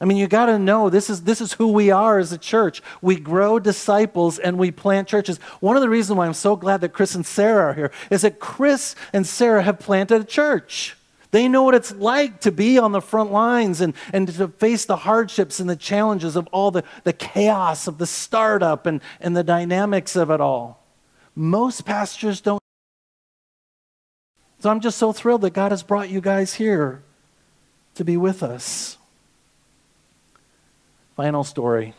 I 0.01 0.05
mean, 0.05 0.17
you 0.17 0.29
got 0.29 0.47
to 0.47 0.59
know 0.59 0.91
this 0.91 1.11
is, 1.11 1.23
this 1.23 1.41
is 1.41 1.55
who 1.55 1.69
we 1.69 1.91
are 1.91 2.19
as 2.19 2.31
a 2.31 2.39
church. 2.39 2.83
We 3.01 3.17
grow 3.17 3.59
disciples 3.59 4.39
and 4.39 4.59
we 4.59 4.71
plant 4.71 5.09
churches. 5.09 5.39
One 5.61 5.77
of 5.77 5.83
the 5.83 5.89
reasons 5.89 6.19
why 6.19 6.27
I'm 6.27 6.35
so 6.35 6.55
glad 6.55 6.83
that 6.83 6.93
Chris 6.93 7.15
and 7.15 7.27
Sarah 7.27 7.71
are 7.71 7.75
here 7.75 7.91
is 8.11 8.23
that 8.23 8.39
Chris 8.39 8.95
and 9.13 9.27
Sarah 9.27 9.63
have 9.63 9.79
planted 9.79 10.21
a 10.21 10.25
church. 10.25 10.96
They 11.31 11.49
know 11.49 11.63
what 11.65 11.75
it's 11.75 11.93
like 11.95 12.41
to 12.43 12.53
be 12.53 12.79
on 12.79 12.93
the 12.93 13.01
front 13.01 13.33
lines 13.33 13.81
and, 13.81 13.95
and 14.13 14.29
to 14.29 14.49
face 14.49 14.85
the 14.85 14.97
hardships 14.97 15.61
and 15.61 15.69
the 15.69 15.77
challenges 15.77 16.37
of 16.37 16.47
all 16.53 16.71
the, 16.71 16.85
the 17.05 17.13
chaos 17.13 17.87
of 17.87 17.99
the 17.99 18.07
startup 18.07 18.87
and, 18.87 19.01
and 19.21 19.37
the 19.37 19.45
dynamics 19.45 20.17
of 20.17 20.31
it 20.31 20.41
all. 20.41 20.83
Most 21.35 21.85
pastors 21.85 22.41
don't. 22.41 22.61
So 24.61 24.71
I'm 24.71 24.81
just 24.81 24.99
so 24.99 25.13
thrilled 25.13 25.43
that 25.43 25.53
God 25.53 25.73
has 25.73 25.83
brought 25.83 26.09
you 26.09 26.21
guys 26.21 26.55
here 26.55 27.03
to 27.97 28.05
be 28.05 28.17
with 28.17 28.43
us. 28.43 28.97
Final 31.17 31.45
story. 31.45 31.95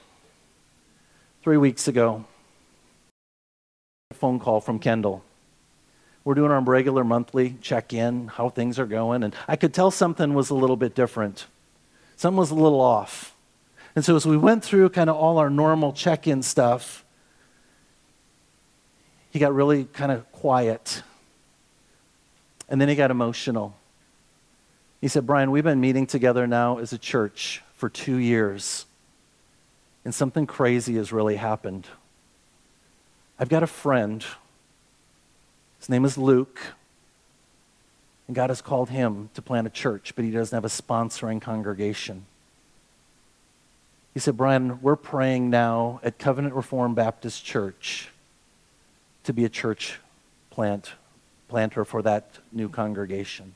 Three 1.44 1.58
weeks 1.58 1.88
ago, 1.88 2.26
a 4.12 4.14
phone 4.14 4.40
call 4.40 4.60
from 4.60 4.80
Kendall. 4.80 5.24
We're 6.28 6.34
doing 6.34 6.52
our 6.52 6.60
regular 6.60 7.06
monthly 7.06 7.56
check 7.62 7.94
in, 7.94 8.28
how 8.28 8.50
things 8.50 8.80
are 8.80 8.86
going, 8.86 9.24
and 9.24 9.34
I 9.48 9.56
could 9.56 9.74
tell 9.74 9.92
something 9.92 10.34
was 10.34 10.50
a 10.50 10.56
little 10.56 10.76
bit 10.76 10.94
different. 10.94 11.48
Something 12.18 12.38
was 12.38 12.52
a 12.52 12.56
little 12.56 12.82
off. 12.82 13.34
And 13.96 14.04
so, 14.04 14.14
as 14.18 14.26
we 14.26 14.36
went 14.36 14.62
through 14.62 14.90
kind 14.90 15.10
of 15.10 15.16
all 15.16 15.38
our 15.38 15.50
normal 15.50 15.94
check 15.94 16.28
in 16.28 16.44
stuff, 16.44 17.06
he 19.32 19.40
got 19.40 19.56
really 19.56 19.86
kind 19.86 20.12
of 20.12 20.30
quiet. 20.34 21.02
And 22.68 22.82
then 22.82 22.90
he 22.90 22.96
got 22.96 23.10
emotional. 23.10 23.78
He 25.00 25.08
said, 25.08 25.26
Brian, 25.26 25.50
we've 25.50 25.64
been 25.64 25.80
meeting 25.80 26.08
together 26.08 26.46
now 26.46 26.80
as 26.80 26.92
a 26.92 26.98
church 26.98 27.64
for 27.76 27.88
two 27.88 28.18
years 28.18 28.86
and 30.04 30.14
something 30.14 30.46
crazy 30.46 30.96
has 30.96 31.14
really 31.14 31.38
happened. 31.38 31.88
I've 33.40 33.48
got 33.48 33.64
a 33.64 33.68
friend. 33.68 34.26
His 35.80 35.90
name 35.90 36.06
is 36.06 36.18
Luke. 36.18 36.60
And 38.28 38.36
God 38.36 38.50
has 38.50 38.62
called 38.62 38.90
him 38.90 39.30
to 39.36 39.42
plant 39.42 39.68
a 39.68 39.70
church, 39.70 40.14
but 40.16 40.26
he 40.26 40.32
doesn't 40.32 40.56
have 40.56 40.66
a 40.66 40.68
sponsoring 40.68 41.42
congregation. 41.42 42.26
He 44.14 44.20
said, 44.20 44.36
Brian, 44.36 44.82
we're 44.82 44.96
praying 44.96 45.50
now 45.50 46.00
at 46.04 46.18
Covenant 46.18 46.56
Reformed 46.56 46.96
Baptist 46.96 47.46
Church 47.46 48.10
to 49.24 49.34
be 49.34 49.46
a 49.46 49.50
church 49.50 50.00
plant, 50.50 50.94
planter 51.48 51.86
for 51.86 52.02
that 52.02 52.40
new 52.52 52.68
congregation. 52.68 53.54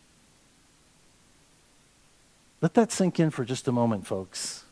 Let 2.61 2.75
that 2.75 2.91
sink 2.91 3.19
in 3.19 3.31
for 3.31 3.43
just 3.43 3.67
a 3.67 3.71
moment, 3.71 4.05
folks. 4.05 4.63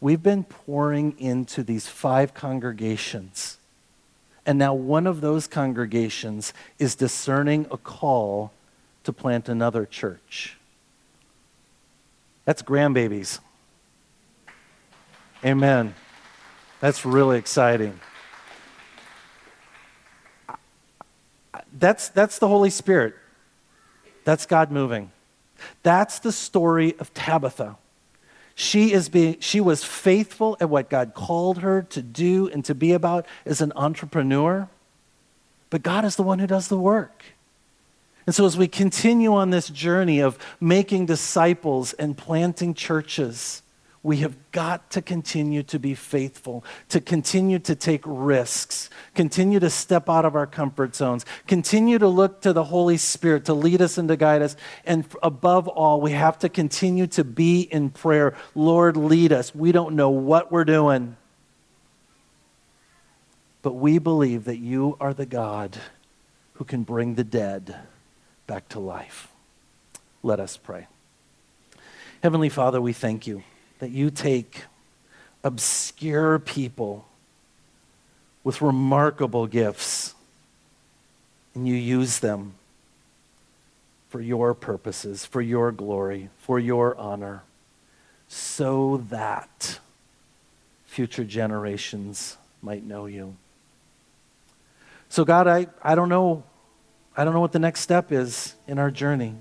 We've 0.00 0.22
been 0.22 0.44
pouring 0.44 1.18
into 1.18 1.62
these 1.62 1.88
five 1.88 2.32
congregations. 2.32 3.58
And 4.46 4.58
now 4.58 4.74
one 4.74 5.06
of 5.06 5.20
those 5.20 5.46
congregations 5.46 6.52
is 6.78 6.94
discerning 6.94 7.66
a 7.70 7.76
call 7.76 8.52
to 9.04 9.12
plant 9.12 9.48
another 9.48 9.86
church. 9.86 10.56
That's 12.44 12.62
grandbabies. 12.62 13.38
Amen. 15.44 15.94
That's 16.80 17.04
really 17.04 17.38
exciting. 17.38 18.00
That's, 21.72 22.08
that's 22.08 22.38
the 22.38 22.48
Holy 22.48 22.70
Spirit. 22.70 23.14
That's 24.24 24.46
God 24.46 24.70
moving. 24.70 25.10
That's 25.82 26.18
the 26.18 26.32
story 26.32 26.94
of 26.98 27.12
Tabitha. 27.14 27.76
She, 28.54 28.92
is 28.92 29.08
being, 29.08 29.40
she 29.40 29.60
was 29.60 29.82
faithful 29.82 30.56
at 30.60 30.70
what 30.70 30.88
God 30.88 31.12
called 31.14 31.58
her 31.58 31.82
to 31.90 32.02
do 32.02 32.48
and 32.48 32.64
to 32.66 32.74
be 32.74 32.92
about 32.92 33.26
as 33.44 33.60
an 33.60 33.72
entrepreneur. 33.74 34.68
But 35.70 35.82
God 35.82 36.04
is 36.04 36.14
the 36.16 36.22
one 36.22 36.38
who 36.38 36.46
does 36.46 36.68
the 36.68 36.78
work. 36.78 37.24
And 38.26 38.34
so, 38.34 38.46
as 38.46 38.56
we 38.56 38.68
continue 38.68 39.34
on 39.34 39.50
this 39.50 39.68
journey 39.68 40.20
of 40.20 40.38
making 40.60 41.06
disciples 41.06 41.92
and 41.94 42.16
planting 42.16 42.72
churches, 42.72 43.62
we 44.04 44.18
have 44.18 44.36
got 44.52 44.90
to 44.90 45.00
continue 45.00 45.62
to 45.62 45.78
be 45.78 45.94
faithful, 45.94 46.62
to 46.90 47.00
continue 47.00 47.58
to 47.58 47.74
take 47.74 48.02
risks, 48.04 48.90
continue 49.14 49.58
to 49.58 49.70
step 49.70 50.10
out 50.10 50.26
of 50.26 50.36
our 50.36 50.46
comfort 50.46 50.94
zones, 50.94 51.24
continue 51.46 51.98
to 51.98 52.06
look 52.06 52.42
to 52.42 52.52
the 52.52 52.64
Holy 52.64 52.98
Spirit 52.98 53.46
to 53.46 53.54
lead 53.54 53.80
us 53.80 53.96
and 53.96 54.06
to 54.08 54.16
guide 54.16 54.42
us. 54.42 54.56
And 54.84 55.06
above 55.22 55.68
all, 55.68 56.02
we 56.02 56.12
have 56.12 56.38
to 56.40 56.50
continue 56.50 57.06
to 57.08 57.24
be 57.24 57.62
in 57.62 57.88
prayer. 57.88 58.36
Lord, 58.54 58.98
lead 58.98 59.32
us. 59.32 59.54
We 59.54 59.72
don't 59.72 59.96
know 59.96 60.10
what 60.10 60.52
we're 60.52 60.66
doing, 60.66 61.16
but 63.62 63.72
we 63.72 63.98
believe 63.98 64.44
that 64.44 64.58
you 64.58 64.98
are 65.00 65.14
the 65.14 65.26
God 65.26 65.78
who 66.52 66.64
can 66.64 66.82
bring 66.82 67.14
the 67.14 67.24
dead 67.24 67.74
back 68.46 68.68
to 68.68 68.80
life. 68.80 69.28
Let 70.22 70.40
us 70.40 70.58
pray. 70.58 70.88
Heavenly 72.22 72.50
Father, 72.50 72.82
we 72.82 72.92
thank 72.92 73.26
you 73.26 73.42
that 73.84 73.90
you 73.90 74.10
take 74.10 74.62
obscure 75.42 76.38
people 76.38 77.06
with 78.42 78.62
remarkable 78.62 79.46
gifts 79.46 80.14
and 81.54 81.68
you 81.68 81.74
use 81.74 82.20
them 82.20 82.54
for 84.08 84.22
your 84.22 84.54
purposes, 84.54 85.26
for 85.26 85.42
your 85.42 85.70
glory, 85.70 86.30
for 86.38 86.58
your 86.58 86.96
honor, 86.96 87.42
so 88.26 89.04
that 89.10 89.78
future 90.86 91.24
generations 91.24 92.38
might 92.62 92.84
know 92.84 93.04
you. 93.04 93.36
So, 95.10 95.26
God, 95.26 95.46
I, 95.46 95.66
I 95.82 95.94
don't 95.94 96.08
know. 96.08 96.42
I 97.14 97.24
don't 97.24 97.34
know 97.34 97.40
what 97.40 97.52
the 97.52 97.58
next 97.58 97.80
step 97.80 98.12
is 98.12 98.54
in 98.66 98.78
our 98.78 98.90
journey. 98.90 99.34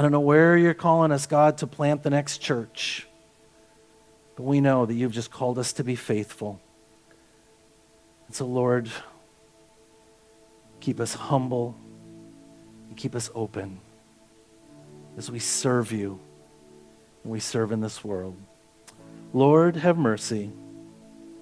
I 0.00 0.02
don't 0.02 0.12
know 0.12 0.20
where 0.20 0.56
you're 0.56 0.72
calling 0.72 1.12
us, 1.12 1.26
God, 1.26 1.58
to 1.58 1.66
plant 1.66 2.04
the 2.04 2.08
next 2.08 2.38
church. 2.38 3.06
But 4.34 4.44
we 4.44 4.62
know 4.62 4.86
that 4.86 4.94
you've 4.94 5.12
just 5.12 5.30
called 5.30 5.58
us 5.58 5.74
to 5.74 5.84
be 5.84 5.94
faithful. 5.94 6.58
And 8.26 8.34
so, 8.34 8.46
Lord, 8.46 8.88
keep 10.80 11.00
us 11.00 11.12
humble 11.12 11.76
and 12.88 12.96
keep 12.96 13.14
us 13.14 13.30
open 13.34 13.78
as 15.18 15.30
we 15.30 15.38
serve 15.38 15.92
you 15.92 16.18
and 17.22 17.30
we 17.30 17.38
serve 17.38 17.70
in 17.70 17.82
this 17.82 18.02
world. 18.02 18.38
Lord, 19.34 19.76
have 19.76 19.98
mercy. 19.98 20.50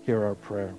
Hear 0.03 0.25
our 0.25 0.35
prayer. 0.35 0.75